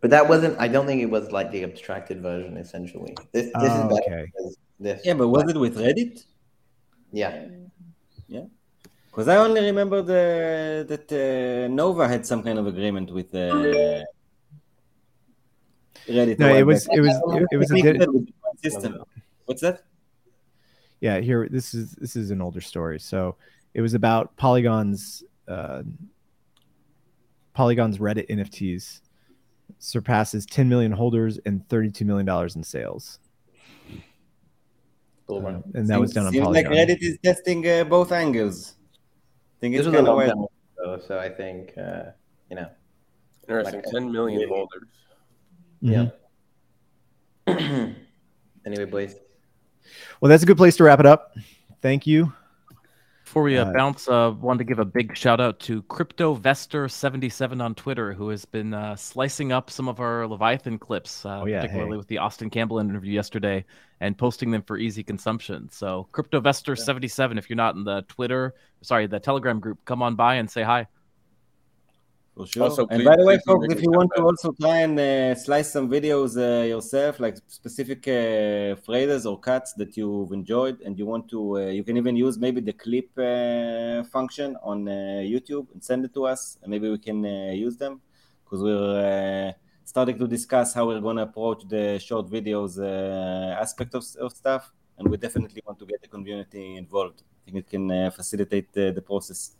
But 0.00 0.10
that 0.10 0.28
wasn't. 0.28 0.58
I 0.58 0.68
don't 0.68 0.86
think 0.86 1.02
it 1.02 1.10
was 1.10 1.32
like 1.32 1.50
the 1.50 1.62
abstracted 1.64 2.20
version. 2.22 2.56
Essentially, 2.56 3.14
this 3.32 3.46
this 3.46 3.52
oh, 3.56 3.88
is 3.88 3.98
better. 3.98 4.20
Okay. 4.20 4.32
This, 4.78 5.00
yeah, 5.04 5.14
but 5.14 5.28
was 5.28 5.48
it 5.50 5.56
with 5.56 5.78
Reddit? 5.78 6.24
Yeah. 7.12 7.46
Yeah. 8.28 8.44
Because 9.10 9.28
I 9.28 9.36
only 9.36 9.62
remember 9.62 10.02
the 10.02 10.84
that 10.88 11.10
uh, 11.12 11.68
Nova 11.72 12.06
had 12.06 12.26
some 12.26 12.42
kind 12.42 12.58
of 12.58 12.66
agreement 12.66 13.10
with 13.10 13.34
uh, 13.34 14.04
Reddit. 16.08 16.38
No, 16.38 16.46
a 16.46 16.50
while 16.50 16.56
it 16.58 16.62
was- 16.64 16.86
back. 16.86 16.96
it 16.96 17.00
was- 17.00 17.16
it- 17.16 17.48
it 17.52 17.56
was 17.56 17.70
a 17.70 17.74
Technique 17.74 18.00
di- 18.00 18.06
with 18.06 18.28
one 18.40 18.58
system. 18.58 19.02
What's 19.46 19.62
that? 19.62 19.82
yeah 21.00 21.20
here 21.20 21.46
this 21.48 21.74
is 21.74 21.92
this 21.92 22.16
is 22.16 22.30
an 22.30 22.40
older 22.40 22.60
story 22.60 22.98
so 22.98 23.36
it 23.74 23.80
was 23.80 23.94
about 23.94 24.34
polygon's 24.36 25.22
uh, 25.46 25.82
polygon's 27.56 27.96
reddit 27.98 28.28
nfts 28.28 29.00
surpasses 29.78 30.44
10 30.46 30.68
million 30.68 30.92
holders 30.92 31.38
and 31.46 31.66
32 31.68 32.04
million 32.04 32.26
dollars 32.26 32.54
in 32.56 32.62
sales 32.62 33.18
Cool 35.26 35.38
Uh, 35.38 35.40
one. 35.40 35.64
and 35.74 35.88
that 35.88 35.98
was 35.98 36.12
done 36.12 36.26
on 36.26 36.32
Seems 36.32 36.44
polygon 36.44 36.72
like 36.72 36.88
Reddit 36.88 36.98
is 37.02 37.18
testing 37.24 37.66
uh, 37.68 37.82
both 37.82 38.12
angles. 38.12 38.74
I 38.94 39.56
think 39.60 39.74
it's 39.74 39.84
was 39.86 39.92
a 39.92 39.96
kind 39.96 40.06
of 40.06 40.16
long 40.16 40.46
weird. 40.84 41.02
so 41.02 41.18
I 41.18 41.28
think 41.28 41.72
uh, 41.76 42.04
you 42.48 42.54
know. 42.56 42.68
Interesting. 43.48 43.80
Like, 43.82 43.92
10 43.92 44.12
million 44.12 44.40
yeah. 44.42 44.46
holders. 44.46 44.88
Mhm. 45.82 46.12
Yeah. 47.48 47.92
anyway, 48.66 48.84
boys. 48.84 49.16
well 50.20 50.28
that's 50.28 50.42
a 50.44 50.46
good 50.46 50.56
place 50.56 50.76
to 50.76 50.84
wrap 50.84 51.00
it 51.00 51.06
up 51.06 51.34
thank 51.82 52.06
you 52.06 52.32
Before 53.26 53.42
we 53.42 53.58
uh, 53.58 53.72
bounce, 53.72 54.08
uh, 54.08 54.32
wanted 54.40 54.58
to 54.58 54.64
give 54.64 54.78
a 54.78 54.84
big 54.84 55.16
shout 55.16 55.40
out 55.40 55.58
to 55.60 55.82
CryptoVestor77 55.82 57.60
on 57.60 57.74
Twitter, 57.74 58.12
who 58.12 58.28
has 58.28 58.44
been 58.44 58.72
uh, 58.72 58.94
slicing 58.94 59.50
up 59.50 59.68
some 59.68 59.88
of 59.88 59.98
our 59.98 60.28
Leviathan 60.28 60.78
clips, 60.78 61.26
uh, 61.26 61.40
Oh, 61.42 61.44
yeah, 61.46 61.60
particularly 61.60 61.90
hey. 61.94 61.96
with 61.98 62.06
the 62.06 62.18
Austin 62.18 62.50
Campbell 62.50 62.78
interview 62.78 63.12
yesterday, 63.12 63.64
and 64.00 64.16
posting 64.16 64.52
them 64.52 64.62
for 64.62 64.78
easy 64.78 65.02
consumption. 65.02 65.68
So 65.72 66.06
CryptoVestor77, 66.12 67.36
if 67.36 67.50
you're 67.50 67.56
not 67.56 67.74
in 67.74 67.82
the 67.82 68.02
Twitter, 68.02 68.54
sorry, 68.82 69.08
the 69.08 69.18
Telegram 69.18 69.58
group, 69.58 69.84
come 69.84 70.02
on 70.02 70.14
by 70.14 70.36
and 70.36 70.48
say 70.48 70.62
hi. 70.62 70.86
For 72.36 72.46
sure. 72.46 72.64
Also, 72.64 72.86
and 72.90 73.02
please- 73.02 73.04
by 73.04 73.16
the 73.16 73.24
way, 73.24 73.38
folks, 73.46 73.66
if 73.70 73.80
you 73.82 73.90
want 73.90 74.10
to 74.16 74.22
also 74.22 74.52
try 74.60 74.78
and 74.86 74.98
uh, 75.00 75.34
slice 75.34 75.72
some 75.72 75.88
videos 75.88 76.36
uh, 76.36 76.64
yourself, 76.66 77.18
like 77.18 77.36
specific 77.48 78.06
uh, 78.08 78.76
phrases 78.86 79.24
or 79.24 79.40
cuts 79.40 79.72
that 79.80 79.96
you've 79.96 80.32
enjoyed, 80.32 80.82
and 80.82 80.98
you 80.98 81.06
want 81.06 81.30
to, 81.30 81.40
uh, 81.56 81.60
you 81.78 81.82
can 81.82 81.96
even 81.96 82.14
use 82.14 82.38
maybe 82.38 82.60
the 82.60 82.74
clip 82.74 83.08
uh, 83.18 84.04
function 84.16 84.54
on 84.62 84.86
uh, 84.86 84.92
YouTube 85.34 85.66
and 85.72 85.82
send 85.82 86.04
it 86.04 86.12
to 86.12 86.26
us, 86.26 86.58
and 86.62 86.70
maybe 86.70 86.90
we 86.90 86.98
can 86.98 87.24
uh, 87.24 87.52
use 87.52 87.76
them 87.78 88.02
because 88.44 88.62
we're 88.62 89.48
uh, 89.48 89.52
starting 89.84 90.18
to 90.18 90.28
discuss 90.28 90.74
how 90.74 90.86
we're 90.86 91.00
going 91.00 91.16
to 91.16 91.22
approach 91.22 91.62
the 91.68 91.98
short 91.98 92.26
videos 92.28 92.78
uh, 92.78 93.54
aspect 93.64 93.94
of, 93.94 94.04
of 94.20 94.30
stuff, 94.32 94.72
and 94.98 95.08
we 95.08 95.16
definitely 95.16 95.62
want 95.66 95.78
to 95.78 95.86
get 95.86 96.02
the 96.02 96.08
community 96.08 96.76
involved. 96.76 97.22
I 97.22 97.50
think 97.50 97.56
it 97.64 97.70
can 97.70 97.90
uh, 97.90 98.10
facilitate 98.10 98.68
uh, 98.76 98.90
the 98.90 99.00
process. 99.00 99.52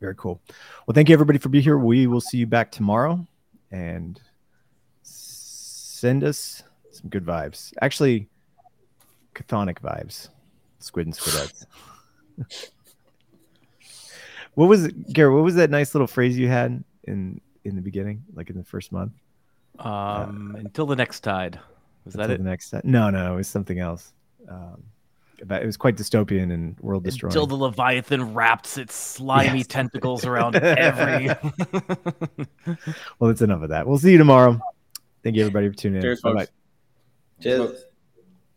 Very 0.00 0.14
cool 0.16 0.40
well 0.86 0.94
thank 0.94 1.08
you 1.08 1.12
everybody 1.14 1.38
for 1.38 1.48
being 1.48 1.64
here 1.64 1.78
we 1.78 2.06
will 2.06 2.20
see 2.20 2.38
you 2.38 2.46
back 2.46 2.70
tomorrow 2.70 3.26
and 3.70 4.20
send 5.02 6.22
us 6.24 6.62
some 6.90 7.08
good 7.10 7.24
vibes 7.24 7.72
actually 7.82 8.28
chthonic 9.34 9.78
vibes 9.80 10.28
squid 10.78 11.06
and 11.06 11.14
squidettes 11.16 11.64
what 14.54 14.68
was 14.68 14.84
it 14.84 15.12
Garrett, 15.12 15.34
what 15.34 15.44
was 15.44 15.54
that 15.56 15.70
nice 15.70 15.94
little 15.94 16.06
phrase 16.06 16.38
you 16.38 16.48
had 16.48 16.82
in 17.04 17.40
in 17.64 17.76
the 17.76 17.82
beginning 17.82 18.22
like 18.34 18.50
in 18.50 18.56
the 18.56 18.64
first 18.64 18.92
month 18.92 19.12
Um, 19.78 20.54
until 20.58 20.86
the 20.86 20.94
next 20.96 21.20
tide. 21.20 21.58
Was 22.04 22.14
that 22.14 22.30
it? 22.30 22.38
the 22.38 22.44
next 22.44 22.70
tide? 22.70 22.84
no 22.84 23.10
no 23.10 23.32
it 23.34 23.36
was 23.36 23.48
something 23.48 23.78
else 23.78 24.12
um 24.48 24.82
but 25.46 25.62
it 25.62 25.66
was 25.66 25.76
quite 25.76 25.96
dystopian 25.96 26.52
and 26.52 26.78
world 26.80 27.04
destroying 27.04 27.30
Until 27.32 27.46
the 27.46 27.56
Leviathan 27.56 28.34
wraps 28.34 28.78
its 28.78 28.94
slimy 28.94 29.58
Yes. 29.58 29.66
tentacles 29.68 30.24
around 30.26 30.56
every. 30.56 31.26
well 33.18 33.28
that's 33.28 33.42
enough 33.42 33.62
of 33.62 33.68
that 33.70 33.86
we'll 33.86 33.98
see 33.98 34.12
you 34.12 34.18
tomorrow 34.18 34.58
thank 35.22 35.36
you 35.36 35.42
everybody 35.42 35.68
for 35.68 35.74
tuning 35.74 35.96
in 35.96 36.02
Cheers, 36.02 36.20
Bye-bye. 36.20 36.40
folks. 36.40 36.52
Cheers. 37.42 37.84